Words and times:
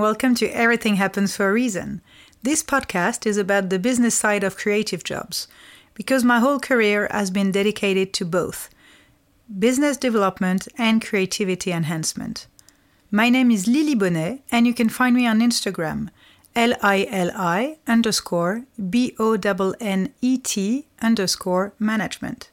Welcome 0.00 0.34
to 0.36 0.48
Everything 0.48 0.96
Happens 0.96 1.36
for 1.36 1.50
a 1.50 1.52
Reason. 1.52 2.00
This 2.42 2.62
podcast 2.62 3.26
is 3.26 3.36
about 3.36 3.68
the 3.68 3.78
business 3.78 4.14
side 4.14 4.42
of 4.42 4.56
creative 4.56 5.04
jobs, 5.04 5.46
because 5.92 6.24
my 6.24 6.38
whole 6.40 6.58
career 6.58 7.06
has 7.10 7.30
been 7.30 7.52
dedicated 7.52 8.14
to 8.14 8.24
both 8.24 8.70
business 9.58 9.98
development 9.98 10.68
and 10.78 11.04
creativity 11.04 11.70
enhancement. 11.70 12.46
My 13.10 13.28
name 13.28 13.50
is 13.50 13.66
Lily 13.66 13.94
Bonnet, 13.94 14.40
and 14.50 14.66
you 14.66 14.72
can 14.72 14.88
find 14.88 15.14
me 15.14 15.26
on 15.26 15.40
Instagram, 15.40 16.08
L 16.56 16.72
I 16.80 17.06
L 17.10 17.30
I 17.34 17.76
underscore 17.86 18.64
B 18.88 19.14
O 19.18 19.34
N 19.34 19.74
N 19.80 20.14
E 20.22 20.38
T 20.38 20.86
underscore 21.02 21.74
management. 21.78 22.48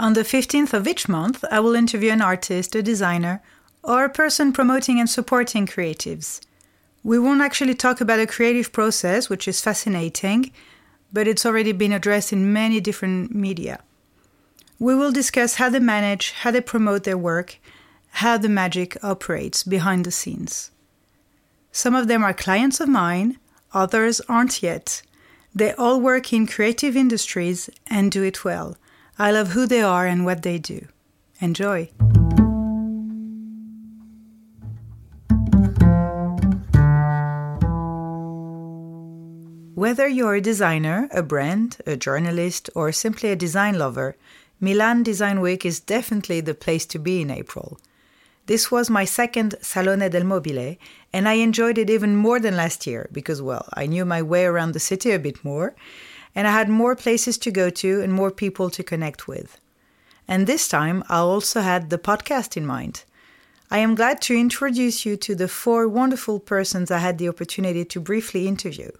On 0.00 0.14
the 0.14 0.22
15th 0.22 0.72
of 0.72 0.88
each 0.88 1.06
month, 1.06 1.44
I 1.50 1.60
will 1.60 1.74
interview 1.74 2.12
an 2.12 2.22
artist, 2.22 2.74
a 2.74 2.82
designer, 2.82 3.42
or 3.86 4.04
a 4.04 4.10
person 4.10 4.52
promoting 4.52 4.98
and 4.98 5.08
supporting 5.08 5.66
creatives. 5.66 6.40
We 7.04 7.18
won't 7.18 7.40
actually 7.40 7.74
talk 7.74 8.00
about 8.00 8.18
a 8.18 8.26
creative 8.26 8.72
process, 8.72 9.28
which 9.30 9.46
is 9.46 9.60
fascinating, 9.60 10.50
but 11.12 11.28
it's 11.28 11.46
already 11.46 11.72
been 11.72 11.92
addressed 11.92 12.32
in 12.32 12.52
many 12.52 12.80
different 12.80 13.32
media. 13.32 13.78
We 14.80 14.94
will 14.96 15.12
discuss 15.12 15.54
how 15.54 15.70
they 15.70 15.78
manage, 15.78 16.32
how 16.32 16.50
they 16.50 16.60
promote 16.60 17.04
their 17.04 17.16
work, 17.16 17.58
how 18.10 18.36
the 18.36 18.48
magic 18.48 18.96
operates 19.04 19.62
behind 19.62 20.04
the 20.04 20.10
scenes. 20.10 20.72
Some 21.70 21.94
of 21.94 22.08
them 22.08 22.24
are 22.24 22.34
clients 22.34 22.80
of 22.80 22.88
mine, 22.88 23.38
others 23.72 24.20
aren't 24.28 24.62
yet. 24.62 25.02
They 25.54 25.72
all 25.74 26.00
work 26.00 26.32
in 26.32 26.46
creative 26.46 26.96
industries 26.96 27.70
and 27.86 28.10
do 28.10 28.22
it 28.24 28.44
well. 28.44 28.76
I 29.18 29.30
love 29.30 29.48
who 29.48 29.66
they 29.66 29.80
are 29.80 30.06
and 30.06 30.24
what 30.24 30.42
they 30.42 30.58
do. 30.58 30.86
Enjoy! 31.40 31.90
Whether 39.76 40.08
you're 40.08 40.36
a 40.36 40.40
designer, 40.40 41.06
a 41.12 41.22
brand, 41.22 41.76
a 41.86 41.98
journalist, 41.98 42.70
or 42.74 42.92
simply 42.92 43.28
a 43.28 43.36
design 43.36 43.78
lover, 43.78 44.16
Milan 44.58 45.02
Design 45.02 45.42
Week 45.42 45.66
is 45.66 45.80
definitely 45.80 46.40
the 46.40 46.54
place 46.54 46.86
to 46.86 46.98
be 46.98 47.20
in 47.20 47.30
April. 47.30 47.78
This 48.46 48.70
was 48.70 48.88
my 48.88 49.04
second 49.04 49.54
Salone 49.60 50.08
del 50.08 50.24
Mobile, 50.24 50.78
and 51.12 51.28
I 51.28 51.34
enjoyed 51.34 51.76
it 51.76 51.90
even 51.90 52.16
more 52.16 52.40
than 52.40 52.56
last 52.56 52.86
year 52.86 53.10
because, 53.12 53.42
well, 53.42 53.68
I 53.74 53.84
knew 53.84 54.06
my 54.06 54.22
way 54.22 54.46
around 54.46 54.72
the 54.72 54.80
city 54.80 55.10
a 55.10 55.18
bit 55.18 55.44
more, 55.44 55.74
and 56.34 56.48
I 56.48 56.52
had 56.52 56.70
more 56.70 56.96
places 56.96 57.36
to 57.36 57.50
go 57.50 57.68
to 57.68 58.00
and 58.00 58.14
more 58.14 58.30
people 58.30 58.70
to 58.70 58.82
connect 58.82 59.28
with. 59.28 59.60
And 60.26 60.46
this 60.46 60.68
time, 60.68 61.04
I 61.10 61.18
also 61.18 61.60
had 61.60 61.90
the 61.90 61.98
podcast 61.98 62.56
in 62.56 62.64
mind. 62.64 63.04
I 63.70 63.80
am 63.80 63.94
glad 63.94 64.22
to 64.22 64.34
introduce 64.34 65.04
you 65.04 65.18
to 65.18 65.34
the 65.34 65.48
four 65.48 65.86
wonderful 65.86 66.40
persons 66.40 66.90
I 66.90 67.00
had 67.00 67.18
the 67.18 67.28
opportunity 67.28 67.84
to 67.84 68.00
briefly 68.00 68.48
interview. 68.48 68.90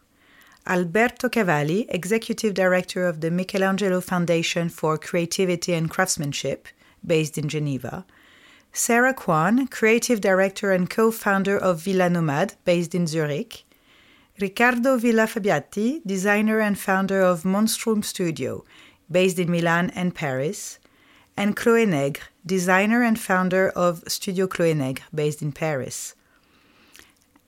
Alberto 0.69 1.29
Cavalli, 1.29 1.87
Executive 1.91 2.53
Director 2.53 3.07
of 3.07 3.21
the 3.21 3.31
Michelangelo 3.31 4.01
Foundation 4.01 4.69
for 4.69 4.99
Creativity 4.99 5.75
and 5.75 5.89
Craftsmanship, 5.89 6.67
based 7.07 7.39
in 7.39 7.49
Geneva. 7.49 8.05
Sarah 8.73 9.15
Quan, 9.15 9.69
Creative 9.69 10.21
Director 10.21 10.73
and 10.73 10.91
co 10.91 11.13
founder 11.13 11.57
of 11.57 11.83
Villa 11.83 12.11
Nomad, 12.11 12.55
based 12.65 12.97
in 12.97 13.07
Zurich. 13.07 13.65
Riccardo 14.41 14.99
Villa 14.99 15.29
Fabbiati, 15.29 16.01
designer 16.05 16.59
and 16.59 16.77
founder 16.77 17.23
of 17.23 17.45
Monstrum 17.45 18.03
Studio, 18.03 18.65
based 19.09 19.39
in 19.39 19.51
Milan 19.51 19.91
and 19.91 20.17
Paris, 20.17 20.81
and 21.37 21.57
Chloé 21.57 21.87
Nègre, 21.87 22.23
designer 22.45 23.03
and 23.05 23.21
founder 23.21 23.69
of 23.71 24.03
Studio 24.09 24.49
Chloé 24.49 24.75
Nègre, 24.75 25.03
based 25.15 25.43
in 25.43 25.53
Paris. 25.53 26.17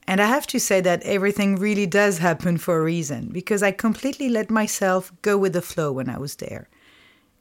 And 0.09 0.23
I 0.23 0.27
have 0.27 0.47
to 0.47 0.59
say 0.59 0.81
that 0.81 1.03
everything 1.03 1.57
really 1.57 1.87
does 1.87 2.17
happen 2.17 2.57
for 2.57 2.79
a 2.79 2.83
reason, 2.83 3.29
because 3.31 3.63
I 3.63 3.73
completely 3.73 4.31
let 4.31 4.51
myself 4.51 5.13
go 5.21 5.37
with 5.37 5.53
the 5.53 5.61
flow 5.61 5.93
when 5.93 6.09
I 6.09 6.17
was 6.17 6.37
there. 6.37 6.71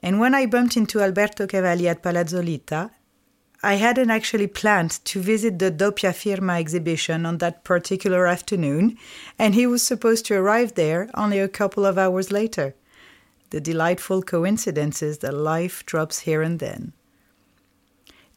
And 0.03 0.19
when 0.19 0.35
I 0.35 0.47
bumped 0.47 0.75
into 0.75 0.99
Alberto 0.99 1.47
Cavalli 1.47 1.87
at 1.87 2.03
Palazzo 2.03 2.41
Litta, 2.41 2.91
I 3.63 3.75
hadn't 3.75 4.11
actually 4.11 4.47
planned 4.47 4.99
to 5.05 5.21
visit 5.21 5.59
the 5.59 5.71
Doppia 5.71 6.13
Firma 6.13 6.59
exhibition 6.59 7.25
on 7.25 7.37
that 7.37 7.63
particular 7.63 8.27
afternoon, 8.27 8.97
and 9.39 9.55
he 9.55 9.65
was 9.65 9.81
supposed 9.81 10.25
to 10.25 10.35
arrive 10.35 10.75
there 10.75 11.09
only 11.13 11.39
a 11.39 11.47
couple 11.47 11.85
of 11.85 11.97
hours 11.97 12.33
later. 12.33 12.75
The 13.51 13.61
delightful 13.61 14.21
coincidences 14.23 15.19
that 15.19 15.33
life 15.33 15.85
drops 15.85 16.19
here 16.19 16.41
and 16.41 16.59
then. 16.59 16.91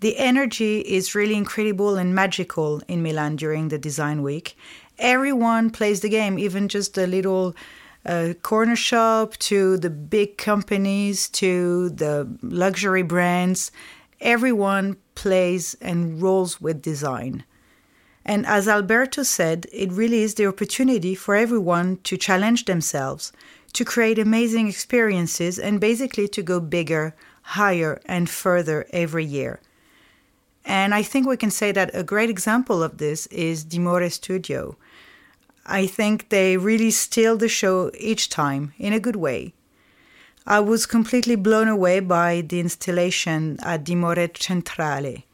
The 0.00 0.18
energy 0.18 0.80
is 0.80 1.14
really 1.14 1.34
incredible 1.34 1.96
and 1.96 2.14
magical 2.14 2.82
in 2.88 3.02
Milan 3.02 3.36
during 3.36 3.68
the 3.68 3.78
design 3.78 4.22
week. 4.22 4.56
Everyone 4.98 5.70
plays 5.70 6.00
the 6.00 6.08
game, 6.08 6.38
even 6.38 6.68
just 6.68 6.94
the 6.94 7.06
little 7.06 7.54
uh, 8.06 8.32
corner 8.42 8.76
shop 8.76 9.36
to 9.38 9.76
the 9.76 9.90
big 9.90 10.38
companies 10.38 11.28
to 11.28 11.90
the 11.90 12.28
luxury 12.42 13.02
brands 13.02 13.70
everyone 14.20 14.96
plays 15.14 15.74
and 15.80 16.20
rolls 16.20 16.60
with 16.60 16.82
design. 16.82 17.44
And 18.24 18.46
as 18.46 18.68
Alberto 18.68 19.22
said, 19.22 19.66
it 19.72 19.90
really 19.92 20.22
is 20.22 20.34
the 20.34 20.46
opportunity 20.46 21.14
for 21.14 21.34
everyone 21.34 21.98
to 22.04 22.16
challenge 22.16 22.66
themselves, 22.66 23.32
to 23.72 23.84
create 23.84 24.18
amazing 24.18 24.68
experiences, 24.68 25.58
and 25.58 25.80
basically 25.80 26.28
to 26.28 26.42
go 26.42 26.60
bigger, 26.60 27.14
higher, 27.42 28.00
and 28.04 28.28
further 28.28 28.86
every 28.92 29.24
year. 29.24 29.60
And 30.70 30.94
I 30.94 31.02
think 31.02 31.26
we 31.26 31.36
can 31.36 31.50
say 31.50 31.72
that 31.72 31.90
a 31.94 32.04
great 32.04 32.30
example 32.30 32.80
of 32.80 32.98
this 32.98 33.26
is 33.26 33.64
Dimore 33.64 34.08
Studio. 34.08 34.76
I 35.66 35.88
think 35.88 36.28
they 36.28 36.58
really 36.58 36.92
steal 36.92 37.36
the 37.36 37.48
show 37.48 37.90
each 37.98 38.28
time 38.28 38.72
in 38.78 38.92
a 38.92 39.00
good 39.00 39.16
way. 39.16 39.52
I 40.46 40.60
was 40.60 40.86
completely 40.86 41.34
blown 41.34 41.66
away 41.66 41.98
by 41.98 42.42
the 42.42 42.60
installation 42.60 43.58
at 43.64 43.82
Dimore 43.82 44.30
Centrale. 44.40 45.24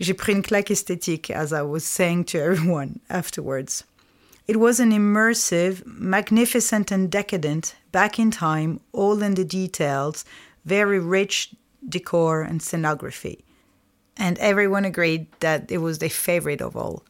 J'ai 0.00 0.14
pris 0.14 0.36
une 0.36 0.42
claque 0.42 0.70
esthétique, 0.70 1.30
as 1.30 1.52
I 1.52 1.60
was 1.60 1.84
saying 1.84 2.24
to 2.32 2.40
everyone 2.48 3.00
afterwards. 3.10 3.84
It 4.48 4.56
was 4.56 4.80
an 4.80 4.90
immersive, 4.90 5.84
magnificent, 5.84 6.90
and 6.90 7.10
decadent, 7.10 7.76
back 7.92 8.18
in 8.18 8.30
time, 8.30 8.80
all 8.92 9.22
in 9.22 9.34
the 9.34 9.44
details, 9.44 10.24
very 10.64 10.98
rich 10.98 11.54
decor 11.86 12.40
and 12.40 12.60
scenography. 12.62 13.42
And 14.16 14.38
everyone 14.38 14.84
agreed 14.84 15.26
that 15.40 15.70
it 15.70 15.78
was 15.78 15.98
their 15.98 16.10
favorite 16.10 16.60
of 16.60 16.76
all. 16.76 17.04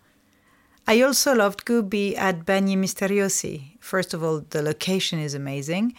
I 0.87 1.01
also 1.03 1.35
loved 1.35 1.65
Gubi 1.65 2.17
at 2.17 2.45
Bagni 2.45 2.77
Misteriosi. 2.77 3.79
First 3.79 4.15
of 4.15 4.25
all, 4.25 4.41
the 4.51 4.63
location 4.63 5.21
is 5.21 5.33
amazing, 5.33 5.95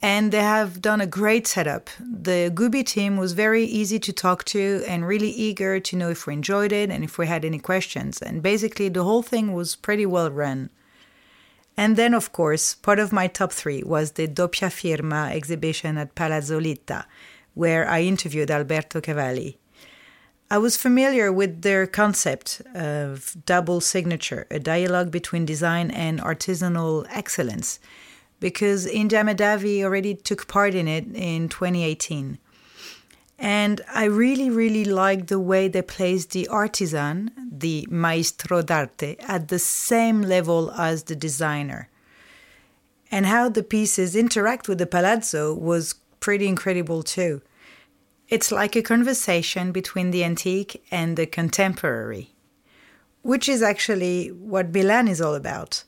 and 0.00 0.30
they 0.30 0.42
have 0.42 0.80
done 0.80 1.00
a 1.00 1.08
great 1.08 1.48
setup. 1.48 1.90
The 1.98 2.52
Gubi 2.54 2.84
team 2.84 3.16
was 3.16 3.32
very 3.32 3.64
easy 3.64 3.98
to 3.98 4.12
talk 4.12 4.44
to 4.44 4.84
and 4.86 5.08
really 5.08 5.30
eager 5.30 5.80
to 5.80 5.96
know 5.96 6.10
if 6.10 6.26
we 6.26 6.34
enjoyed 6.34 6.70
it 6.70 6.88
and 6.90 7.02
if 7.02 7.18
we 7.18 7.26
had 7.26 7.44
any 7.44 7.58
questions. 7.58 8.22
And 8.22 8.40
basically, 8.40 8.88
the 8.88 9.02
whole 9.02 9.22
thing 9.22 9.54
was 9.54 9.74
pretty 9.74 10.06
well 10.06 10.30
run. 10.30 10.70
And 11.76 11.96
then, 11.96 12.14
of 12.14 12.32
course, 12.32 12.74
part 12.74 13.00
of 13.00 13.12
my 13.12 13.26
top 13.26 13.52
three 13.52 13.82
was 13.82 14.12
the 14.12 14.28
Doppia 14.28 14.70
Firma 14.70 15.30
exhibition 15.32 15.98
at 15.98 16.14
Palazzo 16.14 16.60
Litta, 16.60 17.06
where 17.54 17.88
I 17.88 18.02
interviewed 18.02 18.52
Alberto 18.52 19.00
Cavalli. 19.00 19.58
I 20.50 20.56
was 20.56 20.78
familiar 20.78 21.30
with 21.30 21.60
their 21.60 21.86
concept 21.86 22.62
of 22.74 23.36
double 23.44 23.82
signature, 23.82 24.46
a 24.50 24.58
dialogue 24.58 25.10
between 25.10 25.44
design 25.44 25.90
and 25.90 26.20
artisanal 26.20 27.06
excellence 27.10 27.78
because 28.40 28.86
India 28.86 29.22
Mahdavi 29.22 29.82
already 29.82 30.14
took 30.14 30.48
part 30.48 30.74
in 30.74 30.88
it 30.88 31.04
in 31.14 31.50
2018. 31.50 32.38
And 33.38 33.80
I 33.92 34.04
really, 34.04 34.48
really 34.48 34.86
like 34.86 35.26
the 35.26 35.38
way 35.38 35.68
they 35.68 35.82
place 35.82 36.24
the 36.24 36.48
artisan, 36.48 37.30
the 37.52 37.86
maestro 37.90 38.62
d'arte, 38.62 39.16
at 39.20 39.48
the 39.48 39.58
same 39.58 40.22
level 40.22 40.70
as 40.72 41.04
the 41.04 41.14
designer. 41.14 41.88
And 43.10 43.26
how 43.26 43.50
the 43.50 43.62
pieces 43.62 44.16
interact 44.16 44.66
with 44.66 44.78
the 44.78 44.86
palazzo 44.86 45.52
was 45.54 45.94
pretty 46.20 46.48
incredible 46.48 47.02
too. 47.02 47.42
It's 48.28 48.52
like 48.52 48.76
a 48.76 48.82
conversation 48.82 49.72
between 49.72 50.10
the 50.10 50.22
antique 50.22 50.84
and 50.90 51.16
the 51.16 51.24
contemporary, 51.24 52.34
which 53.22 53.48
is 53.48 53.62
actually 53.62 54.28
what 54.28 54.70
Milan 54.70 55.08
is 55.08 55.22
all 55.22 55.34
about. 55.34 55.84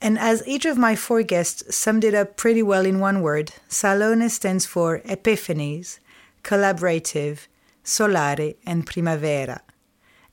And 0.00 0.18
as 0.18 0.42
each 0.46 0.64
of 0.64 0.78
my 0.78 0.96
four 0.96 1.22
guests 1.22 1.76
summed 1.76 2.02
it 2.04 2.14
up 2.14 2.36
pretty 2.38 2.62
well 2.62 2.86
in 2.86 3.00
one 3.00 3.20
word, 3.20 3.52
Salone 3.68 4.30
stands 4.30 4.64
for 4.64 5.00
Epiphanies, 5.00 5.98
Collaborative, 6.42 7.48
Solare, 7.84 8.56
and 8.64 8.86
Primavera. 8.86 9.60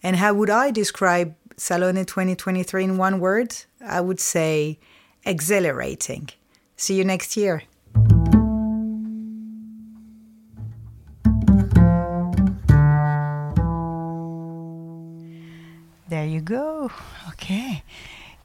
And 0.02 0.16
how 0.16 0.34
would 0.34 0.50
I 0.50 0.72
describe 0.72 1.36
Salone 1.58 2.06
2023 2.06 2.84
in 2.86 2.98
one 2.98 3.20
word? 3.20 3.58
I 3.86 4.00
would 4.00 4.22
say 4.22 4.80
exhilarating. 5.26 6.30
See 6.78 6.96
you 6.96 7.04
next 7.04 7.36
year. 7.36 7.64
There 16.12 16.26
you 16.26 16.42
go. 16.42 16.92
Okay. 17.30 17.84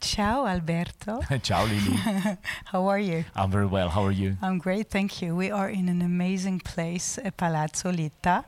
Ciao, 0.00 0.46
Alberto. 0.46 1.20
Ciao, 1.42 1.64
Lily. 1.64 1.96
How 2.66 2.86
are 2.86 3.00
you? 3.00 3.24
I'm 3.34 3.50
very 3.50 3.66
well. 3.66 3.88
How 3.88 4.04
are 4.04 4.12
you? 4.12 4.36
I'm 4.40 4.58
great, 4.58 4.88
thank 4.88 5.20
you. 5.20 5.34
We 5.34 5.50
are 5.50 5.68
in 5.68 5.88
an 5.88 6.00
amazing 6.00 6.60
place, 6.60 7.18
Palazzo 7.36 7.90
Litta. 7.90 8.44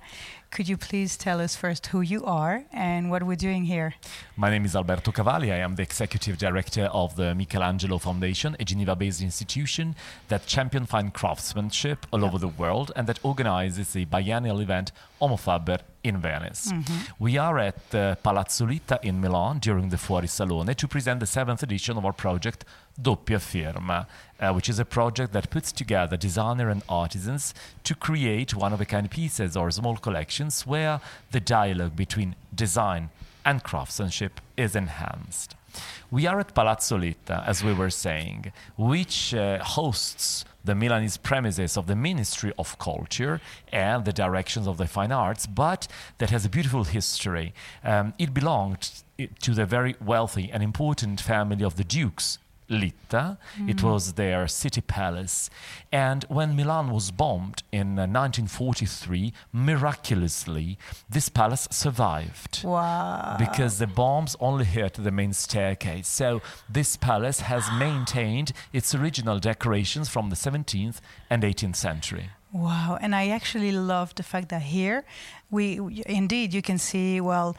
Could 0.50 0.69
you 0.69 0.77
please 0.79 1.17
tell 1.17 1.41
us 1.41 1.55
first 1.55 1.89
who 1.89 2.00
you 2.00 2.25
are 2.25 2.65
and 2.73 3.11
what 3.11 3.23
we're 3.23 3.37
doing 3.37 3.65
here? 3.65 3.95
My 4.37 4.50
name 4.50 4.65
is 4.65 4.75
Alberto 4.75 5.12
Cavalli. 5.12 5.53
I 5.53 5.59
am 5.59 5.77
the 5.77 5.83
executive 5.83 6.39
director 6.39 6.85
of 6.87 7.17
the 7.17 7.35
Michelangelo 7.35 7.99
Foundation, 7.99 8.56
a 8.59 8.65
Geneva 8.65 8.97
based 8.97 9.21
institution 9.21 9.95
that 10.29 10.47
champions 10.47 10.89
fine 10.89 11.11
craftsmanship 11.11 12.06
all 12.12 12.25
over 12.25 12.39
the 12.39 12.49
world 12.49 12.93
and 12.97 13.06
that 13.06 13.19
organizes 13.23 13.93
the 13.93 14.06
biennial 14.06 14.61
event 14.61 14.91
Homo 15.21 15.37
Faber 15.37 15.81
in 16.03 16.19
Venice. 16.19 16.73
Mm-hmm. 16.73 17.23
We 17.23 17.37
are 17.37 17.59
at 17.59 17.94
uh, 17.94 18.15
Palazzo 18.17 18.67
Litta 18.67 18.99
in 19.03 19.21
Milan 19.21 19.59
during 19.59 19.91
the 19.91 19.97
Fuori 19.97 20.29
Salone 20.29 20.75
to 20.75 20.89
present 20.89 21.21
the 21.21 21.27
seventh 21.27 21.62
edition 21.62 21.99
of 21.99 22.06
our 22.06 22.12
project 22.12 22.65
Doppia 23.00 23.41
Firma, 23.41 24.06
uh, 24.41 24.53
which 24.53 24.69
is 24.69 24.79
a 24.79 24.85
project 24.85 25.33
that 25.33 25.50
puts 25.50 25.73
together 25.73 26.17
designers 26.17 26.73
and 26.73 26.83
artisans 26.89 27.55
to 27.85 27.95
create 27.95 28.55
one 28.55 28.73
of 28.73 28.81
a 28.81 28.85
kind 28.85 29.11
pieces 29.11 29.56
or 29.56 29.71
small 29.71 29.97
collections 29.97 30.67
where 30.67 31.00
the 31.31 31.41
dialogue 31.41 31.95
between 31.97 32.35
design 32.55 33.11
and 33.45 33.62
craftsmanship 33.62 34.41
is 34.56 34.75
enhanced. 34.75 35.55
We 36.11 36.27
are 36.27 36.41
at 36.41 36.55
Palazzo 36.55 36.99
Litta, 36.99 37.45
as 37.47 37.62
we 37.62 37.73
were 37.73 37.91
saying, 37.91 38.53
which 38.77 39.35
uh, 39.35 39.62
hosts 39.62 40.44
the 40.65 40.75
Milanese 40.75 41.17
premises 41.19 41.77
of 41.77 41.87
the 41.87 41.97
Ministry 41.97 42.53
of 42.59 42.79
Culture 42.79 43.41
and 43.73 44.05
the 44.05 44.12
directions 44.12 44.67
of 44.67 44.77
the 44.77 44.87
fine 44.87 45.12
arts, 45.12 45.47
but 45.47 45.87
that 46.19 46.31
has 46.31 46.44
a 46.44 46.49
beautiful 46.49 46.85
history. 46.85 47.55
Um, 47.85 48.15
it 48.19 48.35
belonged 48.35 48.91
to 49.41 49.55
the 49.55 49.67
very 49.67 49.94
wealthy 50.05 50.51
and 50.53 50.62
important 50.62 51.21
family 51.21 51.65
of 51.65 51.77
the 51.77 51.85
dukes 51.85 52.39
Litta. 52.69 53.38
Mm. 53.56 53.70
It 53.70 53.82
was 53.82 54.15
their 54.15 54.47
city 54.49 54.81
palace. 54.81 55.50
And 55.91 56.25
when 56.29 56.55
Milan 56.56 56.91
was 56.91 57.11
bombed 57.11 57.62
in 57.73 57.97
1943, 57.97 59.32
uh, 59.35 59.38
miraculously, 59.53 60.79
this 61.09 61.29
palace 61.29 61.69
survived. 61.70 62.62
Wow. 62.65 63.37
Because 63.38 63.79
the 63.79 63.87
bombs 63.87 64.37
only 64.41 64.65
hit 64.65 64.94
the 64.94 65.11
main 65.11 65.32
staircase. 65.32 66.09
So 66.09 66.43
this 66.69 66.97
palace 66.97 67.41
has 67.41 67.65
maintained 67.79 68.53
its 68.73 68.94
original 68.94 69.38
decorations 69.38 70.09
from 70.09 70.31
the 70.31 70.37
17th 70.37 71.00
and 71.31 71.43
18th 71.43 71.76
century. 71.76 72.31
Wow. 72.53 72.99
And 73.00 73.15
I 73.15 73.29
actually 73.29 73.73
love 73.73 74.15
the 74.15 74.23
fact 74.23 74.49
that 74.49 74.62
here, 74.62 75.05
we 75.50 76.03
indeed, 76.06 76.55
you 76.55 76.62
can 76.62 76.79
see, 76.79 77.20
well, 77.20 77.56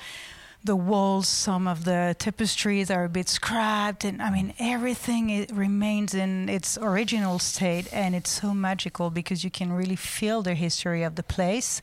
the 0.62 0.76
walls, 0.76 1.30
some 1.30 1.68
of 1.68 1.86
the 1.86 2.16
tapestries 2.20 2.92
are 2.92 3.06
a 3.06 3.10
bit 3.10 3.30
scrapped, 3.30 4.04
and 4.04 4.22
I 4.22 4.30
mean 4.30 4.54
everything 4.60 5.30
it 5.30 5.52
remains 5.52 6.14
in 6.14 6.50
its 6.50 6.78
original 6.78 7.40
state, 7.40 7.88
and 7.94 8.14
it's 8.14 8.30
so 8.30 8.54
magical 8.54 9.10
because 9.10 9.44
you 9.44 9.50
can 9.50 9.72
really 9.72 9.96
feel 9.96 10.42
the 10.42 10.56
history 10.56 11.04
of 11.04 11.16
the 11.16 11.24
place, 11.24 11.82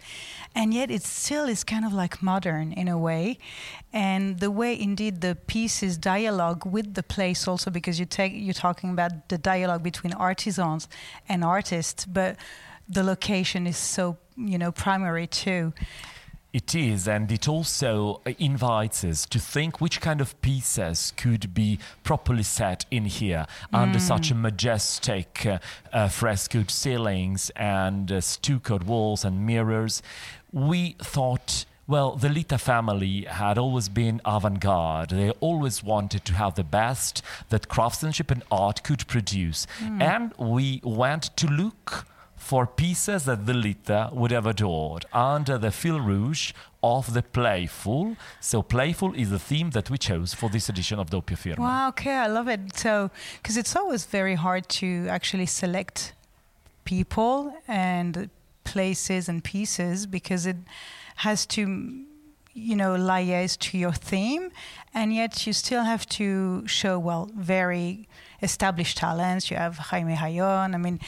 and 0.55 0.75
yet 0.75 0.90
it 0.90 1.02
still 1.05 1.46
is 1.46 1.64
kind 1.64 1.87
of 1.87 1.94
like 1.94 2.23
modern 2.23 2.70
in 2.73 2.87
a 2.87 2.99
way, 2.99 3.38
and 3.94 4.40
the 4.40 4.50
way 4.50 4.78
indeed 4.78 5.23
the 5.23 5.34
pieces 5.46 5.96
dialogue 5.96 6.67
with 6.67 6.93
the 6.94 7.02
place 7.02 7.49
also 7.49 7.70
because 7.70 7.99
you 7.99 8.05
take 8.05 8.32
you're 8.34 8.52
talking 8.52 8.90
about 8.90 9.31
the 9.31 9.38
dialogue 9.38 9.82
between 9.82 10.12
artisans 10.12 10.87
and 11.31 11.43
artists, 11.43 12.05
but 12.05 12.37
the 12.87 13.02
location 13.02 13.67
is 13.67 13.78
so 13.78 14.19
you 14.37 14.58
know 14.58 14.70
primary 14.70 15.26
too 15.26 15.73
it 16.56 16.75
is, 16.75 17.06
and 17.06 17.31
it 17.31 17.47
also 17.47 18.23
invites 18.38 19.05
us 19.05 19.26
to 19.26 19.38
think 19.38 19.79
which 19.79 20.00
kind 20.00 20.23
of 20.23 20.41
pieces 20.41 21.12
could 21.19 21.53
be 21.53 21.79
properly 22.03 22.43
set 22.43 22.87
in 22.91 23.05
here 23.05 23.44
mm. 23.70 23.79
under 23.79 23.99
such 23.99 24.31
a 24.31 24.35
majestic 24.35 25.44
uh, 25.44 25.58
uh, 25.93 26.08
frescoed 26.08 26.70
ceilings 26.70 27.50
and 27.56 28.11
uh, 28.11 28.23
stuccoed 28.23 28.85
walls 28.85 29.23
and 29.23 29.44
mirrors. 29.47 30.03
We 30.50 30.97
thought 30.99 31.67
well, 31.87 32.17
the 32.17 32.31
Litta 32.31 32.59
family 32.59 33.26
had 33.29 33.59
always 33.59 33.91
been 33.91 34.23
avant 34.25 34.59
garde. 34.59 35.11
They 35.11 35.31
always 35.38 35.85
wanted 35.85 36.25
to 36.25 36.32
have 36.32 36.55
the 36.55 36.64
best 36.64 37.23
that 37.50 37.69
craftsmanship 37.69 38.31
and 38.31 38.43
art 38.50 38.82
could 38.82 39.06
produce. 39.06 39.67
Mm. 39.81 40.02
And 40.02 40.35
we 40.38 40.81
went 40.82 41.37
to 41.37 41.47
look 41.47 42.06
for 42.37 42.67
pieces 42.67 43.25
that 43.25 43.47
the 43.47 43.53
Litta 43.55 44.11
would 44.12 44.31
have 44.31 44.47
adored 44.47 45.05
under 45.12 45.59
the 45.59 45.71
fil 45.71 46.00
rouge 46.00 46.53
of 46.83 47.15
the 47.15 47.23
playful. 47.23 48.17
So 48.41 48.62
playful 48.62 49.15
is 49.15 49.31
the 49.31 49.38
theme 49.38 49.71
that 49.71 49.91
we 49.91 49.99
chose 49.99 50.35
for 50.35 50.49
this 50.49 50.69
edition 50.69 50.99
of 50.99 51.11
Doppia 51.11 51.37
Firma. 51.38 51.61
Wow, 51.61 51.88
okay, 51.88 52.12
I 52.12 52.27
love 52.27 52.49
it. 52.49 52.77
So, 52.77 53.11
because 53.43 53.56
it's 53.56 53.75
always 53.75 54.05
very 54.05 54.35
hard 54.35 54.69
to 54.81 55.06
actually 55.09 55.47
select 55.47 56.12
people 56.85 57.53
and 57.67 58.31
places 58.65 59.29
and 59.29 59.43
pieces 59.43 60.06
because 60.06 60.47
it 60.47 60.56
has 61.17 61.47
to 61.47 61.62
you 62.53 62.75
know 62.75 62.97
liaise 62.97 63.59
to 63.59 63.77
your 63.79 63.93
theme 63.93 64.50
and 64.94 65.15
yet 65.15 65.47
you 65.47 65.53
still 65.53 65.85
have 65.85 66.06
to 66.06 66.67
show 66.67 66.99
well 66.99 67.31
very 67.37 68.09
established 68.43 68.97
talents 68.97 69.50
you 69.50 69.56
have 69.56 69.77
Jaime 69.79 70.15
Hayon 70.15 70.75
I 70.75 70.79
mean 70.79 70.99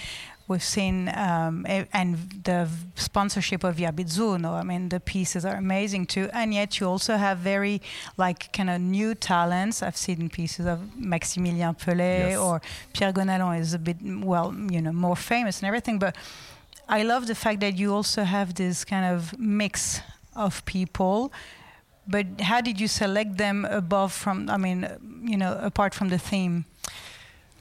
We've 0.48 0.62
seen 0.62 1.08
um, 1.10 1.66
and 1.92 2.16
the 2.44 2.68
sponsorship 2.94 3.64
of 3.64 3.76
Viabizzuno. 3.76 4.52
I 4.54 4.62
mean, 4.62 4.88
the 4.88 4.98
pieces 4.98 5.44
are 5.44 5.56
amazing 5.56 6.06
too, 6.06 6.30
and 6.32 6.54
yet 6.54 6.80
you 6.80 6.88
also 6.88 7.16
have 7.16 7.38
very 7.38 7.82
like 8.16 8.50
kind 8.54 8.70
of 8.70 8.80
new 8.80 9.14
talents. 9.14 9.82
I've 9.82 9.96
seen 9.96 10.30
pieces 10.30 10.64
of 10.66 10.78
Maximilien 10.98 11.78
Pelé 11.78 12.30
yes. 12.30 12.38
or 12.38 12.62
Pierre 12.94 13.12
Gonalon 13.12 13.60
is 13.60 13.74
a 13.74 13.78
bit 13.78 13.98
well, 14.02 14.54
you 14.70 14.80
know, 14.80 14.92
more 14.92 15.16
famous 15.16 15.58
and 15.60 15.66
everything. 15.66 15.98
But 15.98 16.16
I 16.88 17.02
love 17.02 17.26
the 17.26 17.34
fact 17.34 17.60
that 17.60 17.76
you 17.76 17.92
also 17.92 18.24
have 18.24 18.54
this 18.54 18.86
kind 18.86 19.14
of 19.14 19.38
mix 19.38 20.00
of 20.34 20.64
people 20.64 21.30
but 22.08 22.26
how 22.40 22.60
did 22.60 22.80
you 22.80 22.88
select 22.88 23.36
them 23.36 23.66
above 23.66 24.12
from 24.12 24.48
i 24.48 24.56
mean 24.56 24.88
you 25.22 25.36
know 25.36 25.58
apart 25.60 25.94
from 25.94 26.08
the 26.08 26.18
theme 26.18 26.64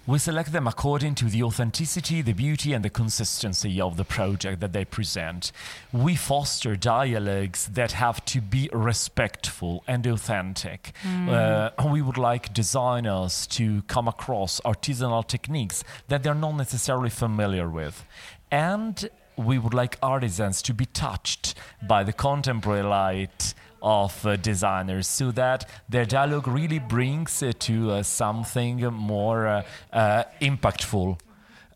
we 0.08 0.18
select 0.18 0.54
them 0.54 0.68
according 0.68 1.16
to 1.16 1.26
the 1.26 1.44
authenticity, 1.44 2.22
the 2.22 2.32
beauty, 2.32 2.72
and 2.72 2.84
the 2.84 2.90
consistency 2.90 3.82
of 3.82 3.98
the 3.98 4.06
project 4.06 4.62
that 4.62 4.72
they 4.72 4.86
present. 4.86 5.52
We 5.92 6.16
foster 6.16 6.78
dialogues 6.78 7.68
that 7.74 7.92
have 7.92 8.24
to 8.26 8.40
be 8.40 8.70
respectful 8.72 9.84
and 9.86 10.08
authentic. 10.08 10.94
Mm. 11.04 11.30
Uh, 11.30 11.90
we 11.90 12.02
would 12.02 12.18
like 12.18 12.54
designers 12.54 13.46
to 13.48 13.82
come 13.84 14.08
across 14.08 14.62
artisanal 14.62 15.28
techniques 15.28 15.84
that 16.08 16.24
they're 16.24 16.34
not 16.34 16.56
necessarily 16.56 17.10
familiar 17.10 17.70
with. 17.70 18.06
And 18.50 19.10
we 19.36 19.60
would 19.60 19.74
like 19.74 19.98
artisans 20.02 20.62
to 20.64 20.74
be 20.74 20.86
touched 20.86 21.54
by 21.86 22.04
the 22.04 22.14
contemporary 22.14 22.82
light 22.82 23.54
of 23.82 24.26
uh, 24.26 24.36
designers 24.36 25.08
so 25.08 25.32
that 25.32 25.70
their 25.90 26.06
dialogue 26.06 26.48
really 26.48 26.80
brings 26.80 27.42
uh, 27.44 27.52
to 27.60 27.92
uh, 27.92 28.04
something 28.04 28.84
more 28.94 29.48
uh, 29.48 29.64
uh, 29.94 30.24
impactful. 30.42 31.20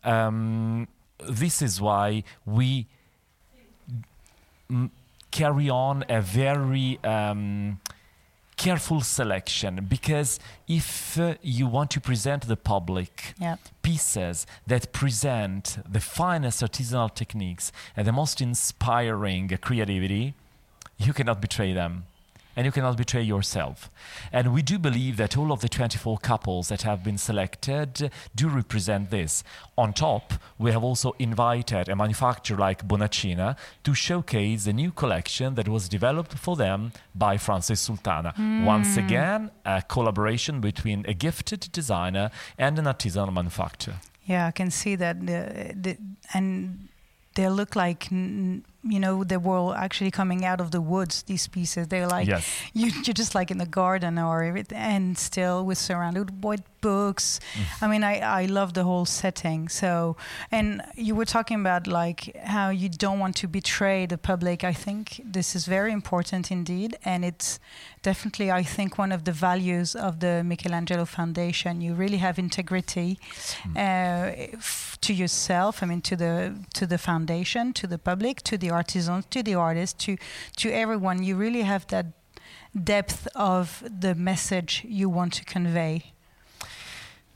Um, 0.04 0.88
this 1.28 1.62
is 1.62 1.80
why 1.80 2.24
we 2.44 2.86
carry 5.30 5.70
on 5.70 6.04
a 6.08 6.20
very 6.20 6.98
um, 7.04 7.80
careful 8.56 9.00
selection 9.00 9.86
because 9.88 10.38
if 10.68 11.18
uh, 11.18 11.34
you 11.42 11.66
want 11.66 11.90
to 11.90 12.00
present 12.00 12.46
the 12.46 12.56
public 12.56 13.34
yeah. 13.40 13.56
pieces 13.82 14.46
that 14.66 14.92
present 14.92 15.78
the 15.90 16.00
finest 16.00 16.62
artisanal 16.62 17.12
techniques 17.12 17.72
and 17.96 18.06
the 18.06 18.12
most 18.12 18.40
inspiring 18.40 19.48
creativity, 19.60 20.34
you 21.06 21.12
cannot 21.12 21.40
betray 21.40 21.72
them 21.72 22.04
and 22.56 22.66
you 22.66 22.72
cannot 22.72 22.96
betray 22.96 23.22
yourself. 23.22 23.90
And 24.32 24.52
we 24.52 24.62
do 24.62 24.78
believe 24.78 25.16
that 25.16 25.36
all 25.36 25.52
of 25.52 25.60
the 25.60 25.68
24 25.68 26.18
couples 26.18 26.68
that 26.68 26.82
have 26.82 27.02
been 27.02 27.18
selected 27.18 28.10
do 28.34 28.48
represent 28.48 29.10
this. 29.10 29.42
On 29.78 29.92
top, 29.92 30.34
we 30.58 30.70
have 30.72 30.84
also 30.84 31.14
invited 31.18 31.88
a 31.88 31.96
manufacturer 31.96 32.58
like 32.58 32.86
Bonacina 32.86 33.56
to 33.84 33.94
showcase 33.94 34.66
a 34.66 34.72
new 34.72 34.90
collection 34.90 35.54
that 35.54 35.68
was 35.68 35.88
developed 35.88 36.34
for 36.34 36.56
them 36.56 36.92
by 37.14 37.38
Francis 37.38 37.80
Sultana. 37.80 38.34
Mm. 38.36 38.64
Once 38.64 38.96
again, 38.96 39.50
a 39.64 39.82
collaboration 39.82 40.60
between 40.60 41.04
a 41.08 41.14
gifted 41.14 41.68
designer 41.72 42.30
and 42.58 42.78
an 42.78 42.84
artisanal 42.84 43.32
manufacturer. 43.32 43.96
Yeah, 44.24 44.46
I 44.46 44.50
can 44.52 44.70
see 44.70 44.94
that. 44.96 45.26
The, 45.26 45.74
the, 45.74 45.96
and 46.32 46.88
they 47.34 47.48
look 47.48 47.74
like 47.74 48.08
you 48.84 48.98
know 48.98 49.22
they 49.24 49.36
were 49.36 49.74
actually 49.76 50.10
coming 50.10 50.44
out 50.44 50.60
of 50.60 50.70
the 50.70 50.80
woods 50.80 51.22
these 51.24 51.46
pieces. 51.48 51.88
They're 51.88 52.08
like 52.08 52.26
Yes. 52.28 52.44
you, 52.74 52.86
you're 53.04 53.14
just 53.14 53.34
like 53.34 53.50
in 53.50 53.58
the 53.58 53.66
garden 53.66 54.18
or 54.18 54.42
everything 54.42 54.78
and 54.78 55.16
still 55.18 55.64
we're 55.64 55.74
surrounded 55.76 56.42
with 56.44 56.62
books. 56.80 57.38
I 57.80 57.86
mean 57.86 58.02
I, 58.02 58.18
I 58.42 58.46
love 58.46 58.72
the 58.74 58.82
whole 58.82 59.04
setting. 59.04 59.68
So 59.68 60.16
and 60.50 60.82
you 60.96 61.14
were 61.14 61.24
talking 61.26 61.60
about 61.60 61.86
like 61.86 62.36
how 62.44 62.70
you 62.70 62.88
don't 62.88 63.20
want 63.20 63.36
to 63.36 63.46
betray 63.48 64.04
the 64.06 64.18
public. 64.18 64.64
I 64.64 64.72
think 64.72 65.20
this 65.24 65.54
is 65.54 65.66
very 65.66 65.92
important 65.92 66.50
indeed 66.50 66.96
and 67.04 67.24
it's 67.24 67.60
definitely 68.02 68.50
i 68.50 68.64
think 68.64 68.98
one 68.98 69.12
of 69.12 69.22
the 69.22 69.30
values 69.32 69.94
of 69.94 70.18
the 70.18 70.42
michelangelo 70.44 71.04
foundation. 71.04 71.80
You 71.80 71.94
really 71.94 72.18
have 72.18 72.36
integrity 72.36 73.18
uh, 73.76 74.32
f- 74.58 74.98
to 75.02 75.12
yourself 75.12 75.82
i 75.82 75.86
mean 75.86 76.00
to 76.00 76.16
the 76.16 76.54
to 76.74 76.86
the 76.86 76.98
foundation 76.98 77.72
to 77.72 77.86
the 77.86 77.98
public 77.98 78.42
to 78.42 78.58
the 78.58 78.70
artisans 78.72 79.26
to 79.30 79.42
the 79.42 79.54
artists 79.54 80.04
to 80.04 80.16
to 80.56 80.70
everyone. 80.70 81.22
You 81.22 81.36
really 81.36 81.62
have 81.62 81.86
that 81.88 82.06
depth 82.72 83.28
of 83.34 83.82
the 84.00 84.14
message 84.14 84.82
you 84.88 85.08
want 85.08 85.32
to 85.34 85.44
convey. 85.44 86.12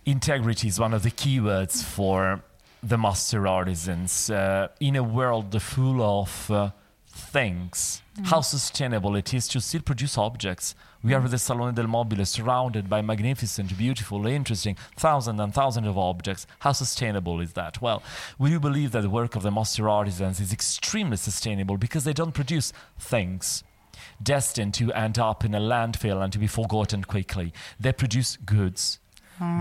Integrity 0.05 0.69
is 0.69 0.79
one 0.79 0.95
of 0.95 1.03
the 1.03 1.11
keywords 1.11 1.83
for 1.83 2.43
the 2.83 2.97
master 2.97 3.47
artisans. 3.47 4.31
Uh, 4.31 4.69
in 4.81 4.97
a 4.97 5.03
world 5.03 5.61
full 5.61 6.01
of 6.03 6.51
uh, 6.51 6.71
things 7.09 8.03
how 8.25 8.41
sustainable 8.41 9.17
it 9.17 9.33
is 9.35 9.49
to 9.49 9.61
still 9.61 9.83
produce 9.83 10.19
objects. 10.19 10.75
We 11.03 11.15
are 11.15 11.23
at 11.23 11.31
the 11.31 11.39
salone 11.39 11.75
del 11.75 11.87
mobile 11.87 12.25
surrounded 12.25 12.89
by 12.89 13.03
magnificent 13.03 13.77
beautiful 13.77 14.27
interesting 14.27 14.77
thousands 14.97 15.41
and 15.41 15.55
thousands 15.55 15.87
of 15.87 15.99
objects. 15.99 16.47
How 16.61 16.73
sustainable 16.73 17.41
is 17.41 17.53
that? 17.53 17.81
Well 17.81 18.03
we 18.39 18.51
do 18.51 18.61
believe 18.61 18.93
that 18.93 19.03
the 19.03 19.11
work 19.11 19.37
of 19.37 19.43
the 19.43 19.51
master 19.51 19.89
artisans 19.89 20.41
is 20.41 20.53
extremely 20.53 21.17
sustainable 21.17 21.77
because 21.77 22.05
they 22.05 22.13
don't 22.13 22.33
produce 22.33 22.73
things 22.99 23.63
destined 24.23 24.75
to 24.75 24.93
end 24.93 25.19
up 25.19 25.45
in 25.45 25.55
a 25.55 25.61
landfill 25.61 26.23
and 26.23 26.33
to 26.33 26.39
be 26.39 26.47
forgotten 26.47 27.05
quickly. 27.05 27.53
They 27.79 27.93
produce 27.93 28.37
goods. 28.37 28.99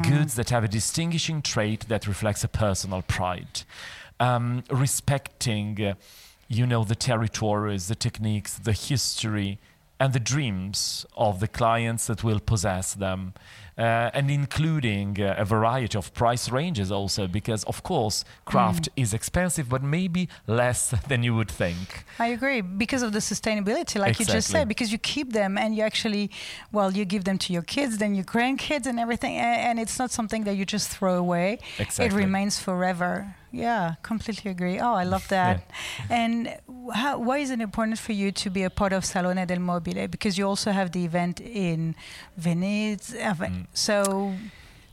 Goods 0.03 0.35
that 0.35 0.51
have 0.51 0.63
a 0.63 0.69
distinguishing 0.69 1.41
trait 1.41 1.89
that 1.89 2.07
reflects 2.07 2.45
a 2.45 2.47
personal 2.47 3.01
pride, 3.01 3.63
um, 4.21 4.63
respecting, 4.69 5.83
uh, 5.83 5.95
you 6.47 6.65
know, 6.65 6.83
the 6.83 6.95
territories, 6.95 7.87
the 7.87 7.95
techniques, 7.95 8.55
the 8.55 8.73
history, 8.73 9.59
and 9.99 10.13
the 10.13 10.19
dreams 10.19 11.05
of 11.15 11.39
the 11.39 11.47
clients 11.47 12.07
that 12.07 12.23
will 12.23 12.39
possess 12.39 12.93
them, 12.93 13.33
uh, 13.77 14.09
and 14.13 14.31
including 14.31 15.21
uh, 15.21 15.35
a 15.37 15.45
variety 15.45 15.97
of 15.97 16.13
price 16.13 16.49
ranges 16.49 16.91
also, 16.91 17.27
because 17.27 17.63
of 17.65 17.83
course 17.83 18.23
craft 18.45 18.89
is 18.95 19.13
expensive, 19.13 19.67
but 19.69 19.83
maybe 19.83 20.29
less 20.47 20.93
than 21.09 21.23
you 21.23 21.35
would 21.35 21.51
think. 21.51 22.05
I 22.19 22.27
agree 22.27 22.61
because 22.61 23.03
of 23.03 23.11
the 23.11 23.19
sustainability, 23.19 23.99
like 23.99 24.19
you 24.19 24.25
just 24.25 24.49
said, 24.49 24.67
because 24.67 24.91
you 24.91 24.97
keep 24.97 25.33
them 25.33 25.57
and 25.57 25.75
you 25.75 25.83
actually, 25.83 26.31
well, 26.71 26.91
you 26.91 27.05
give 27.05 27.23
them 27.25 27.37
to 27.39 27.53
your 27.53 27.63
kids, 27.63 27.97
then 27.97 28.15
your 28.15 28.25
grandkids, 28.25 28.85
and 28.85 28.99
everything, 28.99 29.35
and, 29.37 29.59
and 29.67 29.79
it's 29.79 29.99
not 29.99 30.11
something 30.11 30.43
that 30.45 30.55
you 30.55 30.65
just 30.65 30.89
throw 30.89 31.15
away. 31.17 31.59
Exactly. 31.79 32.05
It 32.05 32.13
remains 32.13 32.59
forever. 32.59 33.35
Yeah, 33.51 33.95
completely 34.03 34.51
agree. 34.51 34.79
Oh, 34.79 34.93
I 34.93 35.05
love 35.05 35.27
that. 35.29 35.63
And 36.09 36.57
how, 36.93 37.17
why 37.19 37.37
is 37.37 37.49
it 37.51 37.61
important 37.61 37.97
for 37.99 38.11
you 38.11 38.31
to 38.33 38.49
be 38.49 38.63
a 38.63 38.69
part 38.69 38.91
of 38.91 39.05
Salone 39.05 39.45
del 39.47 39.59
Mobile? 39.59 40.07
Because 40.09 40.37
you 40.37 40.45
also 40.45 40.71
have 40.71 40.91
the 40.91 41.05
event 41.05 41.39
in 41.39 41.95
Venice. 42.37 43.13
uh, 43.13 43.33
Mm. 43.35 43.64
So 43.73 44.33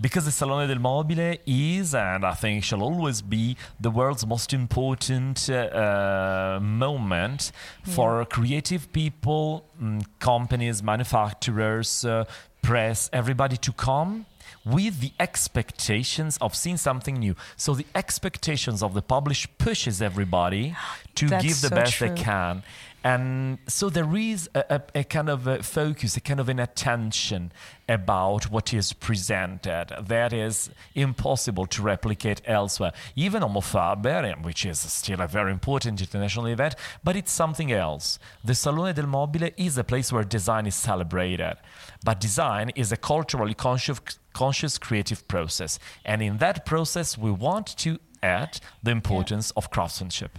Because 0.01 0.25
the 0.25 0.33
Salone 0.33 0.67
del 0.67 0.81
Mobile 0.81 1.37
is, 1.47 1.95
and 1.95 2.25
I 2.25 2.35
think 2.35 2.65
shall 2.65 2.83
always 2.83 3.23
be, 3.23 3.57
the 3.79 3.91
world's 3.91 4.27
most 4.27 4.53
important 4.53 5.49
uh, 5.49 5.55
uh, 5.55 6.61
moment 6.61 7.53
for 7.85 8.25
creative 8.25 8.93
people, 8.93 9.65
mm, 9.81 10.05
companies, 10.19 10.83
manufacturers, 10.83 12.05
uh, 12.05 12.25
press, 12.63 13.11
everybody 13.13 13.57
to 13.59 13.73
come 13.73 14.27
with 14.65 15.01
the 15.01 15.13
expectations 15.21 16.37
of 16.41 16.55
seeing 16.55 16.77
something 16.77 17.17
new. 17.17 17.35
So 17.57 17.75
the 17.75 17.87
expectations 17.95 18.83
of 18.83 18.95
the 18.95 19.03
publish 19.03 19.47
pushes 19.59 20.03
everybody 20.03 20.75
to 21.15 21.29
That's 21.29 21.45
give 21.45 21.61
the 21.61 21.69
so 21.69 21.77
best 21.77 22.01
they 22.01 22.11
can. 22.11 22.63
And 23.05 23.59
so 23.67 23.91
there 23.91 24.17
is 24.17 24.49
a, 24.55 24.65
a, 24.95 25.01
a 25.01 25.05
kind 25.05 25.29
of 25.29 25.47
a 25.47 25.63
focus, 25.63 26.17
a 26.17 26.21
kind 26.21 26.39
of 26.39 26.49
an 26.49 26.61
attention 26.61 27.53
about 27.89 28.51
what 28.51 28.73
is 28.73 28.93
presented 28.93 29.87
that 30.01 30.33
is 30.33 30.71
impossible 30.95 31.67
to 31.67 31.83
replicate 31.83 32.41
elsewhere. 32.45 32.93
Even 33.17 33.43
Homo 33.43 33.63
um, 33.75 34.43
which 34.43 34.65
is 34.65 34.79
still 34.79 35.21
a 35.21 35.27
very 35.27 35.51
important 35.51 36.01
international 36.01 36.47
event, 36.47 36.77
but 37.03 37.17
it's 37.17 37.33
something 37.33 37.73
else. 37.73 38.19
The 38.45 38.55
Salone 38.55 38.95
del 38.95 39.07
Mobile 39.07 39.51
is 39.57 39.77
a 39.79 39.85
place 39.85 40.13
where 40.13 40.25
design 40.25 40.67
is 40.67 40.77
celebrated, 40.77 41.57
but 42.05 42.21
design 42.21 42.71
is 42.77 42.93
a 42.93 42.97
culturally 42.97 43.55
conscious, 43.55 44.01
conscious 44.33 44.79
creative 44.79 45.27
process. 45.27 45.79
And 46.05 46.23
in 46.23 46.39
that 46.39 46.65
process, 46.65 47.19
we 47.19 47.33
want 47.33 47.77
to 47.79 47.99
add 48.23 48.61
the 48.83 48.93
importance 48.93 49.51
of 49.53 49.71
craftsmanship. 49.71 50.39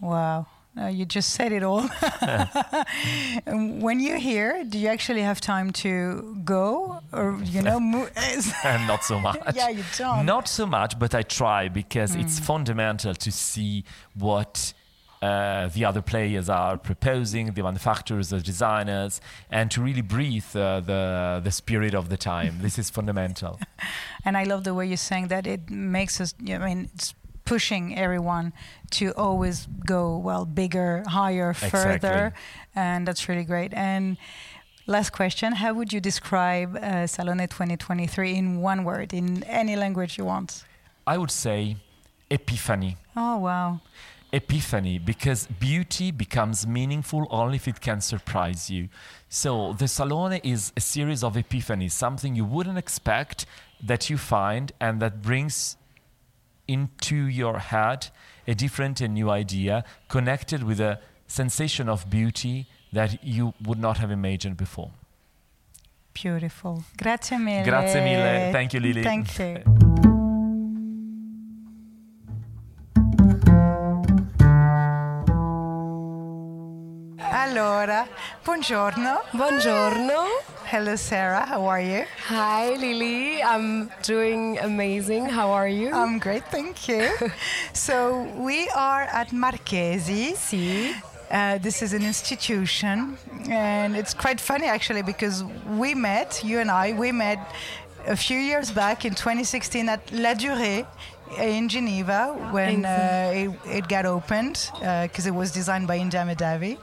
Wow. 0.00 0.46
Uh, 0.80 0.86
you 0.86 1.04
just 1.04 1.30
said 1.30 1.52
it 1.52 1.62
all. 1.62 1.88
When 3.46 4.00
you're 4.00 4.18
here, 4.18 4.64
do 4.64 4.78
you 4.78 4.88
actually 4.88 5.22
have 5.22 5.40
time 5.40 5.72
to 5.84 6.36
go 6.44 7.00
or, 7.12 7.38
you 7.44 7.62
know, 7.62 7.80
move? 7.80 8.10
not 8.64 9.04
so 9.04 9.18
much. 9.18 9.40
Yeah, 9.54 9.70
you 9.70 9.84
don't. 9.96 10.26
Not 10.26 10.48
so 10.48 10.66
much, 10.66 10.98
but 10.98 11.14
I 11.14 11.22
try 11.22 11.68
because 11.68 12.14
it's 12.14 12.38
fundamental 12.38 13.14
to 13.14 13.32
see 13.32 13.84
what 14.14 14.72
uh, 15.22 15.68
the 15.68 15.84
other 15.84 16.02
players 16.02 16.48
are 16.48 16.76
proposing, 16.78 17.52
the 17.52 17.62
manufacturers, 17.62 18.28
the 18.28 18.40
designers, 18.40 19.20
and 19.50 19.70
to 19.72 19.82
really 19.82 20.02
breathe 20.02 20.54
uh, 20.54 20.80
the 20.80 21.40
the 21.42 21.50
spirit 21.50 21.94
of 21.94 22.08
the 22.08 22.16
time. 22.16 22.58
this 22.60 22.78
is 22.78 22.90
fundamental. 22.90 23.58
and 24.24 24.36
I 24.36 24.44
love 24.44 24.62
the 24.62 24.74
way 24.74 24.86
you're 24.86 24.96
saying 24.96 25.28
that 25.28 25.46
it 25.46 25.70
makes 25.70 26.20
us, 26.20 26.34
I 26.48 26.58
mean, 26.58 26.90
it's 26.94 27.14
pushing 27.48 27.96
everyone 27.96 28.52
to 28.90 29.12
always 29.16 29.66
go, 29.86 30.18
well, 30.18 30.44
bigger, 30.44 31.02
higher, 31.06 31.54
further. 31.54 32.26
Exactly. 32.26 32.42
And 32.74 33.08
that's 33.08 33.28
really 33.28 33.44
great. 33.44 33.72
And 33.72 34.16
last 34.86 35.10
question 35.10 35.52
How 35.54 35.72
would 35.72 35.92
you 35.92 36.00
describe 36.00 36.76
uh, 36.76 37.06
Salone 37.06 37.46
2023 37.48 38.34
in 38.34 38.60
one 38.60 38.84
word, 38.84 39.14
in 39.14 39.42
any 39.44 39.76
language 39.76 40.18
you 40.18 40.24
want? 40.24 40.64
I 41.06 41.16
would 41.16 41.30
say 41.30 41.76
epiphany. 42.30 42.96
Oh, 43.16 43.38
wow. 43.38 43.80
epiphany 44.30 44.98
because 44.98 45.46
beauty 45.46 46.10
becomes 46.10 46.66
meaningful 46.66 47.26
only 47.30 47.56
if 47.56 47.66
it 47.66 47.80
can 47.80 48.00
surprise 48.02 48.68
you. 48.68 48.90
So 49.30 49.72
the 49.72 49.88
Salone 49.88 50.40
is 50.44 50.70
a 50.76 50.82
series 50.82 51.24
of 51.24 51.34
epiphanies, 51.34 51.92
something 51.92 52.36
you 52.36 52.44
wouldn't 52.44 52.76
expect 52.76 53.46
that 53.82 54.10
you 54.10 54.18
find 54.18 54.72
and 54.80 55.00
that 55.00 55.22
brings 55.22 55.77
into 56.68 57.16
your 57.16 57.58
head 57.58 58.08
a 58.46 58.54
different 58.54 59.00
and 59.00 59.14
new 59.14 59.30
idea 59.30 59.84
connected 60.08 60.62
with 60.62 60.80
a 60.80 61.00
sensation 61.26 61.88
of 61.88 62.08
beauty 62.08 62.66
that 62.92 63.22
you 63.24 63.52
would 63.64 63.78
not 63.78 63.98
have 63.98 64.10
imagined 64.10 64.56
before. 64.56 64.90
Beautiful. 66.14 66.84
Grazie 66.96 67.38
mille. 67.38 67.64
Grazie 67.64 68.00
mille. 68.00 68.52
Thank 68.52 68.74
you, 68.74 68.80
Lily. 68.80 69.02
Thank 69.02 69.38
you. 69.38 70.04
Allora, 77.48 78.06
buongiorno. 78.44 79.22
Buongiorno. 79.30 80.26
Hello, 80.66 80.96
Sarah. 80.96 81.46
How 81.46 81.66
are 81.66 81.80
you? 81.80 82.04
Hi, 82.26 82.76
Lily. 82.76 83.42
I'm 83.42 83.90
doing 84.02 84.58
amazing. 84.58 85.30
How 85.30 85.50
are 85.52 85.66
you? 85.66 85.90
I'm 85.94 86.18
great, 86.18 86.44
thank 86.50 86.86
you. 86.88 87.08
so 87.72 88.28
we 88.36 88.68
are 88.76 89.08
at 89.10 89.30
Marchesi. 89.32 90.36
Si. 90.36 90.92
Uh, 91.30 91.56
this 91.56 91.80
is 91.80 91.94
an 91.94 92.02
institution, 92.02 93.16
and 93.48 93.96
it's 93.96 94.12
quite 94.12 94.40
funny 94.40 94.66
actually 94.66 95.02
because 95.02 95.42
we 95.70 95.94
met, 95.94 96.44
you 96.44 96.58
and 96.58 96.70
I, 96.70 96.92
we 96.92 97.12
met 97.12 97.38
a 98.06 98.16
few 98.16 98.38
years 98.38 98.70
back 98.70 99.06
in 99.06 99.14
2016 99.14 99.88
at 99.88 100.06
Ladurée 100.08 100.86
in 101.38 101.68
Geneva 101.68 102.34
when 102.50 102.84
uh, 102.84 103.32
it, 103.34 103.50
it 103.64 103.88
got 103.88 104.04
opened 104.04 104.70
because 104.80 105.26
it 105.26 105.34
was 105.34 105.50
designed 105.50 105.86
by 105.86 105.96
India 105.96 106.22
Mahdavi. 106.24 106.76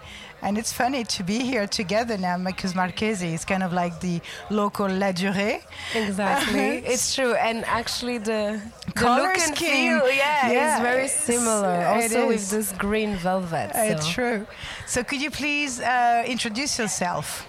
And 0.45 0.59
it's 0.59 0.71
funny 0.71 1.03
to 1.05 1.23
be 1.23 1.39
here 1.39 1.65
together 1.65 2.19
now 2.19 2.37
because 2.37 2.75
Marchesi 2.75 3.33
is 3.33 3.43
kind 3.43 3.63
of 3.63 3.73
like 3.73 3.99
the 3.99 4.21
local 4.51 4.87
Ladurée. 4.87 5.59
Exactly. 5.95 6.77
it's 6.93 7.15
true. 7.15 7.33
And 7.33 7.65
actually, 7.65 8.19
the, 8.19 8.61
the 8.85 8.91
Color 8.93 9.23
look 9.23 9.37
and 9.39 9.57
scheme. 9.57 9.99
feel, 9.99 10.11
yeah, 10.11 10.51
Yeah, 10.51 10.75
is 10.75 10.81
very 10.83 11.07
similar. 11.07 11.85
Also 11.87 12.27
with 12.27 12.47
this 12.51 12.71
green 12.73 13.15
velvet. 13.15 13.71
It's 13.73 14.07
true. 14.07 14.45
So 14.85 15.03
could 15.03 15.19
you 15.19 15.31
please 15.31 15.81
uh, 15.81 16.23
introduce 16.27 16.77
yourself? 16.77 17.47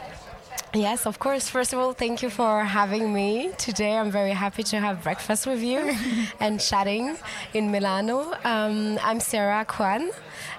Yes, 0.77 1.07
of 1.07 1.19
course. 1.19 1.49
First 1.49 1.73
of 1.73 1.79
all, 1.79 1.95
thank 1.95 2.21
you 2.23 2.29
for 2.29 2.63
having 2.63 3.11
me 3.15 3.51
today. 3.57 3.97
I'm 3.97 4.11
very 4.11 4.33
happy 4.33 4.63
to 4.65 4.79
have 4.79 5.03
breakfast 5.03 5.47
with 5.47 5.63
you 5.63 5.97
and 6.41 6.61
chatting 6.61 7.17
in 7.55 7.71
Milano. 7.71 8.35
Um, 8.45 8.99
I'm 9.03 9.19
Sarah 9.19 9.65
Quan. 9.65 10.11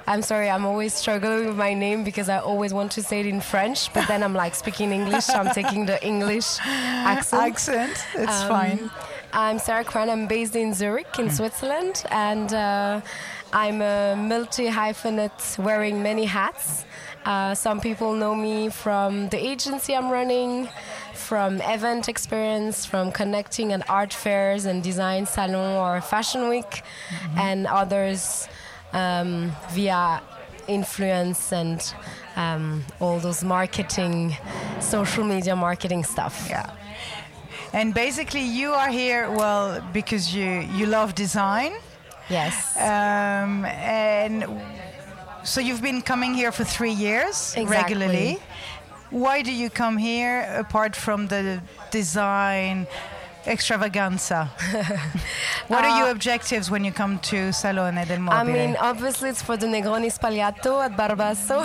I'm 0.08 0.24
sorry, 0.24 0.50
I'm 0.50 0.66
always 0.66 0.96
struggling 0.96 1.46
with 1.46 1.56
my 1.58 1.76
name 1.76 2.04
because 2.04 2.30
I 2.30 2.40
always 2.40 2.74
want 2.74 2.92
to 2.94 3.04
say 3.04 3.20
it 3.20 3.28
in 3.28 3.42
French, 3.42 3.94
but 3.94 4.08
then 4.08 4.24
I'm 4.24 4.34
like 4.34 4.56
speaking 4.56 4.92
English, 4.92 5.26
so 5.26 5.34
I'm 5.36 5.54
taking 5.54 5.86
the 5.86 6.04
English 6.04 6.58
accent. 6.66 7.44
Accent, 7.44 8.06
it's 8.16 8.42
Um, 8.42 8.48
fine. 8.50 8.90
I'm 9.34 9.60
Sarah 9.60 9.84
Quan. 9.84 10.10
I'm 10.10 10.26
based 10.26 10.56
in 10.56 10.74
Zurich, 10.74 11.20
in 11.20 11.30
Switzerland, 11.30 12.04
and 12.10 12.52
uh, 12.56 13.02
I'm 13.54 13.84
a 13.84 14.16
multi 14.16 14.68
hyphenate 14.68 15.60
wearing 15.60 16.02
many 16.02 16.26
hats. 16.26 16.86
Uh, 17.28 17.54
some 17.54 17.82
people 17.82 18.14
know 18.14 18.34
me 18.34 18.70
from 18.70 19.28
the 19.28 19.38
agency 19.38 19.94
I'm 19.94 20.10
running, 20.10 20.70
from 21.14 21.60
event 21.60 22.08
experience, 22.08 22.86
from 22.86 23.12
connecting 23.12 23.74
at 23.74 23.82
art 23.90 24.14
fairs 24.14 24.64
and 24.64 24.82
design 24.82 25.26
salon 25.26 25.76
or 25.76 26.00
fashion 26.00 26.48
week, 26.48 26.84
and 27.36 27.68
others 27.68 28.48
um, 28.94 29.52
via 29.72 30.22
influence 30.70 31.52
and 31.52 31.94
um, 32.38 32.86
all 33.02 33.20
those 33.20 33.44
marketing, 33.44 34.38
social 34.80 35.26
media 35.26 35.54
marketing 35.54 36.06
stuff. 36.06 36.48
Yeah. 36.50 36.72
And 37.74 37.94
basically, 37.94 38.46
you 38.60 38.72
are 38.72 38.88
here, 38.88 39.30
well, 39.30 39.82
because 39.92 40.34
you, 40.34 40.62
you 40.78 40.86
love 40.86 41.14
design. 41.14 41.74
Yes. 42.30 42.78
Um, 42.78 43.66
and 43.66 44.46
so 45.48 45.62
you've 45.62 45.82
been 45.82 46.02
coming 46.02 46.34
here 46.34 46.52
for 46.52 46.66
three 46.66 46.92
years 46.92 47.56
Exactly. 47.56 47.66
regularly. 47.66 48.40
Why 49.12 49.42
do 49.42 49.54
you 49.54 49.70
come 49.70 49.98
here 49.98 50.42
apart 50.60 50.94
from 50.94 51.28
the 51.28 51.62
design 51.90 52.86
extravaganza? 53.48 54.46
what 55.68 55.84
are 55.86 55.98
your 56.00 56.10
objectives 56.12 56.70
when 56.70 56.84
you 56.84 56.92
come 56.92 57.20
to 57.20 57.52
Salone 57.54 58.06
del 58.06 58.20
Mobile? 58.20 58.38
I 58.38 58.44
mean, 58.44 58.76
obviously, 58.80 59.30
it's 59.30 59.42
for 59.42 59.58
the 59.58 59.68
Negroni 59.68 60.12
Sbagliato 60.12 60.84
at 60.84 60.96
Bar 60.96 61.16
Basso. 61.16 61.60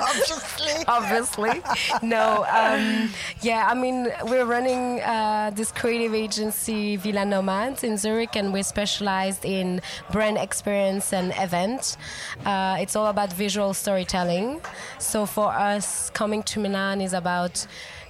obviously. 0.00 0.84
obviously. 0.88 1.62
No, 2.02 2.44
um, 2.50 3.10
yeah, 3.42 3.66
I 3.68 3.74
mean, 3.74 4.08
we're 4.24 4.44
running 4.44 5.00
uh, 5.00 5.50
this 5.54 5.72
creative 5.72 6.14
agency, 6.14 6.96
Villa 6.96 7.24
Nomads, 7.24 7.84
in 7.84 7.96
Zurich, 7.96 8.36
and 8.36 8.52
we're 8.52 8.62
specialized 8.62 9.44
in 9.44 9.80
brand 10.10 10.38
experience 10.38 11.12
and 11.12 11.32
event. 11.38 11.96
Uh, 12.44 12.76
it's 12.80 12.96
all 12.96 13.06
about 13.06 13.32
visual 13.32 13.74
storytelling. 13.74 14.60
So 14.98 15.26
for 15.26 15.52
us, 15.52 16.10
coming 16.10 16.42
to 16.44 16.60
Milan 16.60 17.00
is 17.00 17.12
about 17.12 17.66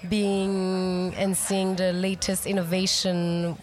being 0.09 1.14
and 1.16 1.37
seeing 1.37 1.76
the 1.76 1.92
latest 1.92 2.47
innovation 2.47 3.57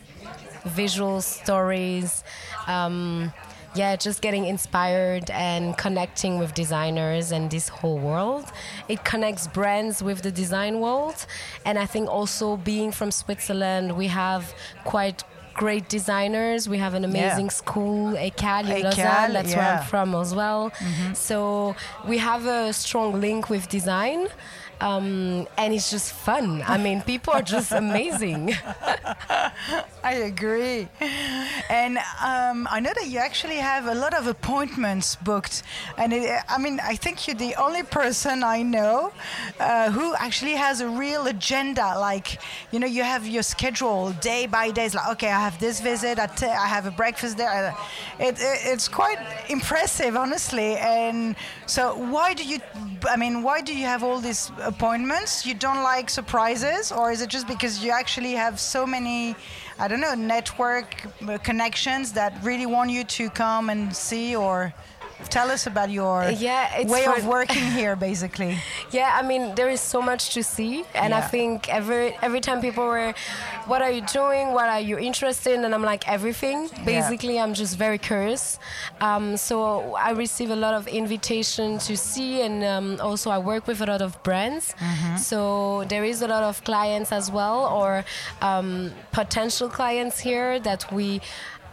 visual 0.65 1.21
stories. 1.21 2.23
Um, 2.67 3.31
yeah, 3.75 3.95
just 3.95 4.21
getting 4.21 4.45
inspired 4.45 5.29
and 5.29 5.77
connecting 5.77 6.39
with 6.39 6.53
designers 6.55 7.31
and 7.31 7.51
this 7.51 7.69
whole 7.69 7.99
world. 7.99 8.45
It 8.87 9.03
connects 9.03 9.47
brands 9.47 10.01
with 10.01 10.21
the 10.23 10.31
design 10.31 10.79
world. 10.79 11.25
And 11.63 11.77
I 11.77 11.85
think 11.85 12.09
also 12.09 12.57
being 12.57 12.91
from 12.91 13.11
Switzerland, 13.11 13.95
we 13.95 14.07
have 14.07 14.53
quite 14.83 15.23
great 15.53 15.89
designers. 15.89 16.67
We 16.69 16.77
have 16.77 16.93
an 16.95 17.03
amazing 17.03 17.49
school, 17.49 18.13
ECAL 18.13 18.61
in 18.61 18.83
Lausanne. 18.83 19.33
That's 19.33 19.55
where. 19.55 19.77
I'm 19.79 19.85
from 19.85 20.15
as 20.15 20.33
well. 20.33 20.71
So 21.13 21.75
we 22.07 22.17
have 22.19 22.45
a 22.45 22.73
strong 22.73 23.19
link 23.19 23.49
with 23.49 23.67
design. 23.69 24.27
Um, 24.79 25.47
and 25.57 25.73
it's 25.73 25.89
just 25.89 26.11
fun. 26.11 26.63
I 26.67 26.77
mean, 26.77 27.01
people 27.01 27.33
are 27.33 27.41
just 27.41 27.71
amazing. 27.71 28.53
I 30.03 30.13
agree. 30.13 30.87
And 31.69 31.97
um, 32.23 32.67
I 32.69 32.79
know 32.79 32.93
that 32.93 33.07
you 33.07 33.19
actually 33.19 33.55
have 33.57 33.87
a 33.87 33.95
lot 33.95 34.13
of 34.13 34.27
appointments 34.27 35.15
booked. 35.15 35.63
And 35.97 36.13
it, 36.13 36.29
I 36.47 36.57
mean, 36.57 36.79
I 36.81 36.95
think 36.95 37.27
you're 37.27 37.35
the 37.35 37.55
only 37.55 37.83
person 37.83 38.43
I 38.43 38.61
know 38.61 39.11
uh, 39.59 39.91
who 39.91 40.15
actually 40.15 40.53
has 40.53 40.81
a 40.81 40.87
real 40.87 41.27
agenda. 41.27 41.97
Like, 41.99 42.39
you 42.71 42.79
know, 42.79 42.87
you 42.87 43.03
have 43.03 43.27
your 43.27 43.43
schedule 43.43 44.11
day 44.21 44.45
by 44.45 44.71
day. 44.71 44.85
It's 44.85 44.95
like, 44.95 45.09
okay, 45.13 45.31
I 45.31 45.39
have 45.39 45.59
this 45.59 45.81
visit, 45.81 46.19
I, 46.19 46.27
t- 46.27 46.45
I 46.45 46.67
have 46.67 46.85
a 46.85 46.91
breakfast 46.91 47.37
there. 47.37 47.75
It, 48.19 48.35
it, 48.39 48.59
it's 48.65 48.87
quite 48.87 49.19
impressive, 49.49 50.15
honestly. 50.15 50.75
And 50.77 51.35
so, 51.65 51.97
why 51.97 52.33
do 52.33 52.43
you, 52.43 52.59
I 53.09 53.17
mean, 53.17 53.43
why 53.43 53.61
do 53.61 53.75
you 53.75 53.85
have 53.85 54.03
all 54.03 54.19
these 54.19 54.51
appointments? 54.67 55.45
You 55.45 55.53
don't 55.53 55.81
like 55.81 56.09
surprises? 56.09 56.91
Or 56.91 57.11
is 57.11 57.21
it 57.21 57.29
just 57.29 57.47
because 57.47 57.83
you 57.83 57.91
actually 57.91 58.33
have 58.33 58.59
so 58.59 58.85
many? 58.85 59.35
I 59.79 59.87
don't 59.87 60.01
know, 60.01 60.13
network 60.13 61.07
connections 61.43 62.11
that 62.13 62.33
really 62.43 62.65
want 62.65 62.89
you 62.91 63.03
to 63.03 63.29
come 63.29 63.69
and 63.69 63.95
see 63.95 64.35
or 64.35 64.73
tell 65.29 65.49
us 65.51 65.67
about 65.67 65.89
your 65.89 66.29
Yeah, 66.29 66.83
way 66.87 67.05
of 67.05 67.25
working 67.25 67.63
here, 67.79 67.95
basically. 67.95 68.57
Yeah, 68.91 69.11
I 69.19 69.21
mean 69.27 69.55
there 69.55 69.69
is 69.69 69.81
so 69.81 70.01
much 70.01 70.33
to 70.35 70.43
see, 70.43 70.83
and 70.95 71.13
I 71.13 71.21
think 71.21 71.69
every 71.69 72.15
every 72.21 72.41
time 72.41 72.61
people 72.61 72.85
were, 72.85 73.13
"What 73.65 73.81
are 73.81 73.91
you 73.91 74.01
doing? 74.01 74.53
What 74.53 74.67
are 74.69 74.79
you 74.79 74.97
interested 74.97 75.53
in?" 75.55 75.65
and 75.65 75.73
I'm 75.73 75.83
like 75.83 76.07
everything. 76.07 76.69
Basically, 76.85 77.39
I'm 77.39 77.53
just 77.53 77.77
very 77.77 77.97
curious. 77.97 78.59
Um, 79.01 79.37
so 79.37 79.95
I 79.95 80.11
receive 80.11 80.49
a 80.51 80.55
lot 80.55 80.73
of 80.73 80.87
invitation 80.87 81.77
to 81.79 81.97
see, 81.97 82.41
and 82.41 82.63
um, 82.63 82.97
also 83.01 83.29
I 83.29 83.37
work 83.39 83.67
with 83.67 83.81
a 83.81 83.85
lot 83.85 84.01
of 84.01 84.21
brands. 84.23 84.73
So 85.17 85.83
there 85.89 86.03
is 86.03 86.21
a 86.21 86.27
lot 86.27 86.43
of 86.43 86.63
clients 86.63 87.11
as 87.11 87.29
well, 87.31 87.65
or 87.81 88.05
um, 88.41 88.91
potential 89.11 89.67
clients 89.69 90.19
here 90.19 90.59
that 90.59 90.91
we. 90.91 91.21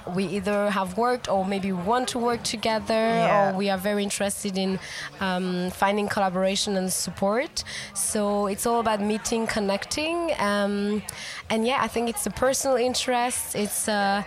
We 0.07 0.25
either 0.25 0.71
have 0.71 0.99
worked 0.99 1.29
or 1.31 1.47
maybe 1.47 1.73
want 1.73 2.09
to 2.09 2.19
work 2.19 2.43
together, 2.43 2.95
Yeah. 2.95 3.51
or 3.53 3.57
we 3.57 3.71
are 3.71 3.79
very 3.79 4.03
interested 4.03 4.59
in 4.59 4.79
um, 5.21 5.71
finding 5.71 6.09
collaboration 6.09 6.77
and 6.77 6.93
support. 6.93 7.65
So 7.95 8.47
it's 8.47 8.67
all 8.67 8.81
about 8.81 9.01
meeting, 9.01 9.47
connecting, 9.47 10.33
um, 10.39 11.03
and 11.49 11.67
yeah, 11.67 11.79
I 11.81 11.89
think 11.89 12.09
it's 12.11 12.27
a 12.27 12.31
personal 12.31 12.77
interest. 12.77 13.55
It's 13.57 13.89
uh, 13.89 14.23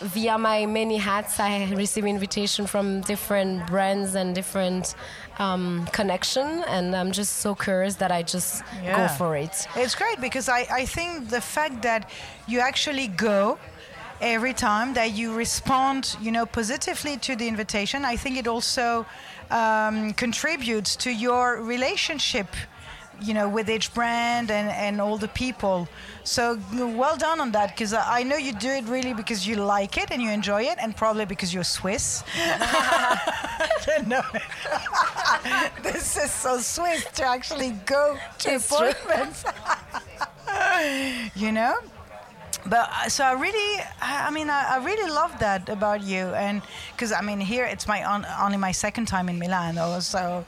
via 0.00 0.36
my 0.38 0.66
many 0.66 0.96
hats, 0.96 1.38
I 1.40 1.72
receive 1.74 2.04
invitation 2.06 2.66
from 2.66 3.00
different 3.02 3.66
brands 3.66 4.14
and 4.14 4.34
different 4.34 4.94
um, 5.38 5.86
connection, 5.92 6.64
and 6.68 6.94
I'm 6.94 7.12
just 7.12 7.36
so 7.38 7.54
curious 7.54 7.96
that 7.96 8.10
I 8.10 8.22
just 8.22 8.62
Yeah. 8.82 8.96
go 8.96 9.08
for 9.08 9.36
it. 9.36 9.66
It's 9.76 9.94
great 9.94 10.20
because 10.20 10.48
I, 10.48 10.66
I 10.70 10.84
think 10.86 11.28
the 11.30 11.40
fact 11.40 11.82
that 11.82 12.10
you 12.48 12.58
actually 12.60 13.06
go 13.08 13.58
every 14.20 14.52
time 14.52 14.94
that 14.94 15.12
you 15.12 15.34
respond, 15.34 16.16
you 16.20 16.32
know, 16.32 16.46
positively 16.46 17.16
to 17.18 17.36
the 17.36 17.48
invitation, 17.48 18.04
I 18.04 18.16
think 18.16 18.36
it 18.36 18.46
also 18.46 19.06
um, 19.50 20.12
contributes 20.14 20.96
to 20.96 21.10
your 21.10 21.62
relationship, 21.62 22.48
you 23.20 23.34
know, 23.34 23.48
with 23.48 23.70
each 23.70 23.92
brand 23.94 24.50
and, 24.50 24.68
and 24.70 25.00
all 25.00 25.18
the 25.18 25.28
people. 25.28 25.88
So 26.24 26.58
well 26.72 27.16
done 27.16 27.40
on 27.40 27.52
that 27.52 27.70
because 27.70 27.92
I 27.92 28.22
know 28.22 28.36
you 28.36 28.52
do 28.52 28.68
it 28.68 28.84
really 28.84 29.14
because 29.14 29.46
you 29.46 29.56
like 29.56 29.96
it 29.96 30.10
and 30.10 30.20
you 30.20 30.30
enjoy 30.30 30.62
it 30.62 30.78
and 30.80 30.96
probably 30.96 31.24
because 31.24 31.54
you're 31.54 31.64
Swiss. 31.64 32.22
this 35.82 36.16
is 36.16 36.30
so 36.30 36.58
Swiss 36.58 37.04
to 37.14 37.24
actually 37.24 37.70
go 37.86 38.18
to 38.38 38.54
It's 38.54 38.70
appointments. 38.70 39.44
you 41.34 41.52
know 41.52 41.78
but 42.68 42.90
uh, 42.92 43.08
so 43.08 43.24
I 43.24 43.32
really, 43.32 43.82
I 44.00 44.30
mean, 44.30 44.50
I, 44.50 44.76
I 44.76 44.84
really 44.84 45.10
love 45.10 45.38
that 45.40 45.68
about 45.68 46.02
you, 46.02 46.26
and 46.34 46.62
because 46.92 47.12
I 47.12 47.20
mean, 47.20 47.40
here 47.40 47.64
it's 47.64 47.86
my 47.86 48.04
on, 48.04 48.26
only 48.40 48.58
my 48.58 48.72
second 48.72 49.06
time 49.06 49.28
in 49.28 49.38
Milan, 49.38 50.00
so, 50.00 50.44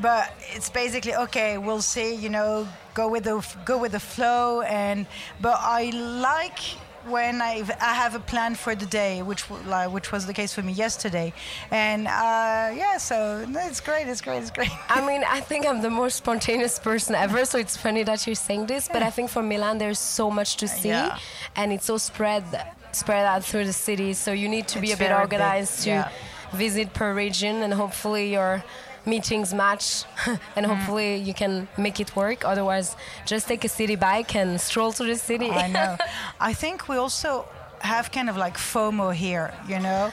but 0.00 0.32
it's 0.54 0.70
basically 0.70 1.14
okay. 1.14 1.58
We'll 1.58 1.82
see, 1.82 2.14
you 2.14 2.28
know, 2.28 2.68
go 2.94 3.08
with 3.08 3.24
the 3.24 3.44
go 3.64 3.78
with 3.78 3.92
the 3.92 4.00
flow, 4.00 4.62
and 4.62 5.06
but 5.40 5.56
I 5.60 5.90
like 5.90 6.60
when 7.06 7.40
I 7.42 7.62
I 7.80 7.94
have 7.94 8.14
a 8.14 8.20
plan 8.20 8.54
for 8.54 8.74
the 8.74 8.86
day, 8.86 9.22
which 9.22 9.48
like, 9.66 9.90
which 9.92 10.12
was 10.12 10.26
the 10.26 10.32
case 10.32 10.52
for 10.54 10.62
me 10.62 10.72
yesterday, 10.72 11.32
and 11.70 12.06
uh, 12.06 12.74
yeah, 12.82 12.96
so 12.98 13.44
it's 13.48 13.80
great, 13.80 14.06
it's 14.08 14.20
great, 14.20 14.38
it's 14.38 14.50
great. 14.50 14.70
I 14.88 15.06
mean, 15.06 15.22
I 15.28 15.40
think 15.40 15.66
I'm 15.66 15.82
the 15.82 15.90
most 15.90 16.16
spontaneous 16.16 16.78
person 16.78 17.14
ever, 17.14 17.44
so 17.44 17.58
it's 17.58 17.76
funny 17.76 18.02
that 18.04 18.26
you're 18.26 18.34
saying 18.34 18.66
this. 18.66 18.88
But 18.88 19.02
I 19.02 19.10
think 19.10 19.30
for 19.30 19.42
Milan, 19.42 19.78
there's 19.78 19.98
so 19.98 20.30
much 20.30 20.56
to 20.56 20.68
see, 20.68 20.88
Yeah. 20.88 21.18
and 21.56 21.72
it's 21.72 21.86
so 21.86 21.96
spread 21.98 22.44
spread 22.92 23.26
out 23.26 23.44
through 23.44 23.66
the 23.66 23.72
city. 23.72 24.12
So 24.14 24.32
you 24.32 24.48
need 24.48 24.68
to 24.68 24.80
be 24.80 24.92
a 24.92 24.96
bit 24.96 25.08
very 25.08 25.14
big, 25.14 25.20
organized 25.40 25.82
to 25.84 25.90
yeah. 25.90 26.08
visit 26.52 26.92
per 26.94 27.12
region, 27.14 27.62
and 27.62 27.72
hopefully 27.74 28.32
your 28.32 28.62
meetings 29.06 29.52
match, 29.52 30.04
and 30.56 30.66
hopefully 30.66 31.18
mm-hmm. 31.18 31.26
you 31.26 31.34
can 31.34 31.68
make 31.76 32.00
it 32.00 32.14
work. 32.16 32.44
Otherwise, 32.44 32.96
just 33.26 33.48
take 33.48 33.64
a 33.64 33.68
city 33.68 33.96
bike 33.96 34.34
and 34.34 34.60
stroll 34.60 34.92
to 34.92 35.04
the 35.04 35.16
city. 35.16 35.50
I 35.50 35.68
know. 35.68 35.96
I 36.40 36.52
think 36.52 36.88
we 36.88 36.96
also 36.96 37.46
have 37.80 38.10
kind 38.10 38.30
of 38.30 38.36
like 38.36 38.56
FOMO 38.56 39.14
here, 39.14 39.52
you 39.68 39.78
know. 39.78 40.12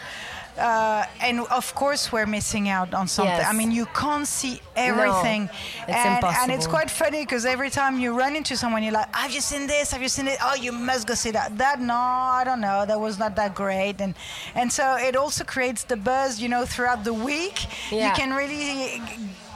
Uh, 0.62 1.06
and 1.22 1.40
of 1.60 1.74
course 1.76 2.12
we're 2.12 2.26
missing 2.26 2.70
out 2.70 2.94
on 2.94 3.08
something. 3.08 3.36
Yes. 3.36 3.48
I 3.52 3.54
mean, 3.54 3.72
you 3.72 3.86
can't 3.88 4.28
see 4.28 4.62
everything, 4.76 5.50
it's 5.88 6.06
and, 6.06 6.24
and 6.24 6.52
it's 6.52 6.68
quite 6.68 6.90
funny 6.90 7.24
because 7.26 7.46
every 7.46 7.70
time 7.70 8.00
you 8.00 8.18
run 8.18 8.36
into 8.36 8.56
someone, 8.56 8.84
you're 8.84 8.94
like, 9.02 9.14
"Have 9.16 9.32
you 9.32 9.42
seen 9.42 9.68
this? 9.68 9.92
Have 9.92 10.02
you 10.02 10.10
seen 10.10 10.28
it? 10.28 10.38
Oh, 10.42 10.56
you 10.56 10.72
must 10.72 11.08
go 11.08 11.16
see 11.16 11.32
that." 11.32 11.58
That 11.58 11.82
no, 11.82 11.96
I 11.96 12.44
don't 12.46 12.62
know. 12.62 12.86
That 12.86 13.00
was 13.00 13.18
not 13.18 13.36
that 13.36 13.56
great, 13.56 14.00
and 14.00 14.14
and 14.56 14.72
so 14.72 14.96
it 14.98 15.16
also 15.16 15.44
creates 15.44 15.84
the 15.84 15.98
buzz, 15.98 16.40
you 16.40 16.50
know, 16.50 16.66
throughout 16.66 17.04
the 17.04 17.14
week. 17.14 17.66
You 17.92 18.12
can 18.16 18.34
really 18.34 19.02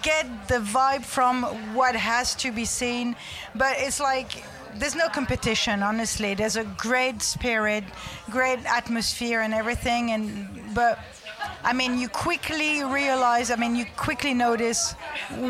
get 0.01 0.47
the 0.47 0.59
vibe 0.59 1.03
from 1.03 1.43
what 1.73 1.95
has 1.95 2.35
to 2.35 2.51
be 2.51 2.65
seen, 2.65 3.15
but 3.55 3.73
it's 3.79 3.99
like 3.99 4.43
there's 4.79 4.95
no 4.95 5.07
competition 5.09 5.81
honestly 5.83 6.33
there's 6.33 6.55
a 6.57 6.63
great 6.77 7.21
spirit 7.21 7.83
great 8.29 8.59
atmosphere 8.65 9.41
and 9.41 9.53
everything 9.53 10.11
and 10.11 10.25
but 10.73 10.99
i 11.63 11.71
mean 11.73 11.97
you 11.97 12.07
quickly 12.09 12.83
realize 12.83 13.51
i 13.51 13.55
mean 13.55 13.75
you 13.75 13.85
quickly 13.97 14.33
notice 14.33 14.93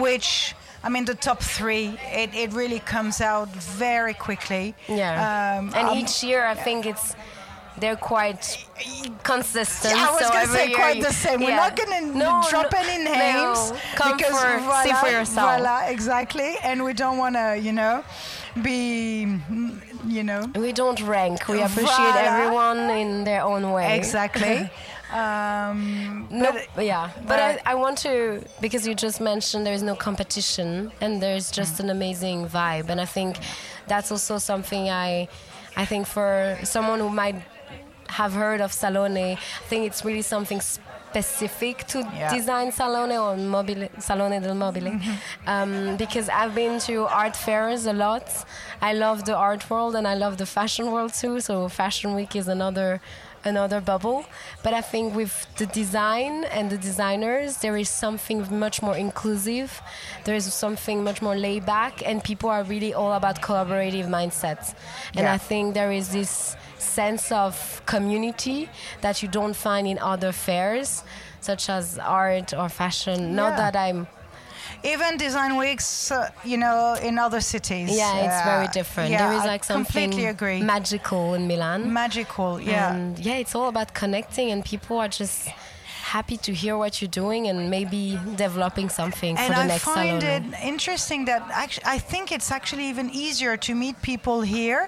which 0.03 0.55
i 0.83 0.89
mean 0.89 1.05
the 1.05 1.15
top 1.15 1.41
three 1.41 1.97
it, 2.13 2.33
it 2.35 2.53
really 2.53 2.79
comes 2.79 3.21
out 3.21 3.49
very 3.49 4.13
quickly 4.13 4.75
Yeah. 4.87 5.57
um, 5.59 5.71
and 5.75 5.87
um, 5.89 5.97
each 5.97 6.23
year, 6.23 6.45
I 6.45 6.55
think 6.55 6.85
it's 6.85 7.15
they're 7.77 7.97
quite 7.97 8.43
consistent. 9.23 9.93
Yeah, 9.95 10.07
I 10.07 10.11
was 10.11 10.25
so 10.25 10.29
gonna 10.33 10.47
say 10.47 10.71
quite 10.71 11.01
the 11.01 11.11
same. 11.11 11.41
We're 11.41 11.57
not 11.57 11.75
gonna 11.75 12.01
No, 12.01 12.41
drop 12.49 12.71
no, 12.71 12.79
any 12.79 13.03
names 13.03 13.71
no. 13.71 13.77
Come 13.95 14.15
because 14.17 14.31
for, 14.31 14.47
see 14.59 14.91
voila, 14.91 15.01
for 15.01 15.09
yourself. 15.09 15.57
Voila, 15.59 15.79
exactly, 15.87 16.55
and 16.63 16.85
we 16.85 16.93
don't 16.93 17.17
want 17.17 17.35
to, 17.35 17.59
you 17.61 17.73
know, 17.73 18.01
be, 18.61 19.25
mm, 19.27 19.81
you 20.07 20.23
know, 20.23 20.45
We 20.55 20.71
don't 20.71 21.01
rank. 21.01 21.47
We 21.47 21.61
appreciate 21.61 21.87
Voila. 22.13 22.19
everyone 22.19 22.79
in 22.91 23.23
their 23.23 23.41
own 23.43 23.71
way. 23.71 23.97
exactly. 23.97 24.69
um, 25.11 26.27
No, 26.29 26.51
but- 26.75 26.85
yeah, 26.85 27.09
but, 27.17 27.27
but- 27.27 27.39
I, 27.39 27.59
I 27.65 27.75
want 27.75 27.97
to 27.99 28.41
because 28.61 28.87
you 28.87 28.95
just 28.95 29.19
mentioned 29.21 29.65
there's 29.65 29.83
no 29.83 29.95
competition 29.95 30.91
and 31.01 31.21
there's 31.21 31.51
just 31.51 31.79
an 31.79 31.89
amazing 31.89 32.47
vibe, 32.47 32.89
and 32.89 32.99
I 33.01 33.05
think 33.05 33.37
that's 33.87 34.11
also 34.11 34.37
something 34.37 34.89
I, 34.89 35.27
I 35.75 35.85
think 35.85 36.07
for 36.07 36.57
someone 36.63 36.99
who 36.99 37.09
might 37.09 37.35
have 38.07 38.33
heard 38.33 38.61
of 38.61 38.71
Salone, 38.71 39.17
I 39.17 39.37
think 39.67 39.85
it's 39.85 40.05
really 40.05 40.21
something 40.21 40.61
specific 41.19 41.77
to 41.87 41.99
Yeah. 41.99 42.33
design 42.37 42.67
Salone 42.71 43.17
or 43.25 43.35
mobile, 43.57 43.87
Salone 43.99 44.37
del 44.41 44.55
Mobile, 44.65 44.91
um, 45.53 45.95
because 46.03 46.27
I've 46.39 46.53
been 46.63 46.75
to 46.87 46.95
art 47.21 47.35
fairs 47.45 47.81
a 47.85 47.93
lot. 48.05 48.27
I 48.89 48.91
love 48.93 49.17
the 49.29 49.35
art 49.47 49.63
world 49.69 49.93
and 49.95 50.05
I 50.13 50.15
love 50.23 50.33
the 50.37 50.45
fashion 50.57 50.85
world 50.93 51.13
too. 51.21 51.35
So 51.47 51.53
Fashion 51.69 52.09
Week 52.19 52.35
is 52.35 52.47
another 52.57 52.89
another 53.53 53.79
bubble. 53.91 54.19
But 54.63 54.73
I 54.73 54.81
think 54.91 55.05
with 55.21 55.33
the 55.59 55.67
design 55.81 56.33
and 56.57 56.65
the 56.73 56.79
designers, 56.89 57.49
there 57.63 57.77
is 57.83 57.89
something 58.05 58.39
much 58.65 58.77
more 58.81 58.97
inclusive. 59.07 59.69
There 60.25 60.35
is 60.41 60.45
something 60.65 60.97
much 61.09 61.19
more 61.21 61.35
laid 61.47 61.63
back, 61.77 61.93
and 62.07 62.15
people 62.31 62.49
are 62.55 62.63
really 62.73 62.91
all 62.99 63.13
about 63.21 63.35
collaborative 63.47 64.07
mindsets. 64.17 64.67
And 65.17 65.25
Yeah. 65.25 65.35
I 65.35 65.37
think 65.49 65.63
there 65.79 65.91
is 65.99 66.07
this 66.17 66.31
sense 67.01 67.25
of 67.31 67.53
community 67.85 68.59
that 69.01 69.15
you 69.21 69.27
don't 69.39 69.55
find 69.67 69.85
in 69.93 69.97
other 70.13 70.31
fairs, 70.31 71.03
such 71.41 71.63
as 71.77 71.83
art 71.99 72.53
or 72.53 72.67
fashion. 72.69 73.35
Not 73.41 73.51
that 73.57 73.75
I'm 73.85 74.07
even 74.83 75.17
design 75.17 75.57
weeks, 75.57 76.11
uh, 76.11 76.29
you 76.51 76.57
know, 76.57 76.95
in 77.07 77.17
other 77.17 77.41
cities. 77.41 77.89
yeah, 78.01 78.25
it's 78.25 78.41
uh, 78.41 78.51
very 78.53 78.67
different. 78.79 79.09
yeah, 79.11 79.21
there 79.23 79.33
is 79.39 79.45
I 79.45 79.57
something 79.57 79.85
completely 79.85 80.25
agree. 80.35 80.61
magical 80.61 81.33
in 81.37 81.43
Milan. 81.47 81.79
Magical, 82.03 82.51
yeah. 82.61 82.93
And 82.93 83.19
yeah, 83.27 83.41
it's 83.43 83.55
all 83.55 83.67
about 83.75 83.89
connecting, 84.01 84.47
and 84.53 84.63
people 84.63 84.95
are 85.03 85.11
just 85.21 85.49
happy 86.17 86.37
to 86.47 86.51
hear 86.63 86.75
what 86.83 86.93
you're 86.99 87.17
doing 87.23 87.41
and 87.49 87.57
maybe 87.77 88.03
developing 88.45 88.87
something 88.99 89.33
and 89.37 89.47
for 89.47 89.53
the 89.59 89.65
I 89.65 89.67
next 89.73 89.83
find 89.83 90.21
salon. 90.21 90.53
it 90.53 90.67
interesting 90.73 91.21
that 91.31 91.41
actually, 91.63 91.87
I 91.97 91.99
think 92.11 92.25
it's 92.37 92.49
actually 92.59 92.85
even 92.93 93.07
easier 93.25 93.53
to 93.67 93.71
meet 93.83 93.95
people 94.11 94.37
here 94.57 94.81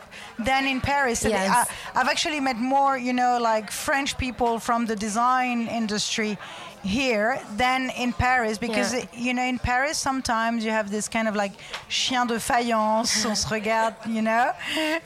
than 0.47 0.61
in 0.73 0.79
Paris. 0.93 1.17
Yes. 1.23 1.49
I, 1.57 1.99
I've 1.99 2.09
actually 2.13 2.39
met 2.49 2.57
more, 2.75 2.93
you 3.07 3.13
know, 3.21 3.33
like 3.51 3.67
French 3.87 4.11
people 4.25 4.51
from 4.67 4.79
the 4.91 4.95
design 5.07 5.57
industry 5.81 6.37
here 6.83 7.29
than 7.57 7.81
in 8.03 8.11
Paris 8.13 8.55
because 8.67 8.89
Yeah. 8.93 9.25
you 9.25 9.33
know 9.37 9.43
in 9.53 9.59
Paris 9.71 9.97
sometimes 10.09 10.57
you 10.65 10.71
have 10.79 10.87
this 10.95 11.07
kind 11.15 11.27
of 11.27 11.35
like 11.43 11.53
chien 11.89 12.25
de 12.27 12.37
faïence 12.49 13.11
on 13.29 13.35
se 13.35 13.47
regarde 13.57 13.95
you 14.17 14.21
know 14.21 14.45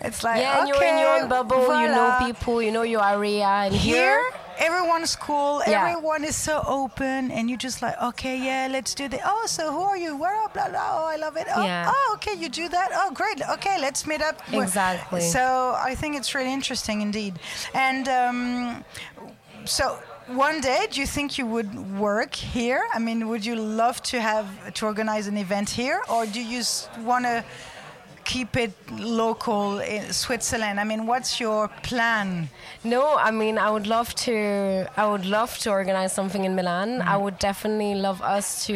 it's 0.07 0.21
like 0.27 0.41
yeah, 0.41 0.59
and 0.59 0.69
okay, 0.69 0.69
you're 0.69 0.89
in 0.93 0.97
your 1.03 1.13
own 1.23 1.29
bubble, 1.35 1.63
you 1.81 1.87
know 1.97 2.07
people, 2.27 2.55
you 2.65 2.71
know 2.75 2.85
your 2.95 3.03
area, 3.15 3.47
and 3.65 3.73
here 3.73 3.95
here, 4.01 4.21
everyone's 4.67 5.15
cool 5.15 5.61
Yeah. 5.67 5.87
everyone 5.87 6.23
is 6.23 6.35
so 6.35 6.55
open 6.79 7.31
and 7.31 7.49
you're 7.49 7.57
just 7.69 7.81
like 7.81 7.95
okay 8.09 8.35
yeah 8.37 8.67
let's 8.71 8.93
do 9.01 9.05
that 9.09 9.21
oh 9.25 9.43
so 9.47 9.63
who 9.75 9.81
are 9.91 9.97
you? 9.97 10.11
Where 10.15 10.35
are 10.41 10.49
blah 10.55 10.69
blah 10.69 10.89
oh 10.99 11.05
i 11.13 11.17
love 11.25 11.35
it. 11.41 11.47
Oh, 11.55 11.63
Yeah. 11.63 11.91
oh 11.95 12.07
okay 12.15 12.35
you 12.41 12.49
do 12.49 12.65
that. 12.69 12.89
Oh 12.93 13.09
great. 13.21 13.39
Okay 13.55 13.75
let's 13.85 14.01
meet 14.07 14.21
up. 14.29 14.35
Exactly. 14.53 15.21
so 15.21 15.43
i 15.89 15.93
think 15.99 16.11
it's 16.19 16.31
really 16.35 16.53
interesting 16.59 16.97
indeed. 17.01 17.33
And 17.73 18.05
um, 18.07 18.85
so 19.65 19.85
one 20.27 20.61
day 20.61 20.81
do 20.91 20.99
you 21.03 21.07
think 21.15 21.37
you 21.39 21.45
would 21.55 21.71
work 22.07 22.33
here? 22.35 22.83
I 22.93 22.99
mean 22.99 23.19
would 23.29 23.43
you 23.49 23.55
love 23.55 23.97
to 24.11 24.15
have 24.31 24.47
to 24.77 24.85
organize 24.91 25.25
an 25.27 25.37
event 25.37 25.69
here? 25.81 25.99
Or 26.13 26.25
do 26.25 26.41
you 26.53 26.61
want 27.11 27.25
to 27.25 27.43
keep 28.33 28.51
it 28.65 28.73
local 29.21 29.79
in 29.95 30.03
switzerland 30.23 30.75
i 30.83 30.85
mean 30.91 31.01
what's 31.11 31.31
your 31.45 31.61
plan 31.89 32.27
No, 32.83 33.03
I 33.27 33.29
mean 33.41 33.55
I 33.67 33.69
would 33.75 33.87
love 33.95 34.09
to. 34.25 34.33
I 35.01 35.03
would 35.11 35.25
love 35.37 35.51
to 35.63 35.67
organize 35.79 36.11
something 36.19 36.43
in 36.49 36.53
Milan. 36.59 36.89
I 37.13 37.15
would 37.23 37.37
definitely 37.49 37.93
love 38.07 38.19
us 38.35 38.47
to 38.67 38.75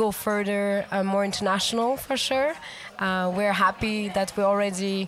go 0.00 0.06
further, 0.26 0.62
uh, 0.92 1.02
more 1.14 1.24
international 1.30 1.90
for 2.06 2.16
sure. 2.28 2.52
Uh, 3.04 3.26
we're 3.36 3.56
happy 3.66 3.98
that 4.16 4.28
we're 4.36 4.50
already 4.54 4.98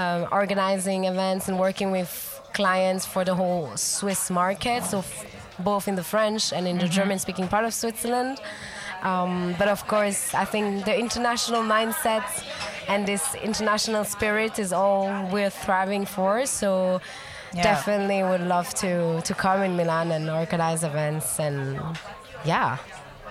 um, 0.00 0.20
organizing 0.40 1.00
events 1.12 1.48
and 1.48 1.56
working 1.66 1.88
with 1.98 2.10
clients 2.60 3.04
for 3.12 3.22
the 3.28 3.34
whole 3.40 3.66
Swiss 3.76 4.22
market, 4.42 4.80
so 4.92 4.98
f- 4.98 5.24
both 5.70 5.84
in 5.90 5.94
the 6.00 6.04
French 6.14 6.52
and 6.56 6.64
in 6.72 6.76
the 6.84 6.88
German-speaking 6.98 7.48
part 7.54 7.64
of 7.68 7.72
Switzerland. 7.82 8.36
Um, 9.04 9.54
but 9.58 9.68
of 9.68 9.86
course, 9.86 10.34
I 10.34 10.46
think 10.46 10.84
the 10.86 10.98
international 10.98 11.62
mindset 11.62 12.24
and 12.88 13.06
this 13.06 13.34
international 13.34 14.04
spirit 14.04 14.58
is 14.58 14.72
all 14.72 15.28
we're 15.32 15.50
thriving 15.64 16.06
for. 16.06 16.46
So 16.46 17.00
Yeah. 17.52 17.62
definitely 17.62 18.22
would 18.30 18.40
love 18.56 18.68
to 18.82 19.20
to 19.28 19.32
come 19.34 19.62
in 19.66 19.76
Milan 19.76 20.10
and 20.10 20.24
organize 20.30 20.82
events 20.90 21.38
and 21.38 21.78
yeah, 22.44 22.78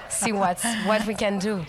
see 0.09 0.31
what's 0.41 0.63
what 0.89 1.01
we 1.09 1.15
can 1.15 1.39
do. 1.39 1.65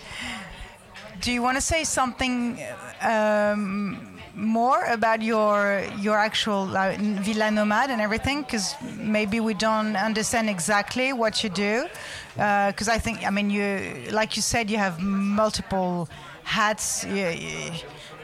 Do 1.23 1.31
you 1.31 1.41
want 1.41 1.57
to 1.57 1.61
say 1.73 1.83
something 1.83 2.59
um, 3.01 3.97
more 4.35 4.83
about 4.97 5.21
your 5.21 5.83
your 6.05 6.17
actual 6.17 6.65
like, 6.65 6.99
Villa 7.25 7.49
Nomad 7.51 7.89
and 7.89 8.01
everything? 8.01 8.43
Because 8.43 8.75
maybe 9.17 9.39
we 9.39 9.53
don't 9.53 9.95
understand 9.95 10.49
exactly 10.49 11.11
what 11.13 11.43
you 11.43 11.49
do. 11.49 11.87
Because 12.35 12.89
I 12.89 12.97
think, 12.97 13.25
I 13.25 13.29
mean, 13.29 13.49
you 13.49 14.11
like 14.11 14.35
you 14.35 14.41
said, 14.41 14.69
you 14.69 14.77
have 14.77 14.99
multiple 14.99 16.09
hats. 16.43 17.03
You, 17.05 17.27
you, 17.29 17.71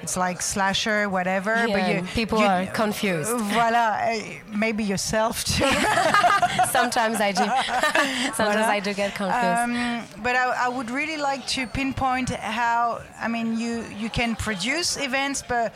it's 0.03 0.17
like 0.17 0.41
slasher, 0.41 1.09
whatever. 1.09 1.53
Yeah, 1.67 1.73
but 1.77 1.95
you, 1.95 2.03
people 2.13 2.39
you- 2.39 2.45
are 2.45 2.65
confused. 2.67 3.29
Voila, 3.53 3.97
eh, 4.01 4.39
maybe 4.51 4.83
yourself 4.83 5.43
too. 5.43 5.63
Sometimes 6.71 7.21
I 7.21 7.31
do. 7.31 7.43
Sometimes 8.33 8.65
Voilà. 8.65 8.77
I 8.77 8.79
do 8.79 8.93
get 8.93 9.13
confused. 9.13 9.59
Um, 9.59 10.03
but 10.23 10.35
I, 10.35 10.65
I 10.65 10.69
would 10.69 10.89
really 10.89 11.17
like 11.17 11.45
to 11.47 11.67
pinpoint 11.67 12.29
how 12.31 13.01
I 13.19 13.27
mean 13.27 13.57
you 13.59 13.83
you 13.95 14.09
can 14.09 14.35
produce 14.35 14.97
events, 14.97 15.43
but 15.47 15.73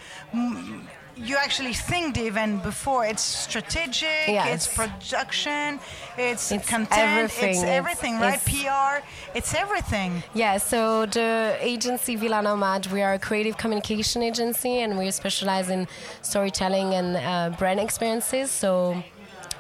you 1.18 1.38
actually 1.38 1.74
think 1.74 2.16
the 2.16 2.26
event 2.28 2.62
before. 2.64 3.06
It's 3.06 3.22
strategic. 3.22 4.28
Yes. 4.28 4.48
It's 4.68 4.76
production. 4.76 5.80
It's, 6.18 6.52
It's 6.52 6.68
content. 6.68 7.00
everything. 7.00 7.50
It's 7.50 7.60
It's- 7.60 7.78
everything, 7.80 8.20
right? 8.20 8.36
it's- 8.36 8.64
PR. 8.64 9.04
It's 9.34 9.54
everything. 9.54 10.24
Yeah, 10.34 10.58
so 10.58 11.06
the 11.06 11.56
agency 11.60 12.16
Villa 12.16 12.42
Nomad, 12.42 12.88
we 12.88 13.02
are 13.02 13.14
a 13.14 13.20
creative 13.20 13.58
communication 13.58 14.22
agency 14.24 14.80
and 14.82 14.98
we 14.98 15.10
specialize 15.12 15.70
in 15.70 15.88
storytelling 16.22 16.94
and 16.94 17.16
uh, 17.18 17.56
brand 17.58 17.80
experiences. 17.80 18.52
So 18.52 19.02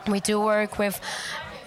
we 0.07 0.19
do 0.19 0.39
work 0.39 0.77
with 0.77 0.99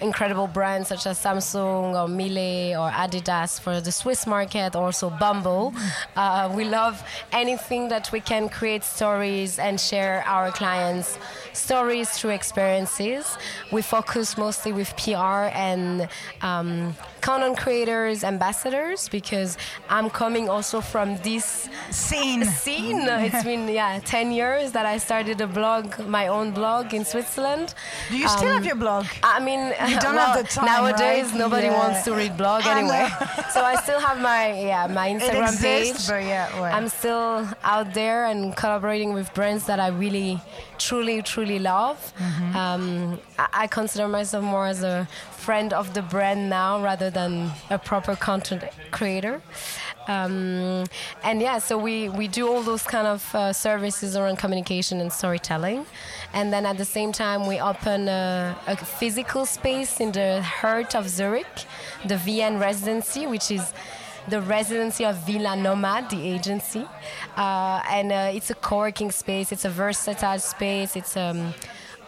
incredible 0.01 0.47
brands 0.47 0.89
such 0.89 1.07
as 1.07 1.19
Samsung 1.19 1.95
or 2.01 2.09
Miele 2.09 2.77
or 2.81 2.91
Adidas 2.91 3.61
for 3.61 3.81
the 3.81 3.91
Swiss 3.93 4.27
market, 4.27 4.77
also 4.77 5.11
Bumble. 5.11 5.75
Uh, 6.17 6.53
we 6.55 6.65
love 6.65 7.03
anything 7.33 7.89
that 7.89 8.11
we 8.13 8.21
can 8.21 8.49
create 8.49 8.85
stories 8.85 9.59
and 9.59 9.81
share 9.81 10.23
our 10.27 10.51
clients' 10.53 11.19
stories 11.53 12.11
through 12.11 12.31
experiences. 12.31 13.37
We 13.73 13.83
focus 13.83 14.39
mostly 14.39 14.73
with 14.73 14.97
PR 14.97 15.51
and 15.53 16.09
um, 16.43 16.95
content 17.21 17.59
creators, 17.59 18.23
ambassadors, 18.23 19.09
because 19.09 19.57
I'm 19.89 20.09
coming 20.11 20.49
also 20.49 20.81
from 20.81 21.17
this 21.19 21.69
Scene. 21.91 22.45
scene. 22.45 23.01
It's 23.09 23.43
been 23.45 23.69
yeah 23.81 23.99
ten 24.05 24.31
years 24.31 24.73
that 24.73 24.87
I 24.87 24.99
started 24.99 25.41
a 25.41 25.47
blog, 25.47 25.99
my 26.07 26.29
own 26.29 26.53
blog 26.53 26.95
in 26.95 27.05
Switzerland. 27.05 27.75
Do 28.11 28.17
you 28.19 28.29
still 28.29 28.49
Um, 28.51 28.55
have 28.55 28.67
your 28.67 28.77
blog? 28.77 29.07
I 29.23 29.41
mean, 29.41 29.73
you 29.89 29.99
don't 30.07 30.15
well, 30.17 30.33
have 30.33 30.43
the 30.43 30.49
time. 30.49 30.67
Nowadays, 30.67 31.27
right? 31.31 31.39
nobody 31.39 31.67
Yeah. 31.69 31.79
wants 31.79 32.03
to 32.05 32.15
read 32.15 32.37
blog 32.37 32.67
anyway. 32.67 33.09
so 33.55 33.61
I 33.63 33.75
still 33.83 34.01
have 34.01 34.21
my 34.21 34.43
yeah 34.71 34.87
my 34.87 35.09
It 35.09 35.21
Instagram 35.21 35.49
exists, 35.53 36.07
page. 36.07 36.09
but 36.09 36.23
yeah, 36.25 36.61
well. 36.61 36.73
I'm 36.77 36.89
still 36.89 37.49
out 37.65 37.95
there 37.95 38.27
and 38.27 38.55
collaborating 38.57 39.13
with 39.15 39.33
brands 39.35 39.67
that 39.67 39.81
I 39.81 39.89
really, 39.89 40.41
truly, 40.79 41.23
truly 41.23 41.59
love. 41.59 41.99
Mm-hmm. 42.19 42.57
Um, 42.57 43.19
I, 43.39 43.47
I 43.63 43.67
consider 43.67 44.07
myself 44.09 44.45
more 44.45 44.67
as 44.67 44.83
a 44.83 45.09
friend 45.33 45.73
of 45.73 45.95
the 45.95 46.03
brand 46.03 46.51
now 46.51 46.83
rather 46.83 47.09
than 47.11 47.51
a 47.71 47.79
proper 47.79 48.15
content 48.17 48.65
creator. 48.91 49.41
Um, 50.09 50.85
and 51.23 51.41
yeah, 51.41 51.59
so 51.59 51.77
we, 51.79 52.09
we 52.09 52.27
do 52.29 52.49
all 52.49 52.63
those 52.63 52.83
kind 52.83 53.07
of 53.07 53.35
uh, 53.35 53.53
services 53.53 54.17
around 54.17 54.39
communication 54.39 55.01
and 55.01 55.13
storytelling. 55.13 55.87
And 56.33 56.53
then 56.53 56.67
at 56.67 56.79
the 56.79 56.85
same 56.85 57.13
time, 57.13 57.47
we 57.47 57.61
open 57.61 58.09
a, 58.09 58.57
a 58.67 58.77
physical 58.77 59.47
space 59.47 60.01
in 60.01 60.13
the 60.13 60.43
heart 60.43 60.97
of 60.97 61.09
Zurich, 61.09 61.47
the 62.07 62.17
VN 62.17 62.59
residency, 62.59 63.27
which 63.27 63.51
is 63.51 63.73
the 64.29 64.41
residency 64.41 65.05
of 65.05 65.17
Villa 65.27 65.57
Nomad, 65.57 66.11
the 66.11 66.21
agency. 66.21 66.87
Uh, 67.37 67.83
and 67.89 68.13
uh, 68.13 68.31
it's 68.35 68.51
a 68.51 68.55
co-working 68.55 69.11
space. 69.11 69.53
It's 69.53 69.65
a 69.65 69.71
versatile 69.71 70.39
space. 70.39 70.97
It's 70.97 71.17
um, 71.17 71.55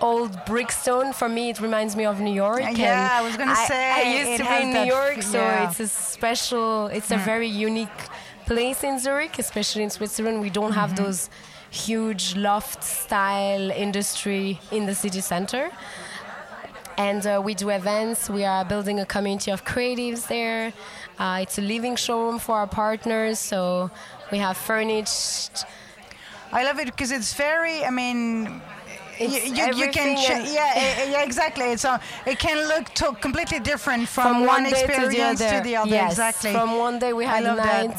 old 0.01 0.33
brickstone. 0.47 1.15
For 1.15 1.29
me, 1.29 1.51
it 1.51 1.61
reminds 1.61 1.97
me 1.97 2.05
of 2.05 2.21
New 2.21 2.33
York. 2.33 2.63
Yeah, 2.77 3.09
I 3.13 3.23
was 3.23 3.37
gonna 3.37 3.57
say, 3.57 3.91
I 3.91 4.03
used 4.19 4.43
to 4.43 4.49
be 4.49 4.63
in 4.63 4.73
New 4.73 4.93
York, 4.99 5.19
f- 5.19 5.25
so 5.25 5.39
yeah. 5.39 5.69
it's 5.69 5.81
a 5.81 5.89
special. 5.89 6.87
It's 6.89 7.11
a 7.11 7.19
very 7.19 7.49
unique 7.49 8.01
place 8.47 8.83
in 8.85 8.99
Zurich, 8.99 9.39
especially 9.39 9.83
in 9.85 9.91
Switzerland. 9.91 10.41
We 10.41 10.51
don't 10.51 10.73
have 10.73 10.97
those 10.97 11.31
huge 11.71 12.37
loft 12.37 12.83
style 12.83 13.71
industry 13.71 14.61
in 14.73 14.87
the 14.87 14.95
city 14.95 15.21
center 15.21 15.71
and 17.01 17.27
uh, 17.27 17.41
we 17.43 17.55
do 17.55 17.71
events. 17.71 18.29
We 18.29 18.45
are 18.45 18.65
building 18.65 19.01
a 19.01 19.07
community 19.07 19.51
of 19.51 19.65
creatives 19.65 20.27
there. 20.29 20.73
Uh, 21.19 21.39
it's 21.43 21.57
a 21.59 21.63
living 21.63 21.97
showroom 21.97 22.39
for 22.39 22.55
our 22.57 22.67
partners, 22.67 23.39
so 23.39 23.91
we 24.31 24.39
have 24.39 24.57
furnished. 24.57 25.65
I 26.53 26.65
love 26.65 26.79
it 26.79 26.87
because 26.87 27.11
it's 27.11 27.33
very. 27.35 27.85
I 27.85 27.91
mean. 27.91 28.61
You, 29.21 29.29
you, 29.29 29.65
you 29.81 29.89
can 29.91 30.17
ch- 30.17 30.51
yeah 30.51 31.05
yeah 31.15 31.23
exactly 31.23 31.67
it's 31.73 31.85
uh, 31.85 31.99
it 32.27 32.39
can 32.39 32.59
look 32.69 32.87
to- 33.01 33.13
completely 33.21 33.61
different 33.61 34.09
from, 34.09 34.37
From, 34.37 34.47
one, 34.47 34.63
day 34.65 34.71
to 34.71 34.75
the 34.77 34.85
experience 34.85 35.41
other. 35.43 35.59
to 35.59 35.63
the 35.69 35.77
other 35.77 35.91
Yes, 35.91 36.13
exactly 36.13 36.53
From 36.53 36.79
one 36.79 36.99
day 36.99 37.13
we 37.13 37.25
had 37.25 37.45
a 37.45 37.55
night, 37.55 37.99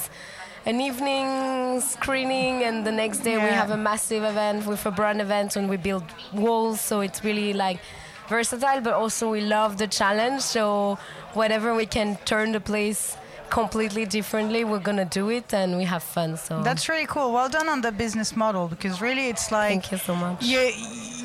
an 0.66 0.82
evening 0.82 1.82
screening, 1.82 2.64
and 2.64 2.86
the 2.86 2.92
next 2.92 3.20
day 3.20 3.36
we 3.38 3.52
have 3.62 3.72
a 3.72 3.78
massive 3.78 4.24
event 4.24 4.66
with 4.66 4.86
a 4.86 4.92
brand 4.92 5.22
event, 5.22 5.56
and 5.58 5.70
we 5.70 5.78
build 5.78 6.04
walls. 6.34 6.82
So 6.82 7.02
it's 7.02 7.24
really 7.24 7.54
like 7.54 7.80
versatile, 8.28 8.82
but 8.82 8.94
also 8.94 9.30
we 9.32 9.42
love 9.42 9.78
the 9.78 9.88
challenge. 9.88 10.42
So 10.42 10.98
whatever 11.34 11.74
we 11.76 11.86
can 11.86 12.18
turn 12.26 12.52
the 12.52 12.60
place 12.62 13.18
completely 13.52 14.06
differently, 14.06 14.64
we're 14.64 14.80
gonna 14.90 15.06
do 15.06 15.30
it, 15.30 15.54
and 15.54 15.78
we 15.78 15.84
have 15.84 16.02
fun. 16.02 16.38
So 16.38 16.64
That's 16.64 16.90
really 16.90 17.06
cool. 17.06 17.32
Well 17.34 17.50
done 17.50 17.70
on 17.70 17.82
the 17.82 17.92
business 17.92 18.36
model 18.36 18.68
because 18.68 19.02
really 19.02 19.28
it's 19.30 19.52
like 19.52 19.70
thank 19.70 19.92
you 19.92 19.98
so 20.00 20.16
much. 20.16 20.42
you 20.44 20.72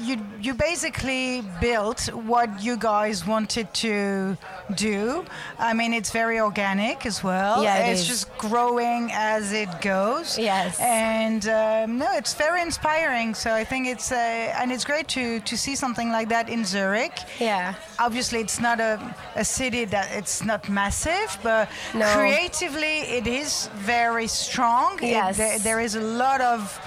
you 0.09 0.17
you 0.47 0.53
basically 0.55 1.43
built 1.61 2.01
what 2.33 2.49
you 2.67 2.77
guys 2.77 3.27
wanted 3.27 3.73
to 3.75 4.37
do. 4.75 5.25
I 5.59 5.73
mean, 5.75 5.93
it's 5.99 6.11
very 6.11 6.39
organic 6.41 7.07
as 7.07 7.23
well. 7.25 7.63
Yeah, 7.63 7.87
it 7.87 7.93
it's 7.93 8.03
is. 8.03 8.09
just 8.09 8.39
growing 8.39 9.11
as 9.13 9.53
it 9.53 9.71
goes. 9.81 10.39
Yes. 10.39 10.79
and 10.81 11.43
um, 11.49 11.99
no, 11.99 12.09
it's 12.21 12.35
very 12.35 12.61
inspiring. 12.63 13.35
So 13.35 13.49
I 13.55 13.65
think 13.65 13.87
it's 13.87 14.11
uh, 14.13 14.61
and 14.61 14.71
it's 14.75 14.85
great 14.85 15.09
to 15.17 15.41
to 15.41 15.55
see 15.57 15.75
something 15.77 16.11
like 16.11 16.29
that 16.35 16.49
in 16.49 16.65
Zurich. 16.65 17.17
Yeah. 17.41 17.75
Obviously, 17.99 18.41
it's 18.41 18.61
not 18.61 18.79
a, 18.81 18.93
a 19.37 19.45
city 19.45 19.85
that 19.87 20.09
it's 20.13 20.45
not 20.45 20.69
massive, 20.69 21.31
but 21.43 21.69
No. 21.95 22.07
Creatively 22.19 22.99
it 23.19 23.27
is 23.27 23.69
very 23.75 24.27
strong. 24.27 24.99
It- 25.03 25.11
Yes. 25.11 25.37
there- 25.37 25.59
there 25.59 25.81
is 25.81 25.95
a 25.95 26.01
lot 26.01 26.41
of 26.41 26.79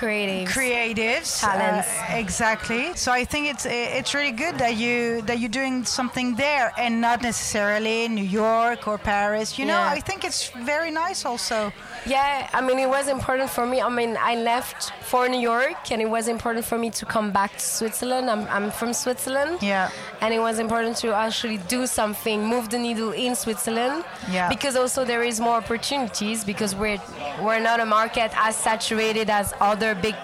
Creative. 0.00 0.48
creatives 0.48 1.30
Talents. 1.40 1.88
uh, 1.88 2.22
exactly 2.24 2.84
so 3.04 3.08
i 3.12 3.24
think 3.32 3.42
it's 3.52 3.66
it's 3.98 4.12
really 4.18 4.36
good 4.44 4.54
that 4.64 4.74
you 4.82 5.20
that 5.28 5.36
you're 5.40 5.56
doing 5.62 5.84
something 5.84 6.28
there 6.44 6.66
and 6.82 6.92
not 7.08 7.18
necessarily 7.30 7.98
new 8.08 8.28
york 8.44 8.80
or 8.90 8.96
paris 9.12 9.48
you 9.58 9.64
know 9.70 9.80
Yeah. 9.84 9.98
i 9.98 10.00
think 10.08 10.20
it's 10.28 10.42
very 10.72 10.90
nice 11.04 11.20
also 11.30 11.58
Yeah, 12.06 12.48
I 12.58 12.60
mean, 12.66 12.78
it 12.86 12.88
was 12.98 13.06
important 13.08 13.50
for 13.56 13.64
me. 13.72 13.76
I 13.88 13.90
mean, 14.00 14.12
I 14.32 14.34
left 14.52 14.80
for 15.10 15.22
New 15.34 15.42
York, 15.54 15.80
and 15.92 15.98
it 16.06 16.10
was 16.16 16.24
important 16.36 16.64
for 16.70 16.78
me 16.84 16.88
to 17.00 17.04
come 17.14 17.28
back 17.38 17.50
to 17.62 17.66
Switzerland. 17.78 18.24
I'm, 18.34 18.44
I'm 18.56 18.70
from 18.78 18.90
Switzerland. 19.04 19.54
Yeah. 19.60 19.90
And 20.22 20.30
it 20.38 20.40
was 20.48 20.56
important 20.64 20.94
to 21.04 21.08
actually 21.26 21.58
do 21.76 21.80
something, 21.86 22.36
move 22.54 22.64
the 22.74 22.78
needle 22.86 23.12
in 23.26 23.32
Switzerland. 23.44 23.96
Yeah. 24.36 24.48
Because 24.54 24.74
also 24.82 25.00
there 25.04 25.22
is 25.30 25.36
more 25.46 25.56
opportunities 25.64 26.38
because 26.52 26.72
we're 26.82 27.00
we're 27.44 27.60
not 27.70 27.78
a 27.80 27.88
market 28.00 28.30
as 28.48 28.54
saturated 28.68 29.28
as 29.40 29.46
other 29.72 29.89
big 29.94 30.16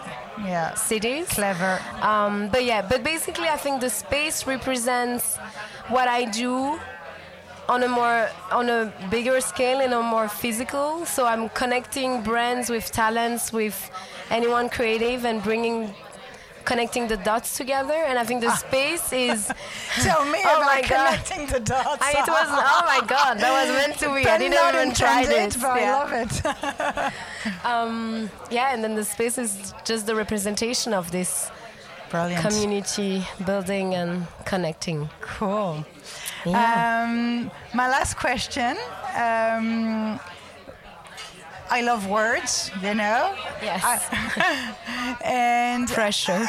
yeah 0.45 0.75
cities. 0.75 1.29
clever 1.29 1.81
Um, 2.03 2.49
but 2.49 2.65
yeah, 2.65 2.83
but 2.83 3.03
basically, 3.03 3.49
I 3.49 3.57
think 3.57 3.81
the 3.81 3.91
space 3.91 4.47
represents 4.47 5.37
what 5.89 6.09
I 6.09 6.25
do 6.25 6.79
on 7.69 7.83
a 7.83 7.89
more 7.89 8.29
on 8.53 8.69
a 8.69 8.93
bigger 9.11 9.41
scale 9.41 9.81
and 9.81 9.93
a 9.93 10.03
more 10.03 10.29
physical. 10.29 11.05
So 11.07 11.27
I'm 11.27 11.49
connecting 11.51 12.23
brands 12.23 12.71
with 12.71 12.91
talents, 12.93 13.53
with 13.53 13.91
anyone 14.31 14.69
creative, 14.69 15.25
and 15.25 15.43
bringing 15.43 15.95
connecting 16.67 17.09
the 17.09 17.17
dots 17.17 17.57
together. 17.57 17.95
And 18.09 18.19
I 18.19 18.25
think 18.25 18.43
the 18.43 18.55
space 18.57 19.13
is. 19.13 19.51
tell 20.03 20.25
me 20.27 20.41
Oh 20.45 20.61
about 20.61 20.83
connecting 20.83 21.47
the 21.47 21.61
dots 21.61 22.03
I, 22.03 22.11
it 22.11 22.29
was 22.29 22.49
oh 22.51 22.83
my 22.93 23.01
god, 23.07 23.39
that 23.39 23.53
was 23.59 23.71
meant 23.81 23.97
to 24.01 24.07
be. 24.15 24.29
I 24.29 24.37
didn't 24.37 24.55
not 24.55 24.75
even 24.75 24.95
try 24.95 25.25
this. 25.25 25.57
but 25.57 25.81
Yeah. 25.81 25.89
i 25.89 25.99
love 25.99 26.13
it 26.23 26.33
yeah, 28.57 28.73
and 28.75 28.83
then 28.85 28.95
the 28.95 29.05
space 29.05 29.39
is 29.39 29.73
just 29.85 30.07
the 30.07 30.15
representation 30.15 30.93
of 30.93 31.11
this 31.11 31.51
brilliant 32.11 32.43
community 32.47 33.25
building 33.45 33.95
and 33.95 34.27
connecting. 34.45 35.09
cool 35.21 35.85
Yeah. 36.45 37.03
Um, 37.05 37.51
my 37.75 37.89
last 37.89 38.17
question. 38.17 38.77
Um, 39.17 40.21
I 41.71 41.81
love 41.83 42.07
words, 42.09 42.71
you 42.83 42.95
know, 42.95 43.35
yes. 43.63 43.83
and 45.25 45.89
Pressure. 45.89 46.47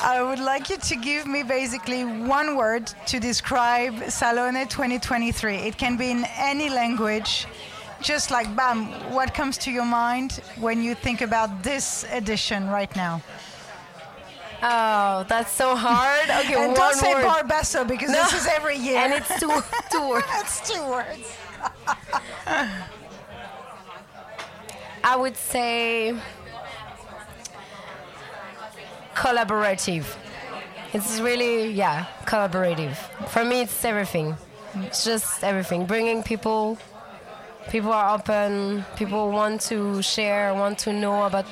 I 0.00 0.22
would 0.22 0.38
like 0.38 0.70
you 0.70 0.76
to 0.76 0.96
give 0.96 1.26
me 1.26 1.42
basically 1.42 2.04
one 2.04 2.56
word 2.56 2.86
to 3.06 3.18
describe 3.18 3.94
Salone 4.10 4.66
2023. 4.68 5.56
It 5.56 5.76
can 5.76 5.96
be 5.96 6.10
in 6.10 6.24
any 6.36 6.68
language. 6.70 7.46
Just 8.00 8.30
like 8.30 8.54
bam, 8.54 8.86
what 9.12 9.34
comes 9.34 9.58
to 9.58 9.72
your 9.72 9.84
mind 9.84 10.40
when 10.60 10.80
you 10.84 10.94
think 10.94 11.20
about 11.20 11.64
this 11.64 12.04
edition 12.12 12.68
right 12.68 12.94
now? 12.94 13.20
Oh, 14.62 15.24
that's 15.28 15.50
so 15.50 15.74
hard. 15.74 16.30
Okay, 16.44 16.54
and 16.54 16.68
one 16.68 16.74
don't 16.76 16.94
say 16.94 17.14
word. 17.14 17.24
Bar 17.24 17.42
Basso 17.44 17.84
because 17.84 18.10
No. 18.10 18.22
this 18.22 18.34
is 18.34 18.46
every 18.46 18.76
year. 18.76 18.98
and 18.98 19.12
it's 19.12 19.40
two 19.40 19.50
two 19.90 20.08
words. 20.10 20.26
That's 20.28 20.60
two 20.70 20.80
words. 20.88 21.26
I 25.04 25.16
would 25.16 25.36
say 25.36 26.14
collaborative. 29.14 30.04
It's 30.92 31.20
really 31.20 31.70
yeah, 31.72 32.06
collaborative. 32.24 32.96
For 33.28 33.44
me, 33.44 33.62
it's 33.62 33.84
everything. 33.84 34.36
It's 34.76 35.04
just 35.04 35.44
everything. 35.44 35.86
Bringing 35.86 36.22
people. 36.22 36.78
People 37.70 37.92
are 37.92 38.14
open. 38.14 38.84
People 38.96 39.30
want 39.30 39.60
to 39.62 40.02
share. 40.02 40.54
Want 40.54 40.78
to 40.80 40.92
know 40.92 41.24
about. 41.24 41.46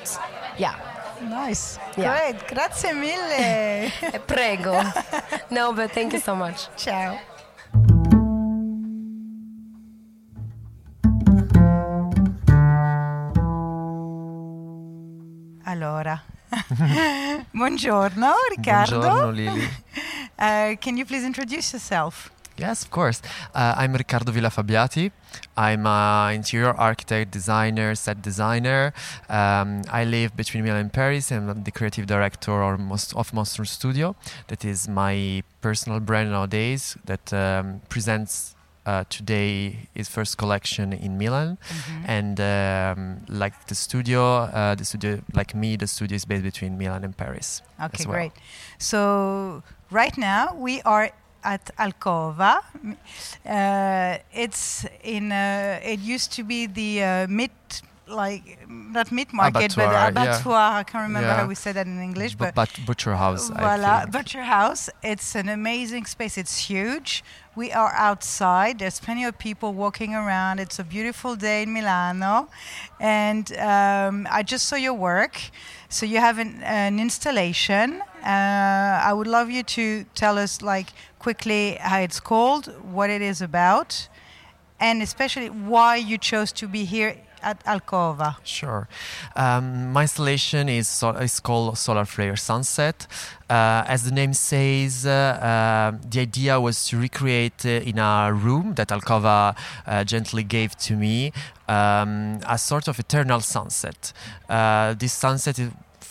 Yeah. 0.59 0.75
Nice. 1.23 1.79
Yeah. 1.97 2.33
Great. 2.33 2.49
Grazie 2.49 2.93
mille. 2.93 3.91
Prego. 4.27 4.83
no, 5.51 5.73
but 5.73 5.91
thank 5.93 6.13
you 6.13 6.21
so 6.21 6.35
much. 6.35 6.69
Ciao. 6.77 7.19
Allora, 15.69 16.23
buongiorno 17.51 18.35
Riccardo. 18.55 18.99
Buongiorno, 18.99 19.31
Lily. 19.31 19.69
Uh, 20.39 20.77
can 20.81 20.99
you 20.99 21.07
please 21.07 21.25
introduce 21.25 21.73
yourself? 21.73 22.31
yes, 22.59 22.83
of 22.83 22.91
course. 22.91 23.23
Uh, 23.55 23.75
I'm 23.75 23.95
Riccardo 23.95 24.33
Villa 24.33 24.51
Fabbiati. 24.51 25.11
I'm 25.57 25.87
an 25.87 26.35
interior 26.35 26.75
architect, 26.77 27.31
designer, 27.31 27.95
set 27.95 28.21
designer. 28.21 28.93
Um, 29.31 29.81
I 29.91 30.05
live 30.05 30.37
between 30.37 30.63
Milan 30.63 30.81
and 30.81 30.93
Paris. 30.93 31.33
I'm 31.33 31.65
the 31.65 31.71
creative 31.71 32.07
director 32.07 32.63
of, 32.63 32.79
Most, 32.79 33.15
of 33.17 33.33
Monstrum 33.33 33.67
Studio. 33.67 34.15
That 34.49 34.63
is 34.63 34.89
my 34.89 35.43
personal 35.63 36.01
brand 36.01 36.31
nowadays 36.31 36.99
that 37.07 37.33
um, 37.33 37.81
presents 37.89 38.56
uh, 38.87 39.05
today 39.11 39.89
his 39.95 40.09
first 40.09 40.39
collection 40.39 40.93
in 40.93 41.19
Milan, 41.19 41.59
Mm-hmm. 41.59 42.05
and 42.17 42.37
um, 42.41 43.21
like 43.29 43.67
the 43.67 43.75
studio, 43.75 44.23
uh, 44.49 44.75
the 44.77 44.85
studio 44.85 45.21
like 45.35 45.55
me, 45.55 45.77
the 45.77 45.87
studio 45.87 46.15
is 46.17 46.25
based 46.25 46.45
between 46.45 46.79
Milan 46.79 47.03
and 47.05 47.15
Paris. 47.17 47.63
Okay, 47.83 48.05
well. 48.07 48.15
great. 48.15 48.33
So 48.79 49.63
right 49.91 50.17
now 50.17 50.55
we 50.55 50.81
are 50.83 51.11
at 51.45 51.71
Alcova. 51.79 52.59
Uh, 53.45 54.19
it's 54.33 54.85
in. 55.03 55.33
Uh, 55.33 55.81
it 55.83 56.01
used 56.01 56.33
to 56.33 56.43
be 56.45 56.67
the 56.67 57.03
uh, 57.03 57.27
mid, 57.29 57.51
like 58.09 58.59
not 58.69 59.11
mid 59.13 59.33
market, 59.33 59.75
but 59.77 59.89
Abattoir, 60.11 60.71
yeah. 60.71 60.79
I 60.79 60.83
can't 60.85 61.03
remember 61.03 61.29
Yeah. 61.29 61.41
how 61.41 61.47
we 61.47 61.55
say 61.55 61.73
that 61.73 61.87
in 61.87 62.01
English, 62.01 62.35
Bu- 62.35 62.47
but. 62.47 62.55
but 62.55 62.71
Butcher 62.87 63.15
House. 63.17 63.51
I 63.51 63.61
Voila. 63.61 64.07
Butcher 64.07 64.43
House. 64.43 64.91
It's 65.03 65.35
an 65.37 65.49
amazing 65.49 66.07
space. 66.07 66.37
It's 66.39 66.57
huge. 66.71 67.23
We 67.57 67.73
are 67.73 67.91
outside. 67.95 68.81
There's 68.81 69.01
plenty 69.01 69.25
of 69.25 69.39
people 69.39 69.73
walking 69.73 70.15
around. 70.15 70.61
It's 70.61 70.79
a 70.79 70.85
beautiful 70.85 71.37
day 71.37 71.63
in 71.63 71.73
Milano. 71.73 72.51
And 73.01 73.51
um, 73.57 74.29
I 74.31 74.43
just 74.43 74.69
saw 74.69 74.77
your 74.77 74.93
work. 74.93 75.41
So 75.89 76.05
you 76.05 76.19
have 76.19 76.39
an, 76.39 76.63
an 76.63 77.01
installation. 77.01 78.03
Uh, 78.23 79.01
I 79.03 79.11
would 79.15 79.27
love 79.27 79.51
you 79.51 79.63
to 79.63 80.05
tell 80.15 80.37
us, 80.37 80.61
like, 80.61 80.89
quickly 81.19 81.79
how 81.81 82.01
it's 82.01 82.21
called, 82.21 82.67
what 82.93 83.09
it 83.09 83.23
is 83.23 83.41
about, 83.41 84.07
and 84.79 85.01
especially 85.01 85.49
why 85.49 85.97
you 85.97 86.19
chose 86.19 86.53
to 86.53 86.69
be 86.69 86.85
here 86.85 87.17
at 87.47 87.65
Alcova. 87.65 88.37
Sure. 88.43 88.89
Um, 89.37 89.93
my 89.93 90.03
installation 90.03 90.69
is, 90.69 91.03
is 91.21 91.41
called 91.41 91.79
Solar 91.79 92.05
Flare 92.05 92.37
Sunset. 92.37 93.07
Uh, 93.49 93.85
as 93.87 94.03
the 94.03 94.11
name 94.11 94.35
says, 94.35 95.07
uh, 95.07 95.11
uh, 95.11 95.99
the 96.11 96.21
idea 96.21 96.61
was 96.61 96.87
to 96.89 96.99
recreate 96.99 97.65
uh, 97.65 97.91
in 97.91 97.99
a 97.99 98.33
room 98.33 98.75
that 98.75 98.89
Alcova 98.89 99.57
uh, 99.87 100.05
gently 100.05 100.43
gave 100.43 100.77
to 100.79 100.97
me 100.97 101.33
um, 101.69 102.41
a 102.49 102.59
sort 102.59 102.89
of 102.89 102.99
eternal 102.99 103.41
sunset. 103.41 104.13
Uh, 104.49 104.95
this 104.95 105.13
sunset 105.13 105.61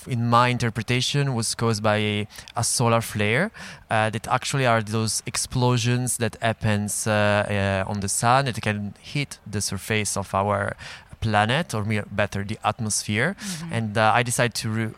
in 0.07 0.29
my 0.29 0.49
interpretation 0.49 1.33
was 1.33 1.55
caused 1.55 1.81
by 1.81 1.97
a, 1.97 2.27
a 2.55 2.63
solar 2.63 3.01
flare 3.01 3.51
uh, 3.89 4.09
that 4.09 4.27
actually 4.27 4.65
are 4.65 4.81
those 4.81 5.23
explosions 5.25 6.17
that 6.17 6.37
happens 6.41 7.07
uh, 7.07 7.83
uh, 7.85 7.89
on 7.89 7.99
the 7.99 8.09
sun 8.09 8.45
that 8.45 8.61
can 8.61 8.93
hit 9.01 9.39
the 9.45 9.61
surface 9.61 10.17
of 10.17 10.33
our 10.33 10.75
planet 11.15 11.73
or 11.73 11.83
better 12.11 12.43
the 12.43 12.57
atmosphere. 12.63 13.35
And 13.71 13.97
uh, 13.97 14.11
i 14.13 14.23
decided 14.23 14.55
to 14.55 14.69
re- 14.69 14.93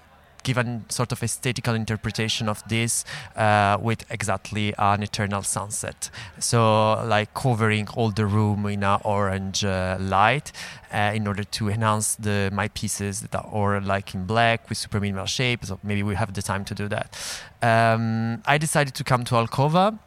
give 0.47 0.57
a 0.57 0.81
sort 0.87 1.11
of 1.11 1.21
aesthetical 1.21 1.75
interpretation 1.75 2.47
of 2.47 2.63
this 2.69 3.03
uh, 3.35 3.77
with 3.81 4.05
exactly 4.09 4.73
an 4.77 5.03
eternal 5.03 5.43
sunset. 5.43 6.09
So 6.39 6.59
like 7.05 7.33
covering 7.33 7.87
all 7.89 8.11
the 8.11 8.25
room 8.25 8.65
in 8.65 8.83
a 8.83 8.95
orange 9.03 9.65
uh, 9.65 9.97
light 9.99 10.53
uh, 10.93 11.11
in 11.13 11.27
order 11.27 11.43
to 11.43 11.69
enhance 11.69 12.15
the 12.15 12.49
my 12.53 12.69
pieces 12.69 13.21
that 13.21 13.35
are 13.35 13.45
or 13.51 13.81
like 13.81 14.15
in 14.15 14.25
black 14.25 14.69
with 14.69 14.77
super 14.77 14.99
minimal 14.99 15.25
shape. 15.25 15.65
So 15.65 15.79
maybe 15.83 16.03
we 16.03 16.15
have 16.15 16.33
the 16.33 16.41
time 16.41 16.63
to 16.65 16.75
do 16.75 16.87
that. 16.87 17.07
Um, 17.61 18.43
i 18.45 18.57
decided 18.57 18.93
to 18.95 19.03
come 19.03 19.23
to 19.25 19.33
alcova 19.35 19.97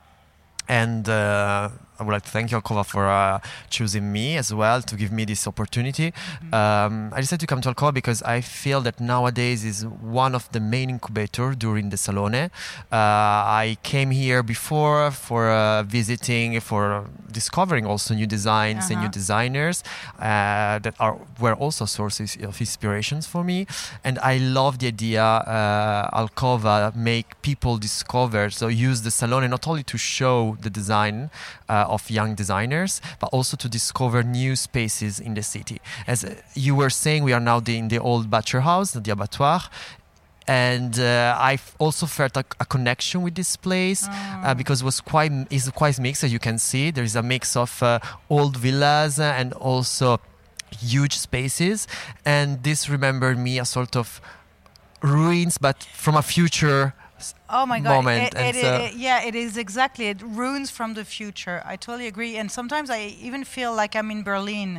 and 0.68 1.09
uh, 1.09 1.68
I 2.00 2.02
would 2.02 2.12
like 2.12 2.22
to 2.24 2.30
thank 2.30 2.50
you, 2.50 2.56
Alcova, 2.58 2.82
for 2.86 3.06
uh, 3.06 3.40
choosing 3.68 4.10
me 4.10 4.38
as 4.38 4.54
well 4.54 4.80
to 4.80 4.96
give 4.96 5.12
me 5.12 5.26
this 5.26 5.46
opportunity. 5.46 6.14
Um, 6.50 7.12
I 7.12 7.20
decided 7.20 7.40
to 7.40 7.46
come 7.46 7.60
to 7.60 7.74
Alcova 7.74 7.92
because 7.92 8.22
I 8.22 8.40
feel 8.40 8.80
that 8.80 9.00
nowadays 9.00 9.66
is 9.66 9.84
one 9.84 10.34
of 10.34 10.50
the 10.52 10.60
main 10.60 10.88
incubator 10.88 11.52
during 11.54 11.90
the 11.90 11.98
Salone. 11.98 12.34
Uh, 12.34 12.50
I 12.90 13.76
came 13.82 14.12
here 14.12 14.42
before 14.42 15.10
for 15.10 15.50
uh, 15.50 15.82
visiting, 15.82 16.58
for 16.60 17.04
discovering 17.30 17.84
also 17.84 18.14
new 18.14 18.26
designs 18.26 18.88
and 18.90 19.00
new 19.00 19.10
Uh-huh. 19.10 19.20
designers 19.20 19.82
uh, 20.18 20.78
that 20.84 20.94
are 20.98 21.16
were 21.38 21.54
also 21.64 21.84
sources 21.84 22.36
of 22.48 22.60
inspirations 22.60 23.26
for 23.26 23.42
me. 23.44 23.66
And 24.04 24.18
I 24.22 24.38
love 24.38 24.78
the 24.78 24.86
idea 24.88 25.22
uh, 25.24 26.18
Alcova 26.22 26.94
make 26.94 27.26
people 27.42 27.76
discover, 27.78 28.48
so 28.50 28.68
use 28.68 29.02
the 29.02 29.10
Salone 29.10 29.48
not 29.50 29.66
only 29.68 29.82
to 29.92 29.98
show 29.98 30.56
the 30.64 30.70
design 30.70 31.30
uh, 31.68 31.89
of 31.90 32.11
young 32.11 32.35
designers, 32.35 33.00
but 33.18 33.29
also 33.33 33.57
to 33.57 33.68
discover 33.68 34.22
new 34.22 34.57
spaces 34.57 35.20
in 35.20 35.35
the 35.35 35.42
city. 35.42 35.81
As 36.07 36.24
uh, 36.24 36.35
you 36.55 36.74
were 36.74 36.90
saying, 36.90 37.24
we 37.24 37.33
are 37.33 37.40
now 37.40 37.61
in 37.66 37.88
the 37.88 37.98
old 37.98 38.31
Butcher 38.31 38.61
House, 38.61 38.92
the 38.92 39.12
abattoir. 39.12 39.62
And 40.46 40.98
uh, 40.98 41.37
I 41.38 41.59
also 41.79 42.07
felt 42.07 42.37
a, 42.37 42.44
a 42.59 42.64
connection 42.64 43.22
with 43.22 43.35
this 43.35 43.57
place 43.57 44.09
uh, 44.11 44.55
because 44.55 44.83
it 44.83 44.85
was 44.85 45.00
quite 45.00 45.33
is 45.50 45.70
quite 45.70 46.00
mixed. 46.00 46.24
As 46.24 46.33
you 46.33 46.40
can 46.40 46.59
see, 46.59 46.90
there 46.90 47.05
is 47.05 47.14
a 47.14 47.22
mix 47.22 47.57
of 47.57 47.83
uh, 47.83 48.00
old 48.29 48.57
villas 48.57 49.20
and 49.20 49.53
also 49.53 50.18
huge 50.70 51.16
spaces. 51.18 51.87
And 52.24 52.62
this 52.62 52.88
remembered 52.88 53.38
me 53.38 53.61
a 53.61 53.64
sort 53.64 53.96
of 53.96 54.20
ruins, 55.03 55.59
but 55.59 55.85
from 55.94 56.16
a 56.16 56.22
future 56.22 56.94
Oh 57.48 57.66
my 57.66 57.78
god! 57.80 57.94
moment, 57.96 58.35
It- 58.35 58.56
it- 58.56 58.61
so- 58.62 58.74
it- 58.85 58.94
yeah, 58.94 59.22
it 59.28 59.35
is 59.35 59.56
exactly. 59.56 60.06
It 60.09 60.20
ruins 60.22 60.70
from 60.70 60.94
the 60.94 61.04
future. 61.04 61.62
I 61.72 61.76
totally 61.76 62.06
agree. 62.06 62.37
And 62.40 62.50
sometimes 62.50 62.88
I 62.90 63.00
even 63.28 63.44
feel 63.44 63.72
like 63.74 63.94
I'm 63.98 64.11
in 64.11 64.22
Berlin. 64.22 64.70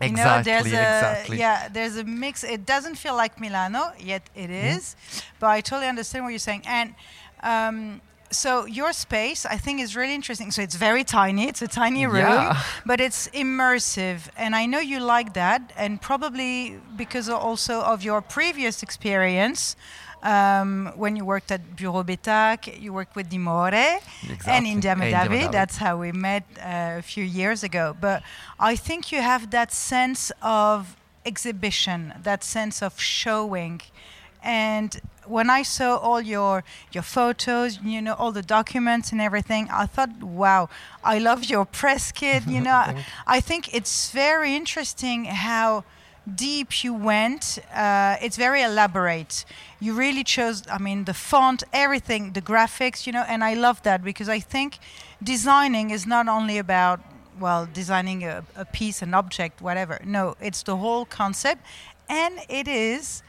You 0.00 0.10
know, 0.12 0.42
there's 0.42 0.66
Exactly, 0.66 0.72
a 0.72 0.96
exactly. 0.98 1.38
yeah, 1.38 1.68
there's 1.68 1.96
a 1.96 2.04
mix. 2.04 2.44
It 2.44 2.62
doesn't 2.66 2.96
feel 2.96 3.16
like 3.16 3.32
Milano 3.40 3.82
yet. 3.98 4.22
it 4.34 4.50
is. 4.50 4.82
Mm-hmm. 4.96 5.36
but 5.40 5.48
I 5.56 5.60
totally 5.60 5.88
understand 5.88 6.24
what 6.24 6.30
you're 6.30 6.38
saying. 6.50 6.62
And 6.66 6.94
um, 7.42 8.00
so 8.30 8.64
your 8.66 8.92
space, 8.92 9.44
I 9.44 9.56
think, 9.64 9.80
is 9.80 9.96
really 9.96 10.14
interesting. 10.14 10.50
So 10.52 10.62
it's 10.62 10.76
very 10.76 11.04
tiny. 11.04 11.48
It's 11.48 11.62
a 11.62 11.68
tiny 11.68 12.06
room, 12.06 12.40
Yeah. 12.40 12.62
but 12.86 13.00
it's 13.00 13.28
immersive, 13.34 14.20
and 14.36 14.54
I 14.54 14.66
know 14.66 14.78
you 14.92 15.00
like 15.00 15.32
that. 15.34 15.60
And 15.76 16.00
probably 16.00 16.78
because 16.96 17.28
also 17.28 17.80
of 17.92 18.02
your 18.02 18.20
previous 18.22 18.82
experience. 18.82 19.76
Um, 20.22 20.92
when 20.96 21.16
you 21.16 21.24
worked 21.24 21.50
at 21.50 21.76
Bureau 21.76 22.02
Betak, 22.02 22.80
you 22.80 22.92
worked 22.92 23.16
with 23.16 23.30
Dimore 23.30 23.72
and 23.72 24.02
Exactly. 24.30 24.52
India 24.70 24.92
And 24.92 25.02
India 25.02 25.28
Mahdavi. 25.28 25.48
Mahdavi. 25.48 25.52
That's 25.52 25.76
how 25.78 25.96
we 25.98 26.12
met 26.12 26.44
uh, 26.58 26.96
a 26.98 27.02
few 27.02 27.24
years 27.24 27.62
ago. 27.62 27.96
But 27.98 28.22
I 28.58 28.76
think 28.76 29.10
you 29.12 29.22
have 29.22 29.50
that 29.50 29.72
sense 29.72 30.30
of 30.42 30.96
exhibition, 31.24 32.12
that 32.22 32.44
sense 32.44 32.82
of 32.82 33.00
showing. 33.00 33.80
And 34.42 35.00
when 35.26 35.50
I 35.50 35.62
saw 35.62 35.96
all 35.96 36.20
your 36.20 36.64
your 36.92 37.02
photos, 37.02 37.80
you 37.82 38.00
know, 38.02 38.14
all 38.14 38.32
the 38.32 38.42
documents 38.42 39.12
and 39.12 39.20
everything, 39.20 39.68
I 39.70 39.86
thought, 39.86 40.22
wow, 40.22 40.68
I 41.04 41.18
love 41.18 41.44
your 41.44 41.64
press 41.64 42.12
kit. 42.12 42.46
You 42.46 42.60
know, 42.68 42.94
I 43.26 43.40
think 43.40 43.74
it's 43.74 44.10
very 44.10 44.54
interesting 44.54 45.26
how 45.26 45.84
deep 46.34 46.84
you 46.84 46.94
went. 46.94 47.58
Uh, 47.74 48.16
it's 48.20 48.36
very 48.36 48.62
elaborate. 48.62 49.44
You 49.80 49.94
really 49.94 50.24
chose, 50.24 50.62
I 50.70 50.78
mean, 50.78 51.04
the 51.04 51.14
font, 51.14 51.62
everything, 51.72 52.32
the 52.32 52.42
graphics, 52.42 53.06
you 53.06 53.12
know, 53.12 53.24
and 53.26 53.42
I 53.42 53.54
love 53.54 53.82
that 53.82 54.02
because 54.02 54.28
I 54.28 54.40
think 54.40 54.78
designing 55.22 55.90
is 55.90 56.06
not 56.06 56.28
only 56.28 56.58
about, 56.58 57.00
well, 57.38 57.68
designing 57.72 58.24
a, 58.24 58.44
a 58.56 58.64
piece, 58.64 59.02
an 59.02 59.14
object, 59.14 59.60
whatever. 59.60 60.00
No, 60.04 60.36
it's 60.40 60.62
the 60.62 60.76
whole 60.76 61.04
concept. 61.04 61.64
And 62.08 62.40
it 62.48 62.68
is 62.68 63.22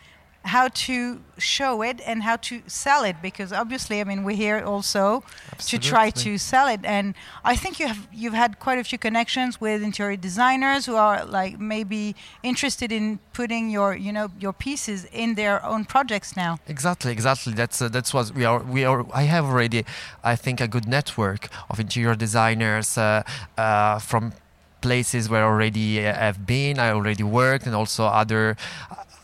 how 0.46 0.68
to 0.70 1.22
show 1.38 1.82
it 1.82 2.02
and 2.06 2.24
how 2.24 2.36
to 2.36 2.62
sell 2.66 3.04
it 3.04 3.16
because 3.22 3.54
obviously 3.54 4.02
i 4.02 4.04
mean 4.04 4.24
we're 4.24 4.36
here 4.36 4.60
also 4.64 5.24
to 5.60 5.78
try 5.78 6.10
to 6.10 6.38
sell 6.38 6.68
it 6.68 6.80
and 6.84 7.14
i 7.44 7.56
think 7.56 7.80
you 7.80 7.88
have 7.88 8.08
you've 8.12 8.34
had 8.34 8.60
quite 8.60 8.80
a 8.80 8.84
few 8.84 8.98
connections 8.98 9.62
with 9.62 9.84
interior 9.84 10.18
designers 10.18 10.86
who 10.88 10.96
are 10.96 11.24
like 11.26 11.60
maybe 11.60 12.16
interested 12.42 12.92
in 12.92 13.20
putting 13.34 13.70
your 13.70 13.96
you 13.96 14.12
know 14.12 14.30
your 14.40 14.54
pieces 14.54 15.06
in 15.12 15.36
their 15.36 15.64
own 15.64 15.86
projects 15.86 16.36
now 16.36 16.58
Exactly, 16.68 17.12
exactly. 17.12 17.54
That's 17.54 17.82
uh, 17.82 17.90
that's 17.90 18.14
what 18.14 18.32
we 18.32 18.46
are. 18.46 18.60
We 18.60 18.86
are. 18.86 19.06
I 19.14 19.24
have 19.24 19.46
already, 19.46 19.86
I 20.24 20.36
think, 20.36 20.62
a 20.62 20.68
good 20.68 20.88
network 20.88 21.50
of 21.70 21.80
interior 21.80 22.16
designers 22.16 22.98
uh, 22.98 23.24
uh, 23.58 24.00
from 24.00 24.34
places 24.82 25.30
where 25.30 25.44
I 25.44 25.48
already 25.48 26.06
uh, 26.06 26.14
have 26.14 26.46
been. 26.46 26.80
I 26.80 26.92
already 26.92 27.24
worked, 27.24 27.66
and 27.66 27.76
also 27.76 28.06
other. 28.06 28.58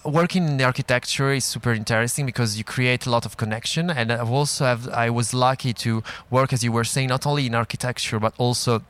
Working 0.07 0.47
in 0.47 0.55
the 0.55 0.63
architecture 0.63 1.33
is 1.33 1.43
super 1.43 1.73
interesting 1.73 2.25
because 2.25 2.57
you 2.57 2.63
create 2.63 3.05
a 3.05 3.09
lot 3.09 3.25
of 3.25 3.35
connection, 3.35 3.89
and 3.89 4.09
I've 4.09 4.31
also 4.31 4.63
have. 4.63 4.87
I 4.87 5.09
was 5.09 5.33
lucky 5.33 5.73
to 5.73 6.01
work, 6.29 6.53
as 6.53 6.63
you 6.63 6.71
were 6.71 6.85
saying, 6.85 7.09
not 7.09 7.27
only 7.27 7.45
in 7.45 7.53
architecture 7.53 8.17
but 8.17 8.33
also 8.37 8.83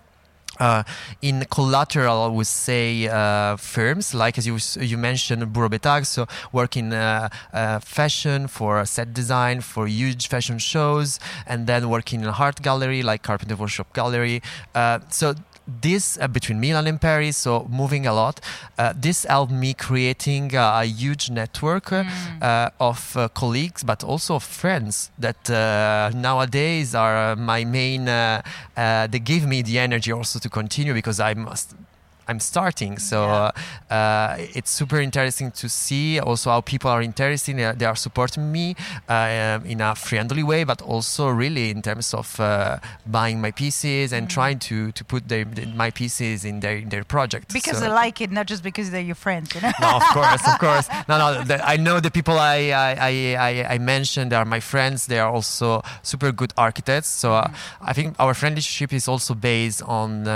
uh, 0.60 0.84
in 1.23 1.45
collateral, 1.49 2.21
I 2.21 2.27
would 2.27 2.45
say 2.45 3.08
uh, 3.08 3.56
firms 3.56 4.13
like 4.13 4.38
as 4.38 4.45
you 4.45 4.60
you 4.80 4.95
mentioned, 4.95 5.51
Bureau 5.51 5.69
Betak, 5.69 6.06
so 6.06 6.27
work 6.51 6.77
in 6.77 6.93
uh, 6.93 7.30
uh, 7.51 7.80
fashion 7.80 8.47
for 8.47 8.86
set 8.86 9.12
design 9.12 9.62
for 9.62 9.88
huge 9.88 10.27
fashion 10.27 10.59
shows, 10.59 11.20
and 11.47 11.65
then 11.65 11.89
working 11.89 12.22
in 12.22 12.28
art 12.28 12.61
gallery 12.61 13.01
like 13.01 13.24
Carpenter 13.24 13.55
Workshop 13.55 13.91
Gallery. 13.91 14.43
Uh, 14.76 14.99
so 15.09 15.34
this 15.68 16.18
uh, 16.22 16.28
between 16.28 16.59
Milan 16.59 16.88
and 16.88 16.99
Paris, 16.99 17.38
so 17.38 17.68
moving 17.70 18.07
a 18.07 18.13
lot. 18.13 18.39
Uh, 18.78 18.93
this 18.95 19.26
helped 19.26 19.51
me 19.51 19.74
creating 19.74 20.55
a 20.55 20.84
huge 20.86 21.30
network 21.30 21.91
uh, 21.91 22.03
Mm. 22.07 22.41
uh, 22.41 22.70
of 22.80 23.15
uh, 23.18 23.28
colleagues, 23.30 23.84
but 23.84 24.03
also 24.03 24.36
of 24.36 24.43
friends 24.43 25.11
that 25.20 25.49
uh, 25.49 26.09
nowadays 26.15 26.95
are 26.95 27.32
uh, 27.32 27.36
my 27.36 27.65
main. 27.65 28.07
Uh, 28.07 28.41
uh, 28.78 29.07
they 29.07 29.20
give 29.20 29.45
me 29.45 29.61
the 29.61 29.78
energy 29.80 30.11
also 30.11 30.39
to 30.39 30.49
continue 30.49 30.93
because 30.93 31.20
I 31.20 31.34
must. 31.34 31.76
I'm 32.28 32.39
starting, 32.39 32.99
so 32.99 33.17
Yeah. 33.25 33.51
uh, 33.89 33.93
uh, 33.93 34.38
it's 34.53 34.69
super 34.71 34.99
interesting 34.99 35.51
to 35.51 35.69
see 35.69 36.19
also 36.19 36.49
how 36.51 36.61
people 36.61 36.91
are 36.91 37.01
interested. 37.01 37.59
uh, 37.59 37.73
They 37.78 37.86
are 37.86 37.95
supporting 37.95 38.51
me 38.51 38.75
uh, 39.09 39.59
in 39.65 39.82
a 39.82 39.95
friendly 39.95 40.43
way, 40.43 40.63
but 40.65 40.82
also 40.82 41.30
really 41.30 41.69
in 41.69 41.82
terms 41.82 42.13
of 42.13 42.39
uh, 42.39 42.78
buying 43.05 43.39
my 43.41 43.51
pieces 43.51 44.11
and 44.13 44.30
trying 44.30 44.59
to 44.59 44.91
to 44.91 45.03
put 45.05 45.28
their, 45.30 45.45
my 45.75 45.89
pieces 45.91 46.43
in 46.43 46.59
their 46.59 46.78
in 46.78 46.89
their 46.89 47.03
project. 47.05 47.53
Because 47.53 47.78
So- 47.80 47.86
they 47.86 47.89
like 48.05 48.19
it, 48.21 48.32
not 48.32 48.45
just 48.47 48.61
because 48.63 48.91
they're 48.91 49.07
your 49.11 49.15
friends, 49.15 49.55
you 49.55 49.61
know. 49.61 49.71
no, 49.82 49.89
of 49.97 50.03
course, 50.13 50.43
of 50.47 50.59
course. 50.59 50.88
No, 51.09 51.17
no. 51.17 51.43
The, 51.43 51.57
I 51.73 51.78
know 51.78 51.99
the 52.01 52.11
people 52.11 52.38
I, 52.38 52.57
I, 52.71 53.36
I, 53.49 53.73
I, 53.75 53.78
mentioned 53.78 54.34
are 54.34 54.45
my 54.45 54.59
friends. 54.59 55.05
They 55.05 55.19
are 55.19 55.32
also 55.32 55.82
super 56.03 56.32
good 56.34 56.51
architects. 56.57 57.07
So 57.07 57.34
uh, 57.36 57.47
I 57.82 57.93
think 57.93 58.15
our 58.19 58.34
friendship 58.34 58.91
is 58.93 59.07
also 59.07 59.34
based 59.34 59.82
on. 59.84 60.28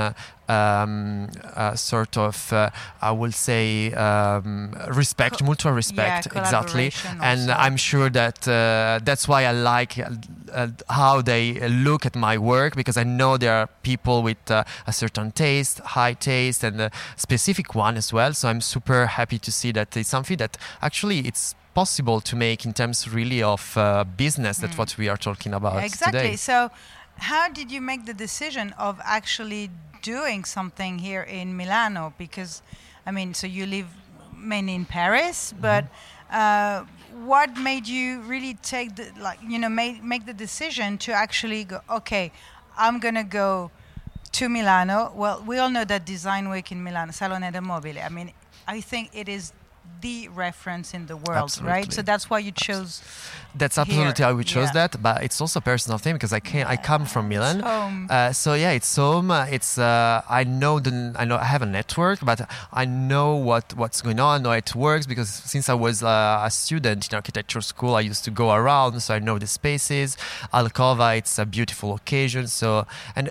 Um, 0.51 1.29
uh, 1.55 1.75
sort 1.75 2.17
of, 2.17 2.51
uh, 2.51 2.69
I 3.01 3.11
will 3.11 3.31
say, 3.31 3.93
um, 3.93 4.75
respect, 4.89 5.39
Co- 5.39 5.45
mutual 5.45 5.71
respect, 5.71 6.25
exactly. 6.25 6.91
And 7.21 7.49
also. 7.49 7.53
I'm 7.53 7.77
sure 7.77 8.09
that 8.09 8.47
uh, 8.47 8.99
that's 9.03 9.27
why 9.27 9.45
I 9.45 9.51
like 9.51 9.97
uh, 9.99 10.09
uh, 10.51 10.67
how 10.89 11.21
they 11.21 11.53
look 11.69 12.05
at 12.05 12.15
my 12.15 12.37
work 12.37 12.75
because 12.75 12.97
I 12.97 13.03
know 13.03 13.37
there 13.37 13.53
are 13.53 13.67
people 13.83 14.23
with 14.23 14.51
uh, 14.51 14.63
a 14.87 14.93
certain 14.93 15.31
taste, 15.31 15.79
high 15.79 16.13
taste, 16.13 16.63
and 16.63 16.81
a 16.81 16.91
specific 17.15 17.75
one 17.75 17.97
as 17.97 18.11
well. 18.11 18.33
So 18.33 18.49
I'm 18.49 18.61
super 18.61 19.05
happy 19.05 19.39
to 19.39 19.51
see 19.51 19.71
that 19.71 19.95
it's 19.95 20.09
something 20.09 20.37
that 20.37 20.57
actually 20.81 21.19
it's 21.19 21.55
possible 21.73 22.19
to 22.21 22.35
make 22.35 22.65
in 22.65 22.73
terms 22.73 23.07
really 23.09 23.41
of 23.41 23.77
uh, 23.77 24.03
business. 24.03 24.57
That's 24.57 24.77
what 24.77 24.97
we 24.97 25.07
are 25.09 25.17
talking 25.17 25.53
about 25.53 25.83
exactly. 25.83 26.19
today. 26.19 26.35
So, 26.35 26.69
how 27.21 27.47
did 27.49 27.71
you 27.71 27.81
make 27.81 28.05
the 28.05 28.13
decision 28.13 28.73
of 28.77 28.99
actually 29.03 29.69
doing 30.01 30.43
something 30.43 30.99
here 30.99 31.21
in 31.21 31.55
Milano? 31.55 32.13
Because, 32.17 32.61
I 33.05 33.11
mean, 33.11 33.33
so 33.33 33.45
you 33.47 33.65
live 33.65 33.87
mainly 34.35 34.73
in 34.75 34.85
Paris, 34.85 35.53
Mm-hmm. 35.53 35.61
but 35.61 35.85
uh, 36.31 36.85
what 37.25 37.57
made 37.57 37.87
you 37.87 38.21
really 38.21 38.53
take 38.55 38.95
the 38.95 39.11
like 39.19 39.37
you 39.45 39.59
know 39.59 39.67
make 39.69 40.01
make 40.03 40.25
the 40.25 40.33
decision 40.33 40.97
to 40.97 41.11
actually 41.11 41.65
go? 41.65 41.81
Okay, 41.89 42.31
I'm 42.77 42.99
gonna 42.99 43.23
go 43.23 43.69
to 44.31 44.49
Milano. 44.49 45.11
Well, 45.13 45.43
we 45.45 45.57
all 45.57 45.69
know 45.69 45.83
that 45.85 46.05
Design 46.05 46.49
Week 46.49 46.71
in 46.71 46.81
Milano, 46.83 47.11
Salone 47.11 47.51
del 47.51 47.61
Mobile. 47.61 47.99
I 47.99 48.09
mean, 48.09 48.31
I 48.67 48.81
think 48.81 49.09
it 49.13 49.27
is 49.27 49.51
the 50.01 50.29
reference 50.29 50.93
in 50.93 51.05
the 51.07 51.17
world, 51.17 51.59
right? 51.61 51.91
So 51.91 52.01
that's 52.01 52.29
why 52.29 52.39
you 52.39 52.51
chose 52.51 53.01
That's 53.53 53.77
absolutely 53.77 54.13
here, 54.17 54.27
how 54.27 54.33
we 54.33 54.43
chose 54.43 54.69
yeah. 54.69 54.87
that, 54.87 55.01
but 55.01 55.23
it's 55.23 55.41
also 55.41 55.59
a 55.59 55.61
personal 55.61 55.97
thing 55.97 56.13
because 56.13 56.33
I 56.33 56.39
can 56.39 56.65
I 56.67 56.77
come 56.77 57.05
from 57.05 57.27
Milan. 57.27 57.61
Uh, 57.63 58.31
so 58.33 58.53
yeah, 58.53 58.71
it's 58.71 58.95
home. 58.95 59.29
Uh, 59.31 59.45
It's 59.57 59.77
uh, 59.77 60.21
I 60.29 60.43
know 60.45 60.79
the 60.79 61.13
I 61.17 61.25
know 61.25 61.37
I 61.37 61.43
have 61.45 61.61
a 61.61 61.65
network, 61.65 62.19
but 62.23 62.39
I 62.71 62.85
know 62.85 63.35
what 63.35 63.73
what's 63.75 64.01
going 64.01 64.19
on. 64.19 64.39
I 64.39 64.43
know 64.43 64.49
how 64.49 64.55
it 64.55 64.73
works 64.75 65.05
because 65.05 65.29
since 65.29 65.69
I 65.69 65.73
was 65.73 66.01
uh, 66.01 66.47
a 66.47 66.49
student 66.49 67.07
in 67.07 67.15
architecture 67.15 67.61
school, 67.61 67.95
I 67.95 68.01
used 68.11 68.23
to 68.25 68.31
go 68.31 68.51
around, 68.51 69.01
so 69.01 69.13
I 69.13 69.19
know 69.19 69.37
the 69.37 69.47
spaces. 69.47 70.17
Alcova, 70.53 71.17
it's 71.17 71.37
a 71.37 71.45
beautiful 71.45 71.93
occasion. 71.93 72.47
So 72.47 72.85
and. 73.15 73.29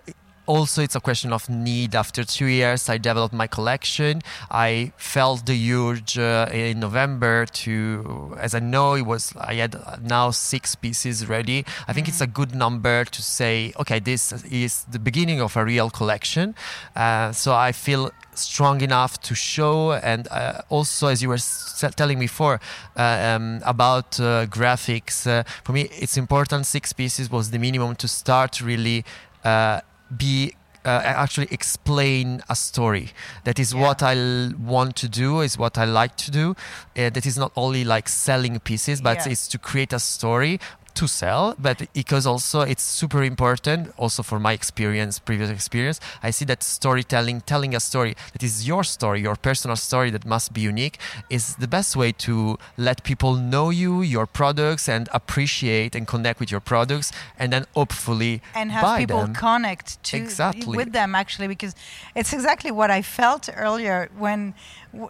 Also, 0.51 0.83
it's 0.83 0.97
a 0.97 1.01
question 1.01 1.33
of 1.33 1.49
need. 1.49 1.95
After 1.95 2.25
two 2.25 2.47
years, 2.47 2.89
I 2.89 2.99
developed 2.99 3.33
my 3.33 3.47
collection. 3.47 4.21
I 4.51 4.91
felt 4.97 5.47
the 5.47 5.73
urge 5.73 6.19
uh, 6.19 6.49
in 6.53 6.81
November 6.81 7.47
to, 7.47 8.37
as 8.37 8.53
I 8.53 8.59
know 8.59 8.95
it 8.95 9.07
was, 9.07 9.33
I 9.37 9.55
had 9.55 9.77
now 10.03 10.33
six 10.33 10.75
pieces 10.75 11.29
ready. 11.29 11.65
I 11.87 11.93
think 11.93 12.09
it's 12.09 12.21
a 12.21 12.27
good 12.27 12.53
number 12.53 13.05
to 13.05 13.23
say, 13.23 13.73
okay, 13.79 14.01
this 14.01 14.33
is 14.51 14.87
the 14.91 14.99
beginning 14.99 15.41
of 15.41 15.57
a 15.57 15.65
real 15.65 15.89
collection. 15.89 16.57
Uh, 16.97 17.31
so 17.31 17.55
I 17.55 17.71
feel 17.71 18.11
strong 18.35 18.81
enough 18.81 19.21
to 19.21 19.37
show 19.37 19.93
and 19.93 20.27
uh, 20.33 20.63
also 20.69 21.07
as 21.07 21.23
you 21.23 21.29
were 21.29 21.35
s- 21.35 21.85
telling 21.95 22.19
me 22.19 22.25
before 22.25 22.59
uh, 22.97 23.37
um, 23.37 23.61
about 23.65 24.19
uh, 24.19 24.47
graphics 24.47 25.27
uh, 25.27 25.43
for 25.63 25.73
me 25.73 25.83
it's 25.93 26.17
important 26.17 26.65
six 26.65 26.93
pieces 26.93 27.31
was 27.31 27.51
the 27.51 27.59
minimum 27.59 27.95
to 27.97 28.09
start 28.09 28.61
really 28.63 29.05
uh, 29.45 29.81
be 30.17 30.55
uh, 30.83 30.89
actually 31.05 31.47
explain 31.51 32.41
a 32.49 32.57
story 32.57 33.11
that 33.45 33.59
is 33.59 33.75
Yeah. 33.75 33.83
what 33.83 34.03
i 34.03 34.15
l- 34.17 34.53
want 34.59 34.97
to 34.97 35.09
do 35.09 35.43
is 35.43 35.59
what 35.59 35.77
i 35.77 35.85
like 35.85 36.17
to 36.17 36.31
do 36.31 36.57
uh, 36.97 37.11
that 37.11 37.27
is 37.27 37.37
not 37.37 37.53
only 37.55 37.85
like 37.85 38.09
selling 38.09 38.59
pieces 38.61 39.03
but 39.03 39.19
Yeah. 39.19 39.33
it's 39.33 39.47
to 39.49 39.59
create 39.59 39.93
a 39.93 39.99
story 40.01 40.59
to 40.95 41.07
sell 41.07 41.55
but 41.59 41.83
because 41.95 42.27
also 42.27 42.61
it's 42.63 42.83
super 42.83 43.23
important 43.23 43.93
also 43.97 44.23
for 44.23 44.39
my 44.39 44.53
experience 44.53 45.19
previous 45.19 45.51
experience 45.51 46.01
i 46.23 46.31
see 46.31 46.45
that 46.45 46.63
storytelling 46.63 47.41
telling 47.43 47.75
a 47.75 47.81
story 47.81 48.17
that 48.33 48.43
is 48.43 48.67
your 48.67 48.85
story 48.85 49.21
your 49.21 49.37
personal 49.37 49.77
story 49.77 50.11
that 50.11 50.25
must 50.25 50.53
be 50.53 50.61
unique 50.61 50.99
is 51.29 51.57
the 51.57 51.69
best 51.69 51.97
way 51.97 52.13
to 52.13 52.59
let 52.77 53.03
people 53.05 53.35
know 53.35 53.71
you 53.71 54.03
your 54.03 54.27
products 54.27 54.89
and 54.89 55.09
appreciate 55.13 55.95
and 55.95 56.07
connect 56.07 56.41
with 56.41 56.51
your 56.51 56.61
products 56.61 57.13
and 57.39 57.53
then 57.53 57.67
hopefully 57.75 58.41
and 58.55 58.71
have 58.73 58.99
people 58.99 59.21
them. 59.23 59.35
connect 59.35 60.03
to 60.05 60.17
Exactly. 60.17 60.77
with 60.77 60.93
them 60.93 61.15
actually 61.15 61.49
because 61.49 61.75
it's 62.15 62.33
exactly 62.33 62.71
what 62.71 62.91
I 62.91 63.03
felt 63.03 63.49
earlier 63.57 64.11
when 64.19 64.55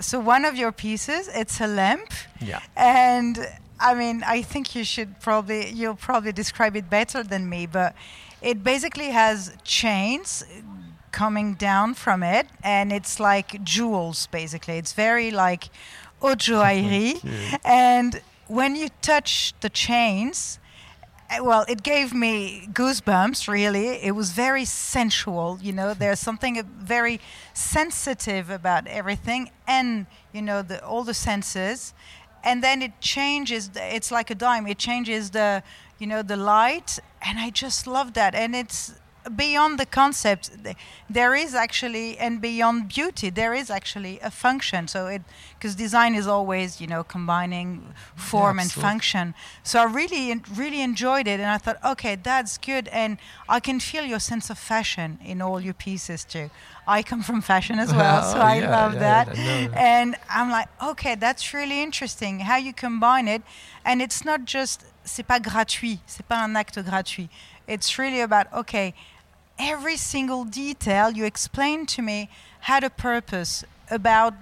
so 0.00 0.18
one 0.18 0.44
of 0.44 0.56
your 0.56 0.72
pieces 0.72 1.28
it's 1.34 1.60
a 1.60 1.66
lamp 1.66 2.10
yeah 2.40 2.60
and 2.76 3.38
I 3.80 3.94
mean 3.94 4.22
I 4.26 4.42
think 4.42 4.74
you 4.74 4.84
should 4.84 5.20
probably 5.20 5.70
you'll 5.70 5.94
probably 5.94 6.32
describe 6.32 6.76
it 6.76 6.88
better 6.90 7.22
than 7.22 7.48
me 7.48 7.66
but 7.66 7.94
it 8.42 8.62
basically 8.62 9.10
has 9.10 9.56
chains 9.64 10.44
coming 11.12 11.54
down 11.54 11.94
from 11.94 12.22
it 12.22 12.46
and 12.62 12.92
it's 12.92 13.18
like 13.18 13.62
jewels 13.64 14.26
basically 14.28 14.78
it's 14.78 14.92
very 14.92 15.30
like 15.30 15.70
haute 16.20 16.38
joaillerie 16.38 17.18
and 17.64 18.22
when 18.46 18.76
you 18.76 18.88
touch 19.02 19.54
the 19.60 19.68
chains 19.68 20.60
well, 21.40 21.64
it 21.68 21.82
gave 21.82 22.12
me 22.12 22.68
goosebumps, 22.72 23.46
really. 23.46 24.02
It 24.02 24.16
was 24.16 24.32
very 24.32 24.64
sensual, 24.64 25.58
you 25.62 25.72
know. 25.72 25.94
There's 26.02 26.18
something 26.18 26.60
very 26.78 27.20
sensitive 27.54 28.50
about 28.50 28.86
everything 28.88 29.50
and, 29.66 30.06
you 30.32 30.42
know, 30.42 30.62
the, 30.62 30.84
all 30.84 31.04
the 31.04 31.14
senses. 31.14 31.94
And 32.42 32.62
then 32.62 32.82
it 32.82 33.00
changes, 33.00 33.70
it's 33.74 34.10
like 34.10 34.30
a 34.30 34.34
dime, 34.34 34.66
it 34.66 34.78
changes 34.78 35.30
the, 35.30 35.62
you 35.98 36.06
know, 36.06 36.22
the 36.22 36.36
light. 36.36 36.98
And 37.22 37.38
I 37.38 37.50
just 37.50 37.86
love 37.86 38.14
that. 38.14 38.34
And 38.34 38.54
it's 38.56 38.94
beyond 39.36 39.78
the 39.78 39.84
concept. 39.84 40.50
There 41.08 41.34
is 41.34 41.54
actually, 41.54 42.16
and 42.16 42.40
beyond 42.40 42.88
beauty, 42.88 43.28
there 43.28 43.52
is 43.52 43.70
actually 43.70 44.18
a 44.20 44.30
function. 44.30 44.88
So 44.88 45.08
it, 45.08 45.22
because 45.54 45.74
design 45.74 46.14
is 46.14 46.26
always, 46.26 46.80
you 46.80 46.86
know, 46.86 47.04
combining 47.04 47.92
form 48.16 48.58
and 48.58 48.66
absolutely. 48.66 48.90
function. 48.90 49.34
So 49.62 49.80
I 49.80 49.84
really, 49.84 50.40
really 50.54 50.80
enjoyed 50.80 51.26
it, 51.28 51.38
and 51.38 51.50
I 51.50 51.58
thought, 51.58 51.76
okay, 51.84 52.16
that's 52.16 52.56
good, 52.56 52.88
and 52.88 53.18
I 53.48 53.60
can 53.60 53.78
feel 53.78 54.04
your 54.04 54.20
sense 54.20 54.48
of 54.48 54.58
fashion 54.58 55.18
in 55.22 55.42
all 55.42 55.60
your 55.60 55.74
pieces 55.74 56.24
too. 56.24 56.50
I 56.90 57.02
come 57.02 57.22
from 57.22 57.40
fashion 57.40 57.78
as 57.78 57.94
well, 58.00 58.20
oh, 58.24 58.32
so 58.32 58.38
Oh, 58.38 58.42
I 58.42 58.56
yeah, 58.58 58.70
love 58.70 58.94
yeah, 58.94 59.00
that. 59.00 59.28
I 59.28 59.34
know. 59.34 59.72
And 59.74 60.16
I'm 60.28 60.50
like, 60.50 60.68
okay, 60.82 61.14
that's 61.14 61.54
really 61.54 61.82
interesting 61.82 62.40
how 62.40 62.56
you 62.56 62.72
combine 62.72 63.28
it, 63.28 63.42
and 63.84 64.02
it's 64.02 64.24
not 64.24 64.44
just 64.44 64.84
c'est 65.04 65.26
pas 65.26 65.40
gratuit, 65.40 66.00
c'est 66.06 66.26
pas 66.26 66.42
un 66.42 66.56
acte 66.56 66.82
gratuit. 66.84 67.28
It's 67.66 67.98
really 67.98 68.20
about 68.20 68.52
okay, 68.52 68.94
every 69.58 69.96
single 69.96 70.44
detail 70.44 71.10
you 71.12 71.24
explain 71.24 71.86
to 71.86 72.02
me 72.02 72.28
had 72.60 72.82
a 72.84 72.90
purpose 72.90 73.64
about 73.90 74.34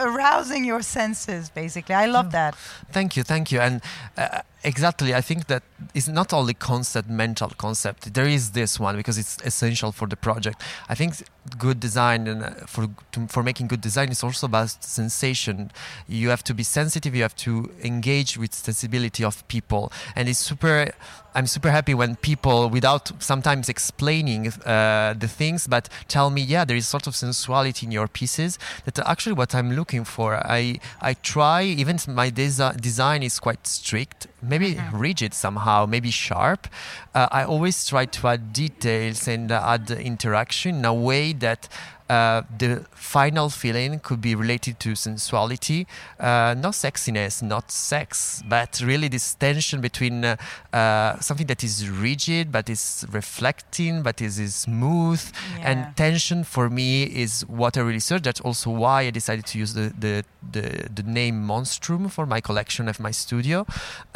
arousing 0.00 0.64
your 0.64 0.82
senses 0.82 1.50
basically 1.50 1.94
i 1.94 2.06
love 2.06 2.32
that 2.32 2.54
Thank 2.92 3.16
you, 3.16 3.22
thank 3.22 3.52
you. 3.52 3.60
And 3.60 3.82
uh, 4.16 4.42
exactly, 4.64 5.14
I 5.14 5.20
think 5.20 5.46
that 5.46 5.62
it's 5.94 6.08
not 6.08 6.32
only 6.32 6.54
concept, 6.54 7.08
mental 7.08 7.50
concept. 7.50 8.14
There 8.14 8.26
is 8.26 8.50
this 8.50 8.80
one 8.80 8.96
because 8.96 9.16
it's 9.16 9.38
essential 9.44 9.92
for 9.92 10.08
the 10.08 10.16
project. 10.16 10.62
I 10.88 10.94
think 10.94 11.14
good 11.58 11.78
design 11.80 12.26
and 12.26 12.42
uh, 12.42 12.50
for 12.66 12.88
for 13.28 13.42
making 13.42 13.68
good 13.68 13.80
design 13.80 14.10
is 14.10 14.24
also 14.24 14.46
about 14.46 14.70
sensation. 14.82 15.70
You 16.08 16.30
have 16.30 16.42
to 16.44 16.54
be 16.54 16.64
sensitive. 16.64 17.14
You 17.14 17.22
have 17.22 17.36
to 17.36 17.70
engage 17.82 18.36
with 18.36 18.54
sensibility 18.54 19.24
of 19.24 19.46
people, 19.48 19.92
and 20.16 20.28
it's 20.28 20.40
super. 20.40 20.92
I'm 21.34 21.46
super 21.46 21.70
happy 21.70 21.94
when 21.94 22.16
people, 22.16 22.68
without 22.68 23.12
sometimes 23.22 23.68
explaining 23.68 24.48
uh, 24.48 25.14
the 25.18 25.28
things, 25.28 25.66
but 25.66 25.88
tell 26.08 26.30
me, 26.30 26.42
yeah, 26.42 26.64
there 26.64 26.76
is 26.76 26.88
sort 26.88 27.06
of 27.06 27.14
sensuality 27.14 27.86
in 27.86 27.92
your 27.92 28.08
pieces. 28.08 28.58
That 28.84 28.98
actually 29.00 29.34
what 29.34 29.54
I'm 29.54 29.72
looking 29.72 30.04
for. 30.04 30.34
I 30.46 30.80
I 31.00 31.14
try. 31.14 31.62
Even 31.62 31.98
my 32.08 32.30
desi- 32.30 32.80
design 32.80 33.22
is 33.22 33.38
quite 33.38 33.66
strict, 33.66 34.26
maybe 34.42 34.80
rigid 34.92 35.34
somehow, 35.34 35.86
maybe 35.86 36.10
sharp. 36.10 36.66
Uh, 37.14 37.28
I 37.30 37.44
always 37.44 37.86
try 37.86 38.06
to 38.06 38.28
add 38.28 38.52
details 38.52 39.28
and 39.28 39.52
uh, 39.52 39.62
add 39.64 39.90
interaction 39.90 40.76
in 40.76 40.84
a 40.84 40.94
way 40.94 41.32
that 41.34 41.68
uh, 42.10 42.42
the 42.58 42.84
final 42.90 43.48
feeling 43.48 44.00
could 44.00 44.20
be 44.20 44.34
related 44.34 44.80
to 44.80 44.96
sensuality, 44.96 45.86
uh, 46.18 46.56
not 46.58 46.72
sexiness, 46.72 47.40
not 47.40 47.70
sex, 47.70 48.42
but 48.48 48.80
really 48.84 49.06
this 49.06 49.34
tension 49.34 49.80
between 49.80 50.24
uh, 50.24 50.36
uh 50.72 51.20
something 51.20 51.46
that 51.46 51.62
is 51.62 51.88
rigid 51.88 52.50
but 52.50 52.68
is 52.68 53.06
reflecting, 53.12 54.02
but 54.02 54.20
is, 54.20 54.40
is 54.40 54.56
smooth. 54.56 55.22
Yeah. 55.58 55.70
And 55.70 55.96
tension 55.96 56.42
for 56.42 56.68
me 56.68 57.04
is 57.04 57.42
what 57.46 57.76
I 57.76 57.82
really 57.82 58.00
search. 58.00 58.22
That's 58.22 58.40
also 58.40 58.70
why 58.70 59.02
I 59.02 59.10
decided 59.10 59.46
to 59.46 59.58
use 59.58 59.74
the, 59.74 59.92
the, 59.96 60.24
the, 60.50 60.88
the 60.92 61.04
name 61.04 61.46
Monstrum 61.46 62.10
for 62.10 62.26
my 62.26 62.40
collection 62.40 62.88
of 62.88 62.98
my 62.98 63.12
studio. 63.12 63.64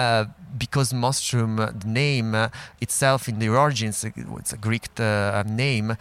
Uh, 0.01 0.25
because 0.59 0.93
Monstrum, 0.93 1.57
the 1.57 1.87
name 1.87 2.35
itself 2.81 3.29
in 3.29 3.39
the 3.39 3.49
origins, 3.49 4.05
it's 4.05 4.53
a 4.53 4.57
Greek 4.57 4.89
name, 4.99 5.97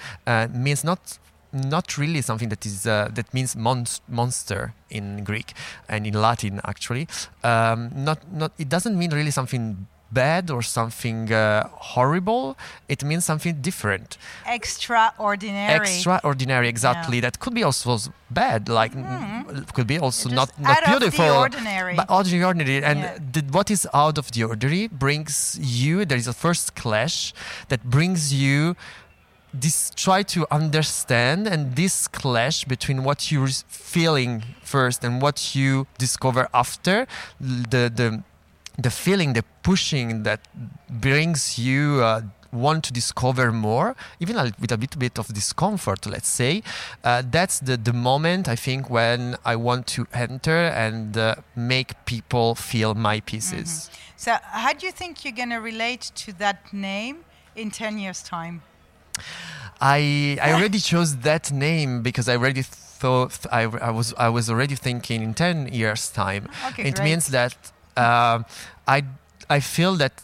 means 0.54 0.84
not 0.84 1.20
not 1.54 1.98
really 1.98 2.22
something 2.22 2.50
that 2.50 2.66
is 2.66 2.86
uh, 2.86 3.10
that 3.14 3.34
means 3.34 3.56
monster 3.56 4.74
in 4.90 5.24
Greek 5.24 5.54
and 5.88 6.06
in 6.08 6.14
Latin 6.14 6.60
actually. 6.66 7.08
Um, 7.44 7.92
not 7.96 8.20
not 8.32 8.52
it 8.58 8.70
doesn't 8.70 8.98
mean 8.98 9.12
really 9.12 9.32
something 9.32 9.88
bad 10.14 10.52
or 10.52 10.62
something 10.62 11.34
uh, 11.34 11.68
horrible. 11.74 12.56
It 12.88 13.04
means 13.04 13.26
something 13.26 13.62
different. 13.62 14.18
Extraordinary. 14.46 15.76
Extraordinary, 15.76 16.68
exactly. 16.70 17.18
Yeah. 17.18 17.22
That 17.22 17.40
could 17.40 17.54
be 17.54 17.64
also 17.64 17.98
bad. 18.30 18.70
Like 18.70 18.94
mm. 18.94 19.74
could 19.74 19.88
be 19.88 19.98
also 19.98 20.30
not 20.30 20.50
not 20.60 20.84
beautiful. 20.86 21.26
ordinary. 21.26 21.96
But 21.96 22.10
ordinary. 22.10 22.84
And 22.84 23.00
yeah. 23.00 23.18
the, 23.32 23.42
what 23.52 23.72
is 23.72 23.88
out 23.94 24.18
of 24.18 24.32
the 24.32 24.44
ordinary 24.44 24.88
brings 24.88 25.58
you. 25.60 26.06
There 26.06 26.18
is 26.18 26.28
a 26.28 26.34
first 26.34 26.76
clash 26.76 27.34
that 27.70 27.84
brings 27.84 28.34
you 28.34 28.76
this 29.54 29.92
try 29.96 30.24
to 30.24 30.48
understand 30.52 31.48
and 31.48 31.76
this 31.76 32.08
clash 32.08 32.66
between 32.66 33.04
what 33.04 33.32
you're 33.32 33.48
feeling 33.68 34.44
first 34.64 35.04
and 35.04 35.22
what 35.22 35.56
you 35.56 35.86
discover 35.98 36.48
after 36.54 37.08
the 37.40 37.92
the 37.94 38.24
the 38.78 38.90
feeling 38.90 39.34
the 39.34 39.44
pushing 39.62 40.24
that 40.24 40.42
brings 40.90 41.60
you 41.60 42.02
uh, 42.02 42.22
want 42.54 42.84
to 42.86 42.94
discover 42.94 43.52
more, 43.52 43.96
even 44.20 44.36
with 44.60 44.72
a 44.72 44.78
little 44.78 45.00
bit 45.00 45.18
of 45.18 45.28
discomfort, 45.34 46.06
let's 46.06 46.28
say, 46.28 46.62
uh, 47.04 47.24
that's 47.30 47.60
the, 47.60 47.76
the 47.76 47.94
moment 47.94 48.48
I 48.48 48.56
think 48.56 48.90
when 48.90 49.36
I 49.44 49.56
want 49.56 49.88
to 49.88 50.08
enter 50.14 50.68
and 50.68 51.18
uh, 51.18 51.36
make 51.56 52.06
people 52.06 52.56
feel 52.56 52.94
my 52.94 53.20
pieces. 53.22 53.90
Mm-hmm. 53.90 54.14
So, 54.18 54.38
how 54.44 54.74
do 54.74 54.86
you 54.86 54.92
think 54.92 55.26
you're 55.26 55.34
going 55.34 55.50
to 55.50 55.58
relate 55.58 56.12
to 56.16 56.34
that 56.34 56.72
name 56.72 57.26
in 57.56 57.72
10 57.72 57.98
years' 57.98 58.24
time? 58.24 58.62
I 59.82 60.38
I 60.42 60.54
already 60.54 60.80
chose 60.80 61.18
that 61.18 61.52
name 61.52 62.02
because 62.04 62.30
I 62.30 62.38
already 62.38 62.62
thought 62.64 63.46
I, 63.52 63.64
I 63.64 63.92
was 63.92 64.14
I 64.18 64.30
was 64.30 64.50
already 64.50 64.76
thinking 64.76 65.22
in 65.22 65.34
ten 65.34 65.68
years 65.68 66.10
time. 66.10 66.48
Okay, 66.70 66.84
it 66.84 66.96
great. 66.96 67.04
means 67.04 67.28
that 67.28 67.56
uh, 67.98 68.44
I 68.88 69.04
I 69.50 69.60
feel 69.60 69.96
that 69.96 70.22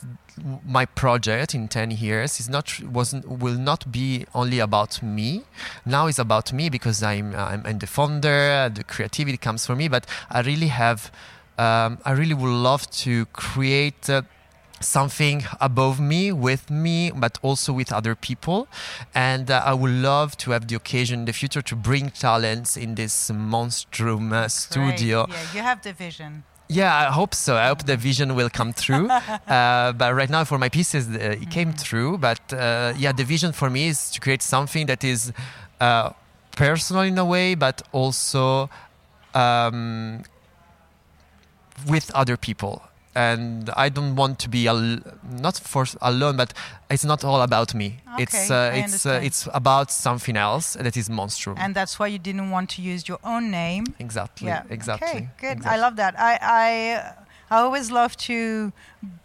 my 0.66 0.86
project 0.86 1.54
in 1.54 1.68
10 1.68 1.92
years 1.92 2.40
is 2.40 2.48
not 2.48 2.82
wasn't 2.84 3.28
will 3.28 3.58
not 3.58 3.92
be 3.92 4.26
only 4.34 4.60
about 4.60 5.04
me 5.04 5.44
now 5.86 6.08
it's 6.08 6.18
about 6.20 6.54
me 6.54 6.70
because 6.70 7.04
i'm 7.04 7.36
i'm, 7.36 7.62
I'm 7.66 7.80
the 7.80 7.88
founder 7.88 8.70
the 8.74 8.86
creativity 8.86 9.38
comes 9.38 9.66
from 9.66 9.80
me 9.80 9.90
but 9.90 10.06
i 10.30 10.40
really 10.40 10.68
have 10.68 11.12
um, 11.58 11.98
i 12.06 12.12
really 12.12 12.34
would 12.34 12.50
love 12.50 12.90
to 13.04 13.26
create 13.34 14.10
uh, 14.10 14.22
something 14.80 15.46
above 15.60 16.00
me, 16.00 16.32
with 16.32 16.70
me, 16.70 17.12
but 17.12 17.38
also 17.42 17.74
with 17.74 17.92
other 17.92 18.16
people. 18.16 18.68
And 19.14 19.52
uh, 19.52 19.62
I 19.66 19.74
would 19.74 19.92
love 19.92 20.38
to 20.38 20.52
have 20.52 20.68
the 20.68 20.76
occasion 20.76 21.20
in 21.20 21.26
the 21.26 21.34
future 21.34 21.62
to 21.62 21.76
bring 21.76 22.10
talents 22.10 22.78
in 22.78 22.96
this 22.96 23.32
monstrum 23.32 24.34
uh, 24.34 24.48
studio. 24.48 25.28
Yeah, 25.30 25.36
you 25.54 25.62
have 25.62 25.82
the 25.82 25.94
vision. 25.94 26.44
Yeah, 26.72 26.96
I 26.96 27.12
hope 27.12 27.34
so. 27.34 27.56
I 27.56 27.68
hope 27.68 27.86
the 27.86 27.98
vision 27.98 28.36
will 28.36 28.50
come 28.50 28.74
true. 28.74 29.10
uh, 29.48 29.92
but 29.94 30.14
right 30.14 30.30
now, 30.30 30.44
for 30.44 30.60
my 30.60 30.70
pieces, 30.70 31.08
uh, 31.08 31.14
it 31.14 31.40
mm-hmm. 31.40 31.50
came 31.50 31.74
through. 31.74 32.20
But 32.20 32.54
uh, 32.54 32.94
yeah, 32.96 33.12
the 33.12 33.24
vision 33.24 33.54
for 33.54 33.70
me 33.70 33.88
is 33.88 34.12
to 34.12 34.20
create 34.20 34.44
something 34.44 34.86
that 34.86 35.04
is 35.04 35.34
uh, 35.82 36.12
personal 36.52 37.04
in 37.04 37.18
a 37.18 37.26
way, 37.26 37.56
but 37.56 37.82
also 37.92 38.70
um, 39.34 40.22
with 41.88 42.12
other 42.14 42.38
people 42.38 42.84
and 43.16 43.70
I 43.76 43.90
don't 43.90 44.16
want 44.16 44.40
to 44.40 44.50
be 44.50 44.68
al- 44.68 45.00
not 45.42 45.58
for 45.58 45.86
alone, 46.02 46.38
but 46.38 46.54
it's 46.90 47.04
not 47.06 47.24
all 47.24 47.42
about 47.42 47.74
me. 47.74 48.02
Okay, 48.14 48.24
it's 48.24 48.52
uh, 48.52 48.72
it's 48.74 49.06
uh, 49.06 49.20
it's 49.24 49.48
about 49.54 49.92
something 49.92 50.38
else 50.38 50.74
that 50.74 50.96
is 50.98 51.10
monstrum. 51.10 51.56
And 51.58 51.76
that's 51.76 52.00
why 52.00 52.08
you 52.08 52.20
didn't 52.20 52.50
want 52.52 52.70
to 52.72 52.82
use 52.82 53.08
your 53.08 53.20
own 53.24 53.52
name. 53.52 53.86
Exactly. 54.00 54.48
Yeah. 54.48 54.64
Exactly. 54.70 55.08
Okay. 55.08 55.30
Good. 55.40 55.58
Exactly. 55.58 55.80
I 55.80 55.82
love 55.82 55.96
that. 55.98 56.16
I 56.20 56.38
I 56.42 57.14
I 57.52 57.60
always 57.62 57.90
love 57.92 58.16
to 58.18 58.72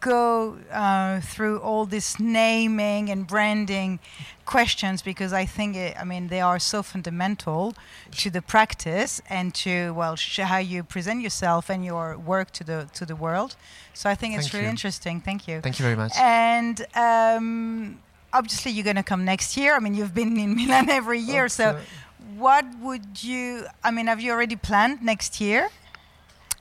go 0.01 0.57
uh, 0.73 1.21
through 1.21 1.59
all 1.59 1.85
this 1.85 2.19
naming 2.19 3.11
and 3.11 3.27
branding 3.27 3.99
questions 4.47 5.03
because 5.03 5.33
I 5.33 5.45
think 5.45 5.77
it, 5.77 5.97
I 5.99 6.05
mean 6.05 6.29
they 6.29 6.41
are 6.41 6.59
so 6.59 6.83
fundamental 6.83 7.75
to 8.13 8.31
the 8.31 8.41
practice 8.41 9.21
and 9.29 9.55
to 9.57 9.93
well 9.95 10.17
how 10.39 10.59
you 10.59 10.83
present 10.83 11.23
yourself 11.23 11.71
and 11.71 11.85
your 11.85 12.17
work 12.17 12.51
to 12.53 12.65
the 12.65 12.89
to 12.95 13.05
the 13.05 13.17
world. 13.17 13.57
So 13.93 14.09
I 14.09 14.15
think 14.15 14.35
it's 14.35 14.45
Thank 14.45 14.55
really 14.55 14.65
you. 14.65 14.71
interesting. 14.71 15.21
Thank 15.21 15.47
you. 15.49 15.61
Thank 15.61 15.79
you 15.79 15.85
very 15.85 15.97
much. 15.97 16.13
And 16.19 16.87
um, 16.95 17.99
obviously 18.33 18.73
you're 18.73 18.85
going 18.85 18.97
to 18.97 19.03
come 19.03 19.25
next 19.25 19.57
year. 19.57 19.77
I 19.77 19.81
mean 19.81 19.95
you've 19.95 20.15
been 20.15 20.39
in 20.39 20.55
Milan 20.57 20.89
every 20.89 21.21
year, 21.21 21.49
so. 21.49 21.79
What 22.39 22.65
would 22.81 23.23
you? 23.23 23.67
I 23.85 23.91
mean, 23.91 24.07
have 24.07 24.19
you 24.19 24.33
already 24.33 24.57
planned 24.57 25.03
next 25.03 25.41
year? 25.41 25.69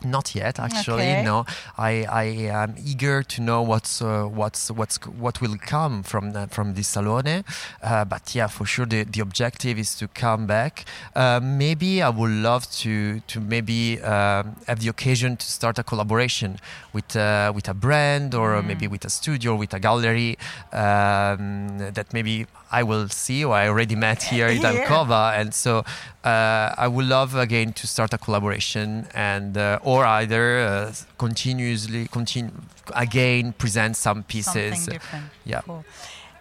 Not 0.04 0.36
yet, 0.36 0.60
actually. 0.60 1.04
Okay. 1.12 1.24
No, 1.24 1.46
I, 1.78 2.04
I 2.10 2.24
am 2.64 2.76
eager 2.84 3.24
to 3.24 3.42
know 3.42 3.62
what's 3.62 4.02
uh, 4.02 4.26
what's 4.26 4.70
what's 4.70 4.98
what 5.08 5.40
will 5.42 5.58
come 5.58 6.04
from 6.04 6.32
the, 6.34 6.48
from 6.48 6.74
this 6.74 6.88
salone. 6.90 7.44
Uh, 7.82 8.06
but 8.06 8.36
yeah, 8.36 8.48
for 8.48 8.66
sure, 8.66 8.86
the, 8.86 9.04
the 9.04 9.22
objective 9.22 9.80
is 9.80 9.96
to 9.96 10.08
come 10.08 10.46
back. 10.46 10.86
Uh, 11.16 11.40
maybe 11.42 12.02
I 12.02 12.10
would 12.10 12.32
love 12.32 12.70
to 12.82 13.22
to 13.22 13.40
maybe 13.40 14.02
um, 14.02 14.56
have 14.68 14.80
the 14.80 14.90
occasion 14.90 15.38
to 15.38 15.46
start 15.46 15.80
a 15.80 15.84
collaboration 15.84 16.60
with 16.94 17.16
uh, 17.16 17.52
with 17.56 17.70
a 17.70 17.74
brand 17.74 18.34
or 18.36 18.54
Mm. 18.54 18.66
maybe 18.68 18.88
with 18.88 19.06
a 19.06 19.10
studio, 19.10 19.56
with 19.56 19.74
a 19.74 19.80
gallery 19.80 20.38
um, 20.74 21.78
that 21.94 22.14
maybe 22.14 22.46
I 22.74 22.84
will 22.84 23.08
see 23.08 23.46
or 23.46 23.54
I 23.54 23.68
already 23.68 23.96
met 23.96 24.24
here 24.34 24.48
in 24.48 24.62
Yeah. 24.62 25.40
And 25.40 25.54
so 25.54 25.86
uh, 26.24 26.86
I 26.86 26.88
would 26.88 27.06
love 27.06 27.36
again 27.36 27.74
to 27.74 27.88
start 27.88 28.14
a 28.14 28.18
collaboration 28.18 29.08
and 29.14 29.58
uh, 29.58 29.80
or 29.84 30.06
either 30.06 30.60
uh, 30.60 30.94
continuously 31.18 32.08
continue 32.08 32.52
again 32.96 33.54
present 33.54 33.96
some 33.96 34.24
pieces. 34.24 34.74
Something 34.74 34.94
different. 34.94 35.26
Yeah. 35.46 35.62
Cool. 35.62 35.86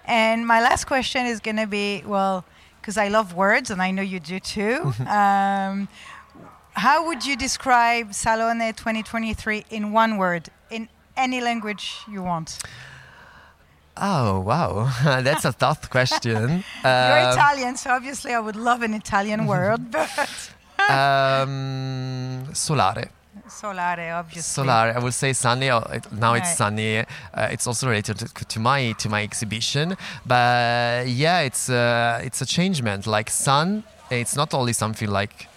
And 0.05 0.47
my 0.47 0.61
last 0.61 0.87
question 0.87 1.27
is 1.27 1.39
going 1.41 1.59
to 1.59 1.67
be 1.67 2.03
well, 2.07 2.45
because 2.81 2.97
I 2.97 3.09
love 3.09 3.35
words 3.35 3.71
and 3.71 3.81
I 3.81 3.91
know 3.93 4.03
you 4.03 4.19
do 4.19 4.41
too. 4.41 4.93
um, 5.07 5.89
how 6.75 7.07
would 7.07 7.25
you 7.27 7.37
describe 7.37 8.15
Salone 8.15 8.73
2023 8.73 9.67
in 9.71 9.93
one 9.93 10.17
word, 10.17 10.49
in 10.71 10.89
any 11.17 11.41
language 11.41 11.99
you 12.11 12.23
want? 12.23 12.59
Oh 13.97 14.41
wow, 14.41 14.91
that's 15.23 15.45
a 15.45 15.53
tough 15.53 15.91
question. 15.91 16.65
You're 16.83 17.23
Um, 17.23 17.33
Italian, 17.33 17.77
so 17.77 17.91
obviously 17.91 18.33
I 18.35 18.41
would 18.41 18.57
love 18.57 18.83
an 18.83 18.95
Italian 18.95 19.47
word, 19.53 19.91
but 19.91 20.09
um, 20.91 22.47
solare. 22.53 23.09
solare, 23.49 24.15
obviously. 24.19 24.65
Solare. 24.65 24.97
I 24.97 24.99
will 24.99 25.13
say 25.13 25.33
sunny. 25.35 25.67
it- 25.69 26.13
Now 26.13 26.35
it's 26.35 26.57
sunny. 26.57 27.01
Uh, 27.01 27.49
it's 27.51 27.67
also 27.67 27.87
related 27.89 28.19
to, 28.19 28.45
to 28.45 28.61
my 28.61 28.93
to 28.93 29.09
my 29.09 29.23
exhibition. 29.23 29.97
But 30.27 31.07
yeah, 31.09 31.41
it's 31.41 31.69
uh, 31.69 32.21
it's 32.25 32.41
a 32.41 32.47
changement. 32.47 33.07
Like 33.07 33.31
sun, 33.31 33.85
it's 34.11 34.37
not 34.37 34.55
only 34.55 34.73
something 34.73 35.09
like. 35.11 35.49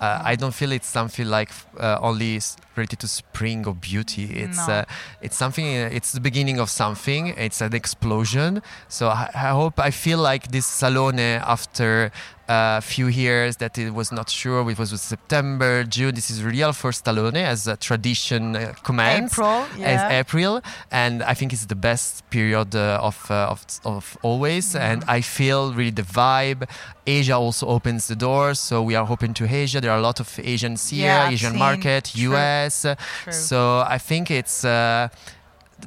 Uh, 0.00 0.20
I 0.24 0.36
don't 0.36 0.54
feel 0.54 0.72
it's 0.72 0.86
something 0.88 1.26
like 1.26 1.50
uh, 1.80 1.98
only 2.02 2.40
related 2.76 2.98
to 3.00 3.08
spring 3.08 3.66
or 3.66 3.74
beauty. 3.74 4.24
It's 4.24 4.68
No. 4.68 4.74
uh, 4.74 4.84
it's 5.22 5.36
something. 5.36 5.64
Uh, 5.66 5.88
it's 5.92 6.12
the 6.12 6.20
beginning 6.20 6.60
of 6.60 6.68
something. 6.68 7.28
It's 7.28 7.60
an 7.62 7.74
explosion. 7.74 8.62
So 8.88 9.08
I, 9.08 9.30
I 9.34 9.48
hope 9.50 9.80
I 9.80 9.90
feel 9.90 10.18
like 10.18 10.48
this 10.50 10.66
salone 10.66 11.18
after 11.20 12.10
a 12.48 12.80
few 12.80 13.06
years 13.08 13.56
that 13.56 13.76
it 13.78 13.92
was 13.92 14.12
not 14.12 14.30
sure. 14.30 14.70
It 14.70 14.78
was 14.78 14.90
September, 15.00 15.84
June. 15.84 16.14
This 16.14 16.30
is 16.30 16.42
real 16.42 16.72
for 16.72 16.92
Salone 16.92 17.36
as 17.36 17.66
a 17.66 17.76
tradition 17.76 18.54
uh, 18.56 18.72
commands 18.84 19.32
April, 19.32 19.64
as. 19.82 20.12
April, 20.12 20.60
and 20.90 21.22
I 21.22 21.34
think 21.34 21.52
it's 21.52 21.66
the 21.66 21.74
best 21.74 22.28
period 22.30 22.74
uh, 22.74 23.00
of, 23.02 23.30
uh, 23.30 23.48
of 23.50 23.64
of 23.84 24.16
always. 24.22 24.66
Mm-hmm. 24.74 24.82
And 24.92 25.04
I 25.08 25.20
feel 25.22 25.72
really 25.74 25.90
the 25.90 26.02
vibe. 26.02 26.68
Asia 27.06 27.34
also 27.36 27.66
opens 27.66 28.06
the 28.08 28.16
doors, 28.16 28.58
so 28.60 28.82
we 28.82 28.94
are 28.96 29.06
open 29.10 29.32
to 29.34 29.44
Asia. 29.44 29.80
There 29.80 29.90
are 29.92 29.98
a 29.98 30.02
lot 30.02 30.20
of 30.20 30.38
Asians 30.42 30.90
here, 30.90 31.06
Yeah, 31.06 31.30
Asian 31.30 31.50
seen. 31.50 31.58
market, 31.58 32.12
True. 32.14 32.32
US. 32.34 32.84
uh, 32.84 32.94
True. 33.24 33.32
So 33.32 33.80
I 33.80 33.98
think 33.98 34.30
it's. 34.30 34.64
Uh, 34.64 35.08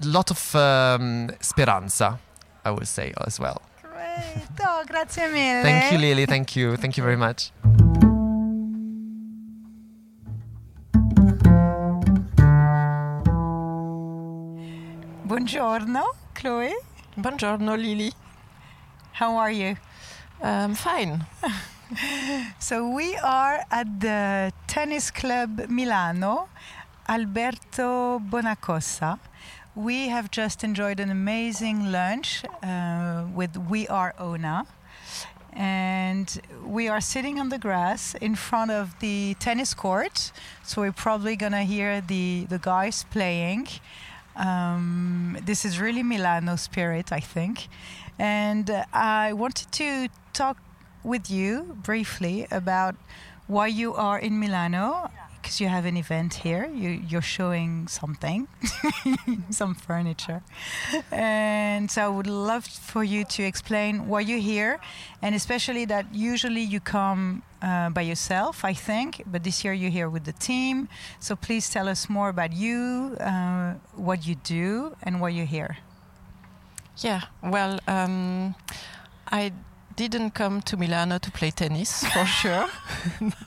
a 0.03 0.05
lot 0.05 0.29
of 0.29 0.55
um, 0.55 1.31
speranza, 1.41 2.19
I 2.63 2.69
would 2.69 2.87
say 2.87 3.11
as 3.25 3.39
well. 3.39 3.59
Great. 4.15 4.87
Grazie 4.87 5.27
mille. 5.27 5.61
Thank 5.61 5.91
you, 5.91 5.97
Lily. 5.99 6.25
Thank 6.25 6.55
you. 6.55 6.75
Thank 6.77 6.97
you 6.97 7.03
very 7.03 7.17
much. 7.17 7.51
Buongiorno, 15.23 16.15
Chloe. 16.33 16.73
Buongiorno, 17.15 17.75
Lily. 17.75 18.11
How 19.13 19.37
are 19.37 19.51
you? 19.51 19.75
Um, 20.41 20.73
fine. 20.75 21.25
So 22.59 22.87
we 22.87 23.15
are 23.17 23.65
at 23.71 23.99
the 23.99 24.51
tennis 24.67 25.09
club 25.09 25.65
Milano, 25.69 26.47
Alberto 27.07 28.19
Bonacossa. 28.19 29.17
We 29.75 30.09
have 30.09 30.31
just 30.31 30.63
enjoyed 30.63 30.99
an 30.99 31.11
amazing 31.11 31.91
lunch 31.91 32.43
uh, 32.63 33.25
with 33.33 33.55
We 33.55 33.87
Are 33.87 34.15
Ona. 34.17 34.65
And 35.53 36.41
we 36.65 36.87
are 36.87 36.99
sitting 36.99 37.39
on 37.39 37.49
the 37.49 37.59
grass 37.59 38.15
in 38.15 38.35
front 38.35 38.71
of 38.71 38.99
the 38.99 39.35
tennis 39.39 39.73
court. 39.73 40.31
So 40.63 40.81
we're 40.81 40.91
probably 40.91 41.35
going 41.35 41.51
to 41.51 41.61
hear 41.61 42.01
the, 42.01 42.45
the 42.49 42.57
guys 42.57 43.05
playing. 43.11 43.67
Um, 44.35 45.37
this 45.45 45.65
is 45.65 45.79
really 45.79 46.01
Milano 46.03 46.55
spirit, 46.55 47.11
I 47.11 47.19
think. 47.19 47.67
And 48.17 48.69
uh, 48.69 48.85
I 48.91 49.33
wanted 49.33 49.71
to 49.73 50.07
talk 50.33 50.57
with 51.03 51.29
you 51.29 51.77
briefly 51.83 52.47
about 52.49 52.95
why 53.47 53.67
you 53.67 53.93
are 53.93 54.19
in 54.19 54.39
Milano 54.39 55.09
because 55.49 55.61
you 55.61 55.67
have 55.67 55.85
an 55.85 55.97
event 55.97 56.35
here. 56.35 56.69
You, 56.71 56.89
you're 57.09 57.23
showing 57.23 57.87
something, 57.87 58.47
some 59.49 59.73
furniture. 59.73 60.43
And 61.11 61.89
so 61.89 62.05
I 62.05 62.07
would 62.07 62.27
love 62.27 62.65
for 62.65 63.03
you 63.03 63.25
to 63.25 63.41
explain 63.41 64.07
why 64.07 64.19
you're 64.19 64.45
here, 64.53 64.79
and 65.23 65.33
especially 65.33 65.85
that 65.85 66.13
usually 66.13 66.61
you 66.61 66.79
come 66.79 67.41
uh, 67.63 67.89
by 67.89 68.01
yourself, 68.01 68.63
I 68.63 68.73
think, 68.73 69.23
but 69.25 69.43
this 69.43 69.63
year 69.63 69.73
you're 69.73 69.89
here 69.89 70.07
with 70.07 70.25
the 70.25 70.33
team. 70.33 70.87
So 71.19 71.35
please 71.35 71.67
tell 71.67 71.89
us 71.89 72.09
more 72.09 72.29
about 72.29 72.53
you, 72.53 73.17
uh, 73.19 73.73
what 73.95 74.27
you 74.27 74.35
do, 74.35 74.95
and 75.01 75.19
why 75.19 75.29
you're 75.29 75.53
here. 75.59 75.77
Yeah, 76.97 77.21
well, 77.41 77.79
um, 77.87 78.53
I 79.31 79.51
didn't 79.95 80.35
come 80.35 80.61
to 80.61 80.77
Milano 80.77 81.17
to 81.17 81.31
play 81.31 81.49
tennis 81.49 82.05
for 82.05 82.25
sure. 82.41 82.69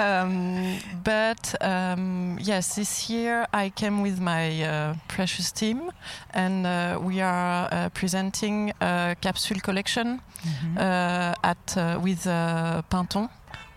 um, 0.00 0.78
but 1.04 1.54
um, 1.60 2.38
yes, 2.40 2.74
this 2.76 3.10
year 3.10 3.46
I 3.52 3.70
came 3.70 4.02
with 4.02 4.20
my 4.20 4.62
uh, 4.62 4.94
precious 5.08 5.52
team, 5.52 5.90
and 6.34 6.66
uh, 6.66 6.98
we 7.00 7.20
are 7.20 7.68
uh, 7.70 7.88
presenting 7.90 8.72
a 8.80 9.16
capsule 9.20 9.60
collection 9.60 10.20
uh, 10.76 11.34
at 11.42 11.76
uh, 11.76 12.00
with 12.02 12.26
uh, 12.26 12.82
Pinton. 12.90 13.28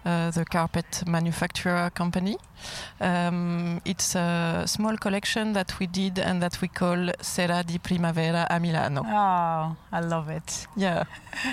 Uh, 0.05 0.31
the 0.31 0.43
carpet 0.43 1.03
manufacturer 1.07 1.89
company. 1.95 2.35
Um, 3.01 3.81
it's 3.85 4.15
a 4.15 4.63
small 4.65 4.97
collection 4.97 5.53
that 5.53 5.79
we 5.79 5.87
did 5.87 6.19
and 6.19 6.41
that 6.41 6.61
we 6.61 6.67
call 6.67 7.09
Sera 7.21 7.63
di 7.63 7.77
Primavera 7.79 8.47
a 8.49 8.59
Milano. 8.59 9.01
Oh, 9.05 9.75
I 9.91 9.99
love 10.01 10.29
it. 10.29 10.67
Yeah, 10.75 11.03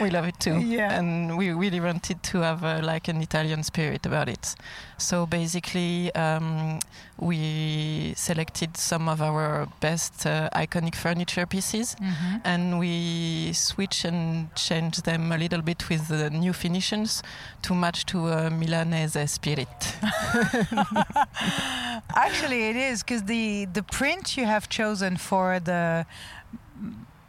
we 0.00 0.10
love 0.10 0.26
it 0.28 0.38
too. 0.40 0.58
Yeah. 0.70 0.92
And 0.98 1.36
we 1.36 1.50
really 1.52 1.80
wanted 1.80 2.22
to 2.22 2.38
have 2.42 2.62
uh, 2.64 2.80
like 2.82 3.08
an 3.08 3.20
Italian 3.22 3.62
spirit 3.64 4.06
about 4.06 4.28
it. 4.28 4.54
So 4.98 5.26
basically, 5.26 6.14
um, 6.14 6.78
we 7.18 8.12
selected 8.16 8.76
some 8.76 9.08
of 9.08 9.20
our 9.20 9.66
best 9.80 10.26
uh, 10.26 10.48
iconic 10.54 10.94
furniture 10.94 11.46
pieces 11.46 11.96
Mhm. 12.00 12.40
and 12.44 12.78
we 12.78 13.52
switch 13.52 14.04
and 14.04 14.48
change 14.54 15.02
them 15.02 15.32
a 15.32 15.36
little 15.38 15.62
bit 15.62 15.88
with 15.88 16.08
the 16.08 16.30
new 16.30 16.52
finishes 16.52 17.22
to 17.62 17.74
match 17.74 18.04
to 18.06 18.28
a 18.28 18.50
Milanese 18.50 19.26
spirit. 19.30 19.68
Actually, 22.14 22.68
it 22.68 22.76
is 22.76 23.02
because 23.02 23.24
the 23.24 23.66
the 23.66 23.82
print 23.82 24.36
you 24.36 24.44
have 24.44 24.68
chosen 24.68 25.16
for 25.16 25.60
the 25.60 26.06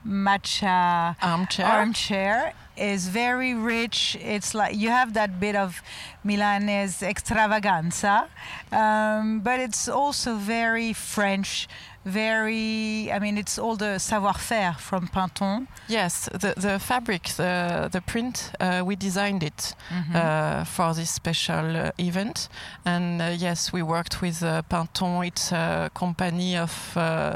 matcha 0.06 1.16
Armchair. 1.22 1.66
armchair 1.66 2.54
is 2.78 3.08
very 3.08 3.54
rich. 3.54 4.18
It's 4.20 4.54
like 4.54 4.76
you 4.76 4.90
have 4.90 5.14
that 5.14 5.40
bit 5.40 5.56
of 5.56 5.82
Milanese 6.24 7.04
extravaganza, 7.04 8.28
um, 8.72 9.42
but 9.42 9.60
it's 9.60 9.88
also 9.88 10.36
very 10.36 10.94
French. 10.94 11.68
Very, 12.04 13.12
I 13.12 13.20
mean, 13.20 13.38
it's 13.38 13.60
all 13.60 13.76
the 13.76 14.00
savoir-faire 14.00 14.74
from 14.80 15.08
Pinton. 15.08 15.68
Yes, 15.88 16.28
the, 16.32 16.54
the 16.58 16.80
fabric, 16.80 17.24
the, 17.38 17.90
the 17.92 18.02
print, 18.02 18.52
uh, 18.60 18.82
we 18.84 18.96
designed 18.96 19.44
it 19.44 19.76
uh, 20.16 20.64
for 20.64 20.96
this 20.96 21.12
special 21.12 21.78
uh, 21.78 21.92
event. 22.00 22.50
And 22.86 23.22
uh, 23.22 23.36
yes, 23.38 23.72
we 23.72 23.84
worked 23.84 24.22
with 24.22 24.42
uh, 24.42 24.64
Pinton, 24.64 25.24
it's 25.24 25.52
a 25.52 25.92
company 25.94 26.58
of 26.58 26.98
uh, 26.98 27.36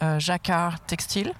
uh, 0.00 0.18
Jacquard 0.18 0.80
Textile. 0.88 1.34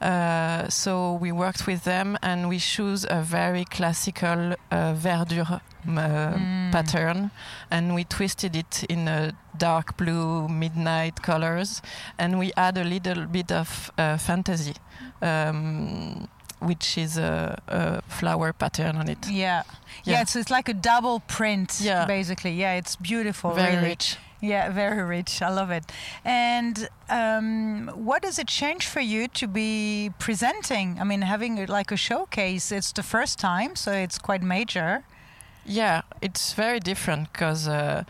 Uh, 0.00 0.68
so 0.68 1.14
we 1.20 1.32
worked 1.32 1.66
with 1.66 1.82
them 1.84 2.16
and 2.22 2.48
we 2.48 2.58
choose 2.58 3.04
a 3.10 3.20
very 3.20 3.64
classical 3.64 4.52
uh, 4.70 4.94
verdure 4.94 5.60
uh, 5.60 6.32
pattern 6.70 7.30
and 7.70 7.94
we 7.94 8.04
twisted 8.04 8.54
it 8.54 8.84
in 8.88 9.08
a 9.08 9.32
dark 9.56 9.96
blue 9.96 10.46
midnight 10.48 11.20
colors 11.22 11.82
and 12.18 12.38
we 12.38 12.52
add 12.56 12.78
a 12.78 12.84
little 12.84 13.26
bit 13.26 13.50
of 13.50 13.90
uh, 13.98 14.16
fantasy 14.16 14.74
um, 15.20 16.28
which 16.60 16.98
is 16.98 17.16
a, 17.18 17.60
a 17.68 18.02
flower 18.08 18.52
pattern 18.52 18.96
on 18.96 19.08
it 19.08 19.18
Yeah. 19.28 19.62
yeah, 20.04 20.18
Yeah. 20.18 20.24
So 20.24 20.38
it's 20.38 20.50
like 20.50 20.68
a 20.68 20.74
double 20.74 21.20
print, 21.20 21.78
Yeah. 21.80 22.04
basically. 22.06 22.52
Yeah, 22.52 22.74
it's 22.78 22.96
beautiful. 22.96 23.52
very 23.52 23.76
really. 23.76 23.88
rich 23.88 24.16
Yeah, 24.40 24.70
very 24.70 25.02
rich. 25.02 25.42
I 25.42 25.50
love 25.50 25.70
it. 25.70 25.90
And 26.24 26.88
um, 27.08 27.90
what 27.94 28.22
does 28.22 28.38
it 28.38 28.46
change 28.46 28.86
for 28.86 29.00
you 29.00 29.26
to 29.28 29.48
be 29.48 30.10
presenting? 30.18 30.98
I 31.00 31.04
mean, 31.04 31.22
having 31.22 31.66
like 31.66 31.90
a 31.90 31.96
showcase, 31.96 32.70
it's 32.70 32.92
the 32.92 33.02
first 33.02 33.38
time, 33.38 33.74
so 33.74 33.92
it's 33.92 34.18
quite 34.18 34.42
major. 34.42 35.04
Yeah, 35.66 36.02
it's 36.22 36.54
very 36.54 36.80
different 36.80 37.32
because 37.32 37.68
uh, 37.68 38.04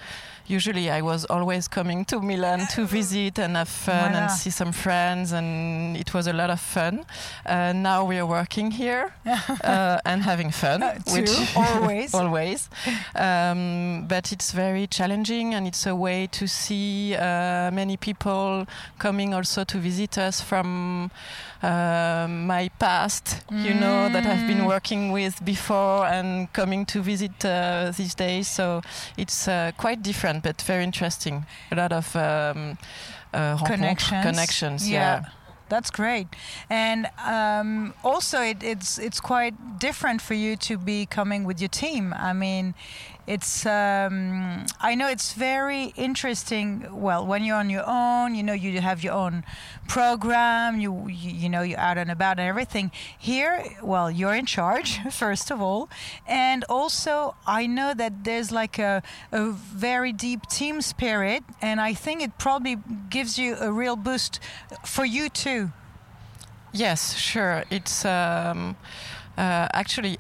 usually 0.49 0.90
I 0.90 1.03
was 1.03 1.24
always 1.26 1.68
coming 1.68 2.05
to 2.07 2.20
Milan 2.20 2.66
to 2.74 2.86
visit 2.86 3.38
and 3.38 3.57
have 3.57 3.68
fun 3.68 4.12
Voilà. 4.12 4.22
and 4.22 4.30
see 4.30 4.51
some 4.51 4.72
friends, 4.72 5.32
and 5.32 5.96
it 5.96 6.12
was 6.14 6.26
a 6.26 6.32
lot 6.32 6.51
of 6.51 6.61
fun. 6.61 7.05
Uh, 7.46 7.72
now 7.72 8.05
we 8.05 8.18
are 8.18 8.26
working 8.26 8.70
here 8.70 9.12
uh, 9.26 9.99
and 10.05 10.22
having 10.22 10.51
fun, 10.51 10.80
which 11.12 11.30
Too, 11.30 11.44
always. 11.57 12.14
always. 12.22 12.68
Um, 13.14 14.07
but 14.09 14.32
it's 14.32 14.53
very 14.53 14.86
challenging, 14.86 15.55
and 15.55 15.66
it's 15.66 15.86
a 15.86 15.94
way 15.94 16.26
to 16.28 16.46
see 16.49 17.14
uh, 17.14 17.70
many 17.70 17.96
people 17.96 18.66
coming 18.99 19.34
also 19.34 19.64
to 19.64 19.78
visit 19.78 20.18
us 20.18 20.40
from 20.40 21.11
uh, 21.62 22.26
my 22.28 22.70
past, 22.78 23.42
you 23.50 23.74
know, 23.74 24.09
that 24.09 24.24
I've 24.26 24.46
been 24.46 24.59
Mm. 24.62 24.66
working 24.68 25.12
with 25.12 25.44
before 25.44 26.06
and 26.06 26.52
coming 26.52 26.86
to 26.86 27.02
visit 27.02 27.44
uh, 27.44 27.90
these 27.96 28.14
days. 28.14 28.48
So 28.48 28.82
it's 29.16 29.48
uh, 29.48 29.72
quite 29.76 30.02
different, 30.02 30.42
but 30.42 30.62
very 30.62 30.84
interesting. 30.84 31.46
A 31.72 31.74
lot 31.76 31.92
of 31.92 32.14
um, 32.16 32.78
uh, 33.34 33.56
Connections. 33.66 34.24
connections. 34.24 34.88
Yeah. 34.88 34.98
yeah. 35.22 35.24
That's 35.70 35.90
great, 35.90 36.28
and 36.70 37.11
um, 37.26 37.92
also 38.02 38.40
it, 38.40 38.62
it's 38.62 38.98
it's 38.98 39.20
quite 39.20 39.52
different 39.78 40.22
for 40.22 40.32
you 40.34 40.56
to 40.56 40.78
be 40.78 41.04
coming 41.04 41.44
with 41.46 41.61
your 41.61 41.68
team. 41.68 42.14
I 42.16 42.32
mean, 42.32 42.74
it's 43.29 43.66
um, 43.66 44.64
I 44.81 44.95
know 44.95 45.07
it's 45.07 45.35
very 45.35 45.93
interesting. 45.97 46.87
Well, 46.91 47.26
when 47.26 47.45
you're 47.45 47.59
on 47.59 47.68
your 47.68 47.85
own, 47.87 48.35
you 48.35 48.43
know 48.43 48.55
you 48.55 48.81
have 48.81 49.05
your 49.05 49.12
own 49.12 49.45
program. 49.87 50.81
You 50.81 51.09
you, 51.09 51.31
you 51.43 51.49
know 51.51 51.61
you're 51.61 51.79
out 51.79 51.99
and 51.99 52.11
about 52.11 52.41
and 52.41 52.49
everything. 52.49 52.91
Here, 53.18 53.62
well, 53.83 54.11
you're 54.11 54.35
in 54.35 54.47
charge 54.47 55.01
first 55.11 55.51
of 55.51 55.61
all, 55.61 55.91
and 56.26 56.64
also 56.70 57.35
I 57.47 57.66
know 57.66 57.93
that 57.93 58.24
there's 58.24 58.51
like 58.51 58.79
a 58.79 59.03
a 59.31 59.51
very 59.51 60.12
deep 60.12 60.47
team 60.47 60.81
spirit, 60.81 61.45
and 61.61 61.83
I 61.83 61.93
think 61.93 62.22
it 62.22 62.39
probably 62.39 62.79
gives 63.11 63.39
you 63.39 63.57
a 63.61 63.70
real 63.70 63.97
boost 63.97 64.41
for 64.87 65.05
you 65.05 65.29
too. 65.29 65.70
Yes, 66.72 67.14
sure. 67.14 67.64
It's 67.70 68.07
um, 68.07 68.76
uh, 69.37 69.68
actually 69.72 70.18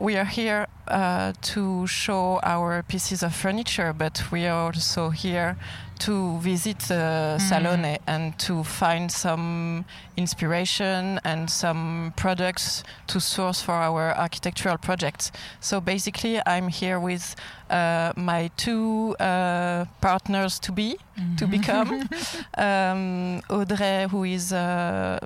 we 0.00 0.16
are 0.16 0.24
here 0.24 0.66
uh, 0.86 1.32
to 1.42 1.86
show 1.86 2.40
our 2.42 2.82
pieces 2.82 3.22
of 3.22 3.34
furniture, 3.34 3.92
but 3.92 4.22
we 4.30 4.46
are 4.46 4.66
also 4.66 5.10
here 5.10 5.56
to 5.98 6.38
visit 6.38 6.78
the 6.88 7.36
Mm. 7.38 7.40
Salone 7.40 7.98
and 8.06 8.38
to 8.38 8.62
find 8.62 9.10
some 9.10 9.84
inspiration 10.16 11.18
and 11.24 11.50
some 11.50 12.12
products 12.16 12.84
to 13.08 13.18
source 13.20 13.60
for 13.60 13.74
our 13.74 14.16
architectural 14.16 14.78
projects. 14.78 15.32
So 15.60 15.80
basically, 15.80 16.40
I'm 16.46 16.68
here 16.68 17.00
with 17.00 17.34
uh, 17.68 18.12
my 18.16 18.50
two 18.56 19.16
uh, 19.18 19.86
partners 20.00 20.58
to 20.60 20.72
be, 20.72 20.96
to 21.36 21.46
Mm-hmm. 21.46 21.50
become. 21.50 22.08
um, 22.56 23.42
Audrey, 23.50 24.06
who 24.08 24.22
is 24.24 24.52
uh, 24.52 25.18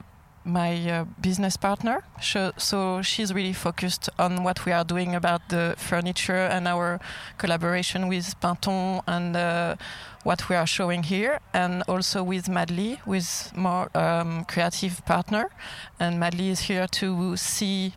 my 0.45 0.91
uh, 0.91 1.05
business 1.21 1.57
partner. 1.57 2.03
So, 2.21 2.53
so 2.57 3.03
she's 3.03 3.33
really 3.33 3.53
focused 3.53 4.09
on 4.19 4.43
what 4.45 4.65
we 4.67 4.73
are 4.73 4.85
doing 4.85 5.15
about 5.15 5.49
the 5.49 5.75
furniture 5.77 6.49
and 6.51 6.67
our 6.67 7.01
collaboration 7.39 8.09
with 8.09 8.35
Pinton 8.41 9.01
and 9.07 9.37
uh, 9.37 9.77
what 10.25 10.49
we 10.49 10.57
are 10.57 10.67
showing 10.67 11.05
here, 11.05 11.41
and 11.53 11.83
also 11.89 12.23
with 12.23 12.49
Madly, 12.49 13.01
with 13.07 13.53
more 13.57 13.89
um, 13.95 14.45
creative 14.45 15.05
partner. 15.05 15.51
And 15.99 16.19
Madly 16.19 16.51
is 16.51 16.61
here 16.61 16.87
to 16.89 17.37
see. 17.37 17.95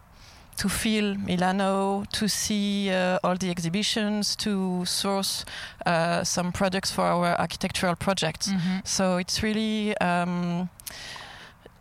To 0.60 0.70
feel 0.70 1.16
Milano, 1.16 2.06
to 2.14 2.30
see 2.30 2.90
uh, 2.90 3.20
all 3.26 3.36
the 3.36 3.50
exhibitions, 3.50 4.38
to 4.38 4.86
source 4.86 5.44
uh, 5.86 6.24
some 6.24 6.54
products 6.54 6.92
for 6.92 7.02
our 7.04 7.38
architectural 7.38 7.96
projects. 7.98 8.48
Mhm. 8.48 8.88
So 8.88 9.18
it's 9.18 9.44
really 9.44 9.98
um, 9.98 10.70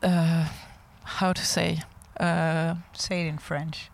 uh, 0.05 0.49
how 1.19 1.33
to 1.33 1.45
say 1.45 1.81
uh, 2.21 2.75
Say 2.93 3.23
it 3.23 3.29
in 3.29 3.39
French. 3.39 3.91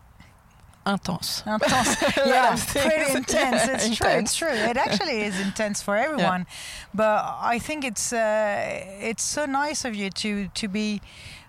intense. 0.87 1.43
Intense. 1.47 1.97
Yeah, 2.27 2.57
pretty 2.69 3.13
intense. 3.13 3.67
Yeah, 3.67 3.75
It's 3.75 3.97
true. 3.97 4.09
It's 4.11 4.35
true. 4.37 4.49
It 4.71 4.77
actually 4.77 5.21
is 5.23 5.39
intense 5.41 5.83
for 5.83 5.97
everyone. 5.97 6.47
But 6.95 7.25
I 7.55 7.59
think 7.59 7.85
it's 7.85 8.13
uh, 8.13 8.85
it's 9.01 9.23
so 9.23 9.47
nice 9.47 9.85
of 9.89 9.95
you 9.95 10.11
to 10.11 10.49
to 10.49 10.69
be 10.69 11.01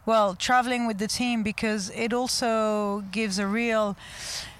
well 0.05 0.35
traveling 0.35 0.87
with 0.87 0.97
the 0.97 1.07
team 1.07 1.43
because 1.43 1.89
it 1.95 2.13
also 2.13 3.03
gives 3.11 3.39
a 3.39 3.45
real 3.45 3.95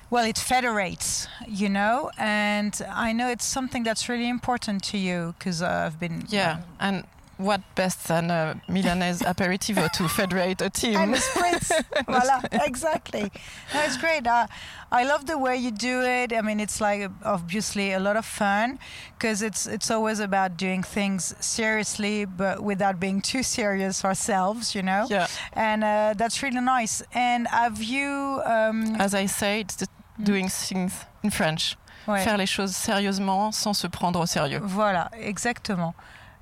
well 0.09 0.25
it 0.25 0.37
federates 0.37 1.27
you 1.47 1.67
know 1.69 2.11
and 2.17 2.73
i 3.07 3.11
know 3.13 3.27
it's 3.31 3.45
something 3.45 3.81
that's 3.83 4.07
really 4.09 4.29
important 4.29 4.83
to 4.83 4.97
you 4.97 5.33
because 5.39 5.61
i've 5.63 5.97
been 5.99 6.23
Yeah, 6.29 6.57
and 6.79 7.03
what 7.41 7.61
best 7.75 8.07
than 8.07 8.29
a 8.31 8.55
Milanese 8.67 9.21
aperitivo 9.33 9.89
to 9.91 10.07
federate 10.07 10.61
a 10.61 10.69
team? 10.69 10.95
and 10.95 11.15
sprints. 11.17 11.71
voila, 12.07 12.41
exactly. 12.51 13.31
No, 13.73 13.87
great. 13.99 14.27
Uh, 14.27 14.47
I 14.91 15.03
love 15.05 15.25
the 15.25 15.37
way 15.37 15.55
you 15.57 15.71
do 15.71 16.01
it. 16.01 16.33
I 16.33 16.41
mean, 16.41 16.59
it's 16.59 16.79
like 16.81 17.09
obviously 17.23 17.93
a 17.93 17.99
lot 17.99 18.17
of 18.17 18.25
fun 18.25 18.77
because 19.17 19.41
it's 19.41 19.65
it's 19.67 19.89
always 19.89 20.19
about 20.19 20.57
doing 20.57 20.83
things 20.83 21.33
seriously, 21.39 22.25
but 22.25 22.61
without 22.61 22.99
being 22.99 23.21
too 23.21 23.43
serious 23.43 24.03
ourselves, 24.05 24.75
you 24.75 24.83
know. 24.83 25.05
yeah, 25.09 25.27
And 25.53 25.83
uh, 25.83 26.13
that's 26.17 26.43
really 26.43 26.61
nice. 26.61 27.03
And 27.13 27.47
have 27.47 27.81
you? 27.81 28.41
Um, 28.45 28.95
as 28.99 29.13
I 29.13 29.27
say, 29.27 29.61
it's 29.61 29.75
the 29.75 29.87
doing 30.23 30.49
things 30.49 30.93
in 31.23 31.29
French. 31.31 31.77
ouais. 32.07 32.23
Faire 32.23 32.37
les 32.37 32.47
choses 32.47 32.75
sérieusement 32.75 33.51
sans 33.53 33.73
se 33.77 33.87
prendre 33.87 34.19
au 34.19 34.25
sérieux. 34.25 34.59
Voilà, 34.63 35.09
exactement. 35.13 35.93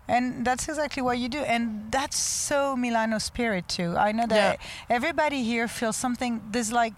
And 0.10 0.43
that's 0.47 0.68
exactly 0.68 1.03
what 1.03 1.18
you 1.20 1.30
do. 1.30 1.39
And 1.39 1.91
that's 1.91 2.18
so 2.18 2.76
Milano 2.76 3.20
spirit 3.20 3.68
too. 3.68 3.95
I 3.95 4.12
know 4.12 4.26
that 4.28 4.60
everybody 4.89 5.43
here 5.43 5.68
feels 5.68 5.95
something 5.95 6.41
there's 6.51 6.72
like 6.72 6.93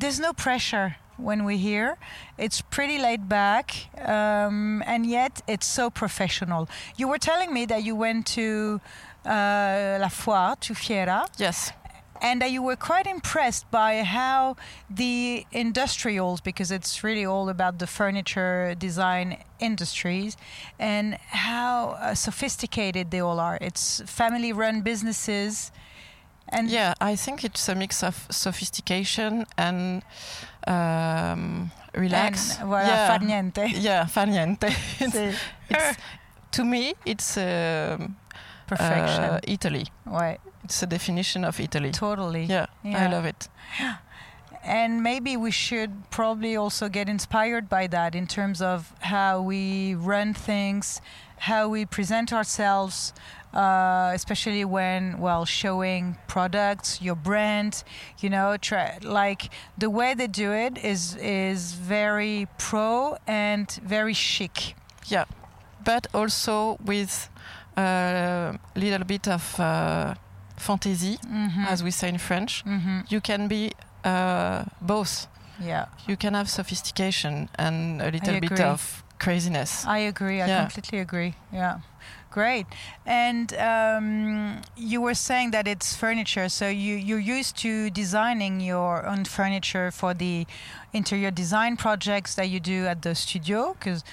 there's 0.00 0.18
no 0.18 0.32
pressure 0.32 0.96
when 1.16 1.44
we're 1.44 1.58
here. 1.72 1.96
It's 2.38 2.60
pretty 2.62 2.98
laid 2.98 3.28
back, 3.28 3.66
um, 4.08 4.82
and 4.86 5.04
yet 5.06 5.42
it's 5.46 5.66
so 5.66 5.90
professional. 5.90 6.68
You 6.96 7.08
were 7.08 7.18
telling 7.18 7.52
me 7.52 7.66
that 7.66 7.82
you 7.84 7.94
went 7.94 8.26
to 8.38 8.80
uh, 9.26 9.98
La 10.00 10.08
Foire, 10.08 10.56
to 10.60 10.74
Fiera, 10.74 11.26
Yes. 11.36 11.72
and 12.22 12.40
that 12.40 12.50
you 12.50 12.62
were 12.62 12.76
quite 12.76 13.06
impressed 13.06 13.70
by 13.70 14.02
how 14.02 14.56
the 14.88 15.44
industrials, 15.52 16.40
because 16.40 16.70
it's 16.70 17.04
really 17.04 17.26
all 17.26 17.48
about 17.50 17.78
the 17.78 17.86
furniture 17.86 18.74
design 18.78 19.36
industries, 19.60 20.36
and 20.78 21.16
how 21.28 21.90
uh, 22.00 22.14
sophisticated 22.14 23.10
they 23.10 23.20
all 23.20 23.38
are. 23.40 23.58
It's 23.60 24.02
family 24.06 24.52
run 24.52 24.82
businesses. 24.82 25.70
And 26.52 26.68
Yeah, 26.68 26.94
I 27.00 27.16
think 27.16 27.44
it's 27.44 27.68
a 27.68 27.74
mix 27.74 28.02
of 28.02 28.26
sophistication 28.30 29.46
and 29.56 30.02
um, 30.66 31.70
relax. 31.94 32.58
And, 32.58 32.68
voilà, 32.68 32.86
yeah. 32.88 33.06
far 33.06 33.20
niente. 33.20 33.68
Yeah, 33.80 34.06
far 34.06 34.26
niente. 34.26 34.64
it's, 35.00 35.14
it's, 35.68 35.96
to 36.52 36.64
me, 36.64 36.94
it's 37.06 37.36
um, 37.36 38.16
perfection. 38.66 39.24
uh, 39.24 39.40
Italy. 39.46 39.86
ouais, 40.06 40.38
It's 40.64 40.82
a 40.82 40.86
definition 40.86 41.44
of 41.44 41.60
Italy. 41.60 41.92
totally. 41.92 42.44
Yeah, 42.44 42.66
I 42.84 43.06
love 43.06 43.26
it. 43.26 43.48
And 44.62 45.02
maybe 45.02 45.36
we 45.36 45.50
should 45.50 46.10
probably 46.10 46.54
also 46.56 46.88
get 46.88 47.08
inspired 47.08 47.68
by 47.68 47.86
that 47.88 48.14
in 48.14 48.26
terms 48.26 48.60
of 48.60 48.92
how 49.00 49.40
we 49.40 49.94
run 49.94 50.34
things, 50.34 51.00
how 51.38 51.68
we 51.68 51.86
present 51.86 52.30
ourselves, 52.32 53.14
uh, 53.54 54.12
especially 54.14 54.64
when, 54.64 55.18
well, 55.18 55.44
showing 55.46 56.16
products, 56.28 57.00
your 57.00 57.14
brand, 57.16 57.82
you 58.20 58.28
know, 58.28 58.56
try, 58.58 58.98
like 59.02 59.50
the 59.78 59.88
way 59.88 60.14
they 60.14 60.26
do 60.28 60.52
it 60.52 60.76
is 60.84 61.16
is 61.16 61.72
very 61.72 62.46
pro 62.58 63.16
and 63.26 63.70
very 63.82 64.12
chic. 64.14 64.74
Yeah, 65.06 65.24
but 65.84 66.06
also 66.12 66.76
with 66.84 67.30
a 67.76 68.58
little 68.76 69.04
bit 69.06 69.26
of 69.26 69.58
uh, 69.58 70.14
fantasy, 70.56 71.16
Mm-hmm. 71.26 71.64
as 71.64 71.82
we 71.82 71.90
say 71.90 72.08
in 72.10 72.18
French. 72.18 72.62
mm-hmm. 72.64 73.00
You 73.08 73.20
can 73.20 73.48
be 73.48 73.72
uh, 74.04 74.64
both. 74.80 75.26
Yeah, 75.62 75.86
You 76.08 76.16
can 76.16 76.32
have 76.34 76.48
sophistication 76.48 77.48
and 77.58 78.00
a 78.00 78.10
little 78.10 78.40
bit 78.40 78.60
of 78.60 79.02
craziness. 79.18 79.84
I 79.86 79.98
agree. 79.98 80.40
I 80.40 80.46
Yeah. 80.46 80.60
completely 80.62 80.98
agree. 81.00 81.34
Yeah. 81.52 81.80
Great. 82.30 82.66
And 83.04 83.52
um, 83.54 84.62
you 84.76 85.00
were 85.02 85.14
saying 85.14 85.50
that 85.50 85.66
it's 85.66 85.94
furniture, 85.96 86.48
so 86.48 86.68
you, 86.68 86.94
you're 86.94 87.18
used 87.38 87.56
to 87.58 87.90
designing 87.90 88.60
your 88.60 89.04
own 89.04 89.24
furniture 89.24 89.90
for 89.90 90.14
the 90.14 90.46
interior 90.92 91.30
design 91.32 91.76
projects 91.76 92.34
that 92.36 92.48
you 92.48 92.60
do 92.60 92.86
at 92.86 93.02
the 93.02 93.14
studio, 93.14 93.74
because 93.78 94.04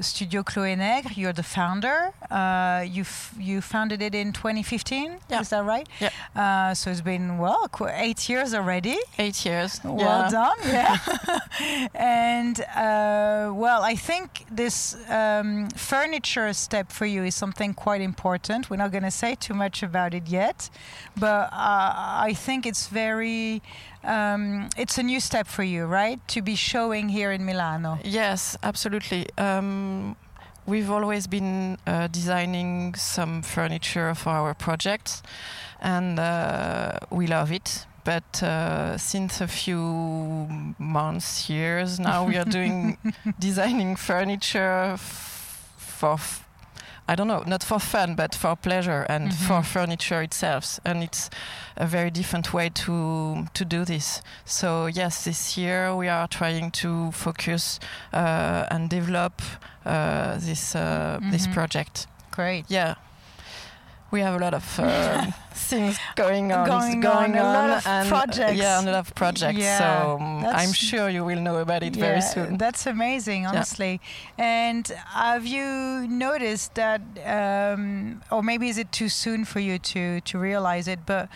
Studio 0.00 0.42
Chloé 0.42 0.74
Nègre, 0.76 1.16
you're 1.16 1.34
the 1.34 1.42
founder. 1.42 2.12
Uh, 2.30 2.82
you 2.88 3.02
f- 3.02 3.34
you 3.38 3.60
founded 3.60 4.00
it 4.00 4.14
in 4.14 4.32
2015. 4.32 5.18
Yeah. 5.28 5.40
Is 5.40 5.50
that 5.50 5.64
right? 5.64 5.86
Yeah. 6.00 6.08
Uh, 6.34 6.74
so 6.74 6.90
it's 6.90 7.02
been 7.02 7.36
well 7.38 7.68
qu- 7.68 7.88
eight 7.92 8.26
years 8.28 8.54
already. 8.54 8.96
Eight 9.18 9.44
years. 9.44 9.80
Well 9.84 9.98
yeah. 9.98 10.28
done, 10.30 10.56
yeah. 10.66 11.88
and 11.94 12.58
uh, 12.60 13.52
well, 13.54 13.82
I 13.82 13.94
think 13.94 14.46
this 14.50 14.96
um, 15.10 15.68
furniture 15.76 16.52
step 16.54 16.90
for 16.90 17.04
you 17.06 17.24
is 17.24 17.34
something 17.34 17.74
quite 17.74 18.00
important. 18.00 18.70
We're 18.70 18.78
not 18.78 18.92
going 18.92 19.04
to 19.04 19.10
say 19.10 19.34
too 19.34 19.54
much 19.54 19.82
about 19.82 20.14
it 20.14 20.26
yet, 20.26 20.70
but 21.18 21.52
uh, 21.52 21.92
I 22.28 22.32
think 22.34 22.64
it's 22.66 22.86
very. 22.88 23.62
Um, 24.04 24.68
it's 24.76 24.98
a 24.98 25.02
new 25.02 25.20
step 25.20 25.46
for 25.46 25.62
you, 25.62 25.84
right? 25.84 26.20
To 26.28 26.42
be 26.42 26.54
showing 26.54 27.08
here 27.08 27.32
in 27.32 27.44
Milano. 27.44 27.98
Yes, 28.04 28.56
absolutely. 28.62 29.26
Um, 29.38 30.16
we've 30.66 30.90
always 30.90 31.26
been 31.26 31.78
uh, 31.86 32.08
designing 32.08 32.94
some 32.94 33.42
furniture 33.42 34.14
for 34.14 34.30
our 34.30 34.54
projects, 34.54 35.22
and 35.80 36.18
uh, 36.18 36.98
we 37.10 37.26
love 37.26 37.52
it. 37.52 37.86
But 38.04 38.42
uh, 38.42 38.98
since 38.98 39.40
a 39.40 39.46
few 39.46 40.48
months, 40.78 41.48
years 41.48 42.00
now, 42.00 42.24
we 42.26 42.36
are 42.36 42.44
doing 42.44 42.98
designing 43.38 43.96
furniture 43.96 44.96
for. 44.98 46.18
I 47.08 47.14
don't 47.16 47.26
know, 47.26 47.42
not 47.46 47.64
for 47.64 47.80
fun, 47.80 48.14
but 48.14 48.34
for 48.34 48.56
pleasure 48.56 49.04
and 49.08 49.28
Mhm. 49.32 49.46
for 49.46 49.62
furniture 49.62 50.22
itself. 50.22 50.78
And 50.84 51.02
it's 51.02 51.30
a 51.76 51.86
very 51.86 52.10
different 52.10 52.52
way 52.54 52.70
to 52.70 53.46
to 53.54 53.64
do 53.64 53.84
this. 53.84 54.22
So 54.44 54.86
yes, 54.86 55.24
this 55.24 55.58
year 55.58 55.94
we 55.96 56.08
are 56.08 56.28
trying 56.28 56.70
to 56.82 57.10
focus 57.12 57.80
uh, 58.14 58.66
and 58.70 58.88
develop 58.90 59.42
uh, 59.84 60.38
this 60.38 60.74
uh, 60.74 61.18
this 61.30 61.46
Mhm. 61.46 61.52
project. 61.54 62.06
Great. 62.30 62.64
Yeah, 62.70 62.94
we 64.12 64.20
have 64.20 64.34
a 64.40 64.44
lot 64.44 64.54
of 64.54 64.78
uh, 64.78 65.26
things 65.54 65.98
going 66.16 66.52
on, 66.52 66.66
Going 66.68 67.04
on, 67.06 67.34
a 67.34 67.42
lot 67.42 67.70
of 67.78 67.86
and 67.86 68.08
projects. 68.08 68.58
yeah, 68.58 68.80
a 68.80 68.84
lot 68.84 68.94
of 68.94 69.14
projects. 69.14 69.58
Yeah, 69.58 69.78
so 69.78 70.18
um, 70.20 70.44
I'm 70.44 70.72
sure 70.72 71.08
you 71.08 71.24
will 71.24 71.40
know 71.40 71.56
about 71.56 71.82
it 71.82 71.96
very 71.96 72.20
soon. 72.20 72.58
That's 72.58 72.86
amazing, 72.86 73.46
honestly. 73.46 74.00
And 74.36 74.86
have 75.08 75.46
you 75.46 76.06
noticed 76.08 76.74
that, 76.74 77.00
um, 77.24 78.20
or 78.30 78.42
maybe 78.42 78.68
is 78.68 78.78
it 78.78 78.92
too 78.92 79.08
soon 79.08 79.44
for 79.46 79.60
you 79.60 79.78
to, 79.78 80.20
to 80.20 80.38
realize 80.38 80.86
it, 80.88 81.00
but 81.06 81.28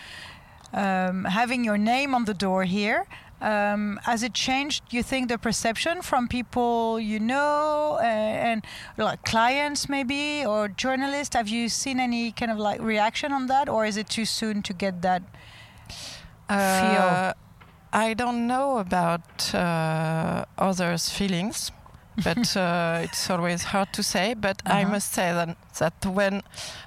um, 0.71 1.25
having 1.25 1.63
your 1.65 1.77
name 1.77 2.13
on 2.13 2.25
the 2.25 2.33
door 2.33 2.63
here, 2.63 3.07
um, 3.41 3.99
has 4.03 4.23
it 4.23 4.33
changed? 4.33 4.83
You 4.89 5.03
think 5.03 5.29
the 5.29 5.37
perception 5.37 6.01
from 6.01 6.27
people 6.27 6.99
you 6.99 7.19
know 7.19 7.97
uh, 7.99 8.03
and 8.03 8.65
like 8.97 9.23
clients 9.23 9.87
maybe 9.89 10.45
or 10.45 10.67
journalists? 10.67 11.35
Have 11.35 11.47
you 11.47 11.69
seen 11.69 11.99
any 11.99 12.31
kind 12.31 12.51
of 12.51 12.57
like 12.57 12.81
reaction 12.81 13.31
on 13.31 13.47
that, 13.47 13.69
or 13.69 13.85
is 13.85 13.97
it 13.97 14.09
too 14.09 14.25
soon 14.25 14.61
to 14.63 14.73
get 14.73 15.01
that 15.01 15.23
feel? 16.57 17.19
Uh, 17.19 17.33
I 17.93 18.13
don't 18.13 18.47
know 18.47 18.77
about 18.79 19.53
uh, 19.53 20.45
others' 20.57 21.09
feelings, 21.09 21.71
but 22.23 22.55
uh, 22.55 22.99
it's 23.03 23.29
always 23.29 23.63
hard 23.65 23.91
to 23.93 24.03
say. 24.03 24.33
But 24.33 24.61
I 24.65 24.83
Uh-huh. 24.83 24.91
must 24.91 25.13
say 25.13 25.31
that, 25.33 25.57
that 25.79 26.05
when 26.05 26.41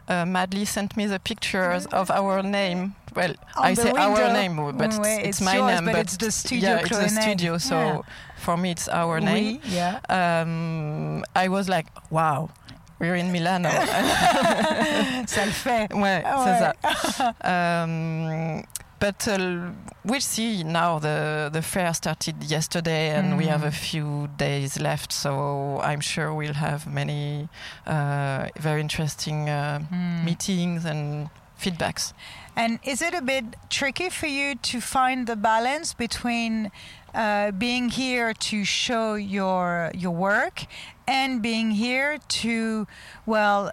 uh, 0.08 0.24
Madly 0.26 0.64
sent 0.64 0.96
me 0.96 1.06
the 1.06 1.18
pictures 1.20 1.86
of 1.86 2.10
our 2.10 2.42
name, 2.42 2.94
well, 3.14 3.34
I 3.56 3.74
say 3.74 3.90
our 3.90 4.12
window. 4.12 4.32
name, 4.32 4.56
but 4.78 4.90
Mm, 4.90 4.98
it's, 5.18 5.28
it's 5.28 5.40
my 5.40 5.56
yours, 5.56 5.66
name, 5.74 5.84
but 5.86 5.92
but 5.92 6.00
it's 6.02 6.16
the 6.16 6.30
studio 6.30 6.68
yeah, 6.70 6.78
it's 6.80 6.88
the 6.98 7.08
studio. 7.08 7.58
So 7.58 7.76
Yeah. 7.78 8.00
for 8.36 8.56
me, 8.56 8.70
it's 8.70 8.88
our 8.88 9.20
name. 9.20 9.58
Oui, 9.58 9.60
yeah. 9.70 9.98
Um, 10.08 11.24
I 11.34 11.48
was 11.48 11.68
like, 11.68 11.86
wow, 12.10 12.50
we're 12.98 13.16
in 13.16 13.30
Milano. 13.32 13.68
Ça 15.26 15.44
le 15.46 15.52
fait. 15.52 15.88
Ouais, 15.94 16.22
Ah 16.24 16.44
c'est 16.44 16.50
ouais. 16.50 16.72
ça. 17.16 17.34
Um, 17.84 18.62
but 18.98 19.26
uh, 19.28 19.70
we'll 20.04 20.20
see 20.20 20.62
now. 20.62 20.98
The 20.98 21.48
the 21.52 21.62
fair 21.62 21.94
started 21.94 22.42
yesterday, 22.44 23.10
and 23.16 23.38
we 23.38 23.46
have 23.46 23.64
a 23.64 23.70
Mm. 23.70 23.72
few 23.90 24.28
days 24.36 24.78
left. 24.78 25.12
So 25.12 25.80
I'm 25.82 26.00
sure 26.00 26.34
we'll 26.34 26.54
have 26.54 26.86
many 26.86 27.48
uh, 27.86 28.48
very 28.60 28.80
interesting 28.80 29.48
uh, 29.48 29.80
Mm. 29.90 30.24
meetings 30.24 30.84
and 30.84 31.30
feedbacks. 31.58 32.12
And 32.56 32.78
is 32.84 33.00
it 33.02 33.14
a 33.14 33.22
bit 33.22 33.44
tricky 33.70 34.10
for 34.10 34.26
you 34.26 34.54
to 34.56 34.80
find 34.80 35.26
the 35.26 35.36
balance 35.36 35.94
between 35.94 36.70
uh, 37.14 37.50
being 37.52 37.88
here 37.88 38.32
to 38.34 38.64
show 38.64 39.14
your 39.14 39.90
your 39.94 40.12
work 40.14 40.66
and 41.08 41.42
being 41.42 41.72
here 41.72 42.18
to, 42.28 42.86
well, 43.26 43.72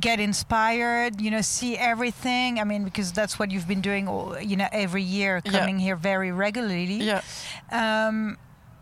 get 0.00 0.18
inspired, 0.18 1.20
you 1.20 1.30
know, 1.30 1.42
see 1.42 1.76
everything. 1.76 2.58
I 2.58 2.64
mean, 2.64 2.84
because 2.84 3.12
that's 3.12 3.38
what 3.38 3.50
you've 3.50 3.68
been 3.68 3.82
doing, 3.82 4.08
all, 4.08 4.38
you 4.40 4.56
know, 4.56 4.68
every 4.72 5.02
year, 5.02 5.42
Yeah. 5.44 5.52
coming 5.52 5.78
here 5.78 5.96
very 5.96 6.32
regularly. 6.32 6.94
Yeah, 7.04 7.20
Um, 7.70 8.38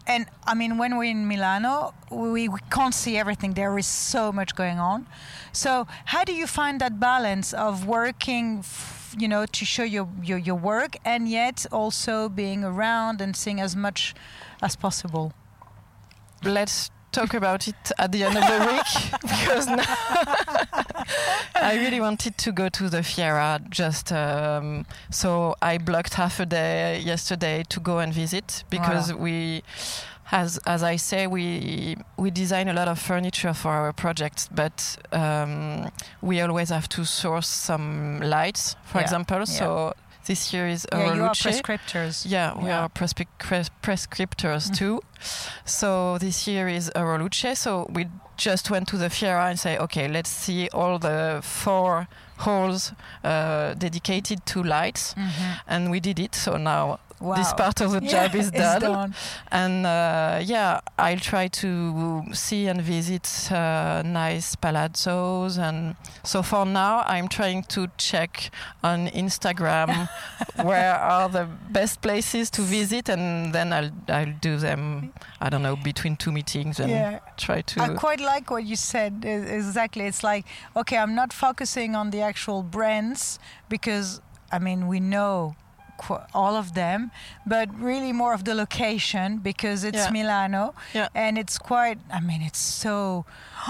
and 0.06 0.26
I 0.46 0.54
mean, 0.54 0.78
when 0.78 0.96
we're 0.96 1.10
in 1.10 1.26
Milano, 1.26 1.92
we, 2.10 2.46
we 2.48 2.60
can't 2.70 2.94
see 2.94 3.16
everything. 3.18 3.54
There 3.54 3.76
is 3.76 3.88
so 3.88 4.30
much 4.30 4.54
going 4.54 4.78
on. 4.78 5.06
So, 5.52 5.88
how 6.04 6.22
do 6.22 6.32
you 6.32 6.46
find 6.46 6.80
that 6.80 7.00
balance 7.00 7.52
of 7.52 7.84
working, 7.86 8.62
you 9.16 9.28
know, 9.28 9.46
to 9.46 9.64
show 9.64 9.82
your, 9.82 10.08
your, 10.22 10.38
your 10.38 10.56
work 10.56 10.96
and 11.04 11.28
yet 11.28 11.66
also 11.72 12.28
being 12.28 12.64
around 12.64 13.20
and 13.20 13.36
seeing 13.36 13.60
as 13.60 13.74
much 13.74 14.14
as 14.62 14.76
possible? 14.76 15.32
let's 16.44 16.90
talk 17.12 17.32
about 17.34 17.66
it 17.66 17.74
at 17.98 18.12
the 18.12 18.22
end 18.24 18.36
of 18.36 18.44
the 18.44 18.72
week 18.72 19.20
because 19.22 19.66
now 19.66 19.84
I 21.54 21.76
really 21.78 22.00
wanted 22.00 22.36
to 22.38 22.52
go 22.52 22.68
to 22.68 22.90
the 22.90 23.02
Fiera 23.02 23.60
just 23.70 24.12
um, 24.12 24.84
so 25.10 25.54
I 25.62 25.78
blocked 25.78 26.14
half 26.14 26.40
a 26.40 26.46
day 26.46 27.00
yesterday 27.00 27.64
to 27.70 27.80
go 27.80 28.00
and 28.00 28.12
visit 28.12 28.64
because 28.68 29.14
we 29.14 29.62
as 30.32 30.58
as 30.66 30.82
I 30.82 30.96
say 30.96 31.26
we 31.26 31.96
we 32.16 32.30
design 32.30 32.68
a 32.68 32.72
lot 32.72 32.88
of 32.88 32.98
furniture 32.98 33.54
for 33.54 33.70
our 33.70 33.92
projects 33.92 34.48
but 34.54 34.96
um, 35.12 35.90
we 36.20 36.40
always 36.40 36.70
have 36.70 36.88
to 36.88 37.04
source 37.04 37.46
some 37.48 38.20
lights 38.20 38.76
for 38.84 38.98
Yeah, 38.98 39.04
example 39.04 39.38
yeah. 39.38 39.44
so 39.44 39.92
this 40.26 40.52
year 40.52 40.66
is 40.66 40.84
yeah, 40.92 41.14
you 41.14 41.22
are 41.22 41.30
prescriptors. 41.30 42.24
Yeah, 42.28 42.58
we 42.58 42.68
Yeah. 42.68 42.80
are 42.82 42.88
prescrip- 42.88 43.38
pres- 43.38 43.70
prescriptors 43.80 44.68
Mm. 44.70 44.76
too. 44.76 45.00
So 45.64 46.18
this 46.18 46.48
year 46.48 46.66
is 46.68 46.90
Euroluce. 46.96 47.56
So 47.56 47.86
we 47.92 48.08
just 48.36 48.68
went 48.70 48.88
to 48.88 48.96
the 48.96 49.08
Fiera 49.08 49.46
and 49.46 49.56
say, 49.58 49.78
okay, 49.78 50.08
let's 50.08 50.28
see 50.30 50.68
all 50.74 50.98
the 50.98 51.38
four 51.42 52.08
halls 52.38 52.92
uh, 53.24 53.74
dedicated 53.78 54.44
to 54.46 54.62
lights, 54.64 55.14
Mhm. 55.14 55.60
and 55.68 55.90
we 55.92 56.00
did 56.00 56.18
it. 56.18 56.34
So 56.34 56.56
now 56.56 56.98
Wow. 57.20 57.36
this 57.36 57.52
part 57.54 57.80
of 57.80 57.92
the 57.92 58.00
Yeah, 58.02 58.26
job 58.26 58.34
is 58.36 58.50
done. 58.50 58.80
done. 58.80 59.14
And 59.50 59.86
uh, 59.86 60.40
yeah, 60.44 60.80
I'll 60.98 61.18
try 61.18 61.48
to 61.48 62.24
see 62.32 62.66
and 62.66 62.82
visit 62.82 63.50
uh, 63.50 64.02
nice 64.04 64.54
palazzos. 64.56 65.58
And 65.58 65.96
so 66.22 66.42
for 66.42 66.66
now, 66.66 67.02
I'm 67.06 67.28
trying 67.28 67.62
to 67.64 67.88
check 67.96 68.50
on 68.84 69.08
Instagram 69.08 70.08
where 70.62 70.94
are 70.94 71.28
the 71.30 71.48
best 71.70 72.02
places 72.02 72.50
to 72.50 72.62
visit, 72.62 73.08
and 73.08 73.52
then 73.54 73.72
I'll 73.72 73.90
I'll 74.08 74.34
do 74.40 74.58
them. 74.58 75.12
I 75.40 75.48
don't 75.48 75.62
know 75.62 75.76
between 75.76 76.16
two 76.16 76.32
meetings 76.32 76.80
and 76.80 76.90
Yeah. 76.90 77.18
try 77.38 77.62
to. 77.62 77.80
I 77.82 77.88
quite 77.94 78.20
like 78.20 78.50
what 78.50 78.64
you 78.64 78.76
said. 78.76 79.24
Exactly. 79.24 80.04
It's 80.06 80.22
like, 80.22 80.44
okay, 80.76 80.98
I'm 80.98 81.14
not 81.14 81.32
focusing 81.32 81.94
on 81.96 82.10
the 82.10 82.20
actual 82.20 82.62
brands 82.62 83.38
because, 83.68 84.20
I 84.52 84.58
mean, 84.58 84.86
we 84.86 85.00
know 85.00 85.56
all 86.34 86.54
of 86.56 86.74
them, 86.74 87.10
but 87.46 87.68
really 87.78 88.12
more 88.12 88.32
of 88.34 88.44
the 88.44 88.54
location 88.54 89.38
because 89.38 89.84
it's 89.84 90.04
Yeah. 90.06 90.10
Milano. 90.10 90.74
Yeah. 90.94 91.08
And 91.14 91.38
it's 91.38 91.58
quite, 91.58 91.98
I 92.12 92.20
mean, 92.20 92.42
it's 92.42 92.58
so. 92.82 93.24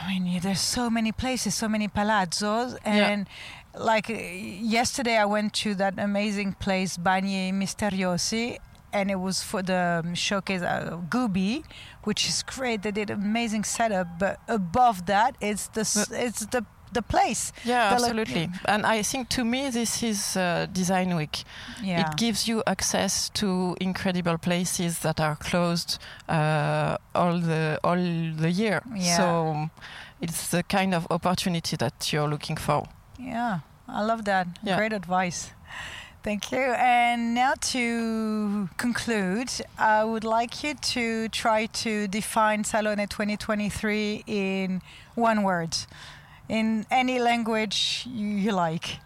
I 0.00 0.06
mean, 0.08 0.26
yeah, 0.26 0.38
there's 0.40 0.60
so 0.60 0.88
many 0.88 1.10
places, 1.12 1.54
so 1.56 1.68
many 1.68 1.88
palazzos, 1.88 2.78
Yeah. 2.86 3.08
and 3.08 3.26
like 3.74 4.08
uh, 4.10 4.14
yesterday, 4.14 5.16
I 5.16 5.24
went 5.24 5.52
to 5.64 5.74
that 5.74 5.94
amazing 5.98 6.52
place, 6.54 6.96
Bagni 6.96 7.52
Misteriosi, 7.52 8.58
and 8.92 9.10
it 9.10 9.16
was 9.20 9.42
for 9.42 9.60
the 9.62 10.04
showcase 10.14 10.62
uh, 10.62 10.98
Gubi, 11.08 11.64
which 12.04 12.28
is 12.28 12.42
great. 12.42 12.82
They 12.82 12.92
did 12.92 13.10
an 13.10 13.20
amazing 13.22 13.64
setup, 13.64 14.06
but 14.18 14.38
above 14.48 15.06
that, 15.06 15.36
it's 15.40 15.66
the 15.68 15.82
it's 16.12 16.46
the 16.46 16.64
the 16.92 17.02
place. 17.02 17.52
yeah, 17.64 17.92
absolutely. 17.92 18.48
And 18.64 18.86
I 18.86 19.02
think 19.02 19.28
to 19.30 19.44
me, 19.44 19.70
this 19.70 20.02
is 20.02 20.36
uh, 20.36 20.66
Design 20.72 21.16
Week. 21.16 21.44
Yeah, 21.82 22.00
It 22.00 22.16
gives 22.16 22.46
you 22.48 22.62
access 22.66 23.30
to 23.30 23.76
incredible 23.80 24.38
places 24.38 24.98
that 25.00 25.20
are 25.20 25.36
closed 25.36 25.98
uh, 26.28 26.96
all 27.14 27.38
the 27.40 27.78
all 27.82 27.96
the 27.96 28.50
year. 28.50 28.82
Yeah. 28.94 29.16
So 29.16 29.70
it's 30.20 30.48
the 30.48 30.62
kind 30.62 30.94
of 30.94 31.06
opportunity 31.10 31.76
that 31.76 32.12
you're 32.12 32.28
looking 32.28 32.56
for. 32.58 32.86
yeah. 33.18 33.60
I 33.90 34.02
love 34.04 34.24
that. 34.26 34.46
Yeah. 34.62 34.76
Great 34.76 34.92
advice. 34.92 35.50
Thank 36.22 36.52
you. 36.52 36.58
And 36.76 37.32
now 37.34 37.54
to 37.72 38.68
conclude, 38.76 39.50
I 39.78 40.04
would 40.04 40.24
like 40.24 40.62
you 40.62 40.74
to 40.74 41.28
try 41.30 41.66
to 41.84 42.06
define 42.06 42.64
Salone 42.64 43.06
2023 43.08 44.24
in 44.26 44.82
one 45.14 45.42
word, 45.42 45.74
in 46.48 46.86
any 46.90 47.18
language 47.18 48.06
you, 48.10 48.26
you 48.28 48.52
like. 48.52 48.98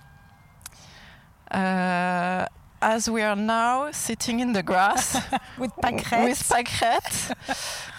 Uh, 1.51 2.47
as 2.80 3.09
we 3.09 3.22
are 3.22 3.36
now 3.36 3.90
sitting 3.93 4.40
in 4.40 4.53
the 4.55 4.62
grass 4.62 5.14
With 5.59 5.59
with 5.59 5.72
pâquerettes. 5.82 6.51
pâquerettes, 6.51 7.30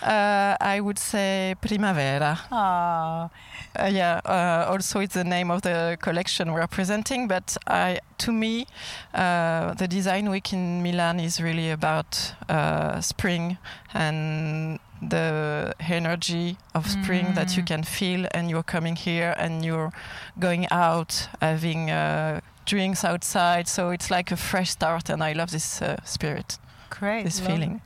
uh, 0.01 0.57
I 0.59 0.79
would 0.81 0.99
say 0.99 1.55
primavera. 1.61 2.37
Ah, 2.51 3.29
Uh, 3.75 3.89
yeah, 3.91 4.19
uh, 4.25 4.71
also 4.71 4.99
it's 4.99 5.13
the 5.15 5.23
name 5.23 5.49
of 5.53 5.61
the 5.61 5.97
collection 6.01 6.51
we're 6.53 6.67
presenting, 6.67 7.27
but 7.27 7.57
I, 7.65 7.99
to 8.19 8.31
me, 8.31 8.67
uh, 9.15 9.73
the 9.73 9.87
Design 9.87 10.29
Week 10.29 10.53
in 10.53 10.83
Milan 10.83 11.19
is 11.19 11.39
really 11.41 11.71
about 11.71 12.35
uh, 12.49 13.01
spring 13.01 13.57
and 13.93 14.79
the 15.09 15.73
energy 15.79 16.57
of 16.73 16.87
spring 16.87 17.33
that 17.35 17.55
you 17.57 17.63
Mm. 17.63 17.67
can 17.67 17.83
feel, 17.83 18.27
and 18.33 18.49
you're 18.49 18.63
coming 18.63 18.95
here 18.95 19.33
and 19.37 19.63
you're 19.65 19.91
going 20.39 20.67
out, 20.71 21.29
having 21.41 21.89
uh, 21.91 22.39
drinks 22.65 23.03
outside. 23.03 23.67
So 23.67 23.89
it's 23.91 24.09
like 24.09 24.31
a 24.33 24.37
fresh 24.37 24.69
start, 24.71 25.09
and 25.09 25.23
I 25.23 25.33
love 25.33 25.51
this 25.51 25.81
uh, 25.81 25.95
spirit, 26.05 26.59
great. 26.89 27.23
this 27.23 27.39
love 27.39 27.47
feeling. 27.51 27.75
it. 27.75 27.81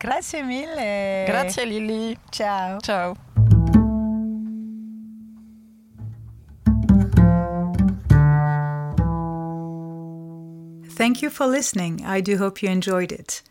Grazie 0.00 0.42
mille. 0.42 1.26
Grazie 1.26 1.64
Lily. 1.64 2.18
Ciao. 2.30 2.78
Ciao. 2.80 3.14
Thank 10.94 11.22
you 11.22 11.30
for 11.30 11.46
listening. 11.46 12.04
I 12.04 12.20
do 12.20 12.36
hope 12.38 12.62
you 12.62 12.68
enjoyed 12.68 13.12
it. 13.12 13.42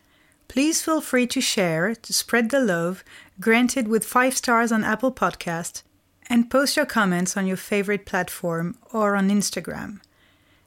Please 0.52 0.82
feel 0.82 1.00
free 1.00 1.26
to 1.28 1.40
share, 1.40 1.94
to 1.94 2.12
spread 2.12 2.50
the 2.50 2.60
love, 2.60 3.02
granted 3.40 3.88
with 3.88 4.04
five 4.04 4.36
stars 4.36 4.70
on 4.70 4.84
Apple 4.84 5.10
Podcast, 5.10 5.82
and 6.28 6.50
post 6.50 6.76
your 6.76 6.84
comments 6.84 7.38
on 7.38 7.46
your 7.46 7.56
favorite 7.56 8.04
platform 8.04 8.76
or 8.92 9.16
on 9.16 9.30
Instagram. 9.30 10.02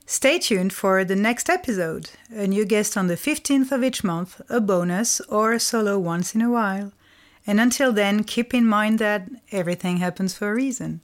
Stay 0.07 0.39
tuned 0.39 0.73
for 0.73 1.05
the 1.05 1.15
next 1.15 1.51
episode, 1.51 2.09
a 2.31 2.47
new 2.47 2.65
guest 2.65 2.97
on 2.97 3.05
the 3.05 3.15
15th 3.15 3.71
of 3.71 3.83
each 3.83 4.03
month, 4.03 4.41
a 4.49 4.59
bonus, 4.59 5.19
or 5.29 5.53
a 5.53 5.59
solo 5.59 5.99
once 5.99 6.33
in 6.33 6.41
a 6.41 6.49
while. 6.49 6.91
And 7.45 7.59
until 7.59 7.91
then, 7.91 8.23
keep 8.23 8.55
in 8.55 8.65
mind 8.65 8.97
that 8.97 9.29
everything 9.51 9.97
happens 9.97 10.33
for 10.33 10.49
a 10.49 10.55
reason. 10.55 11.01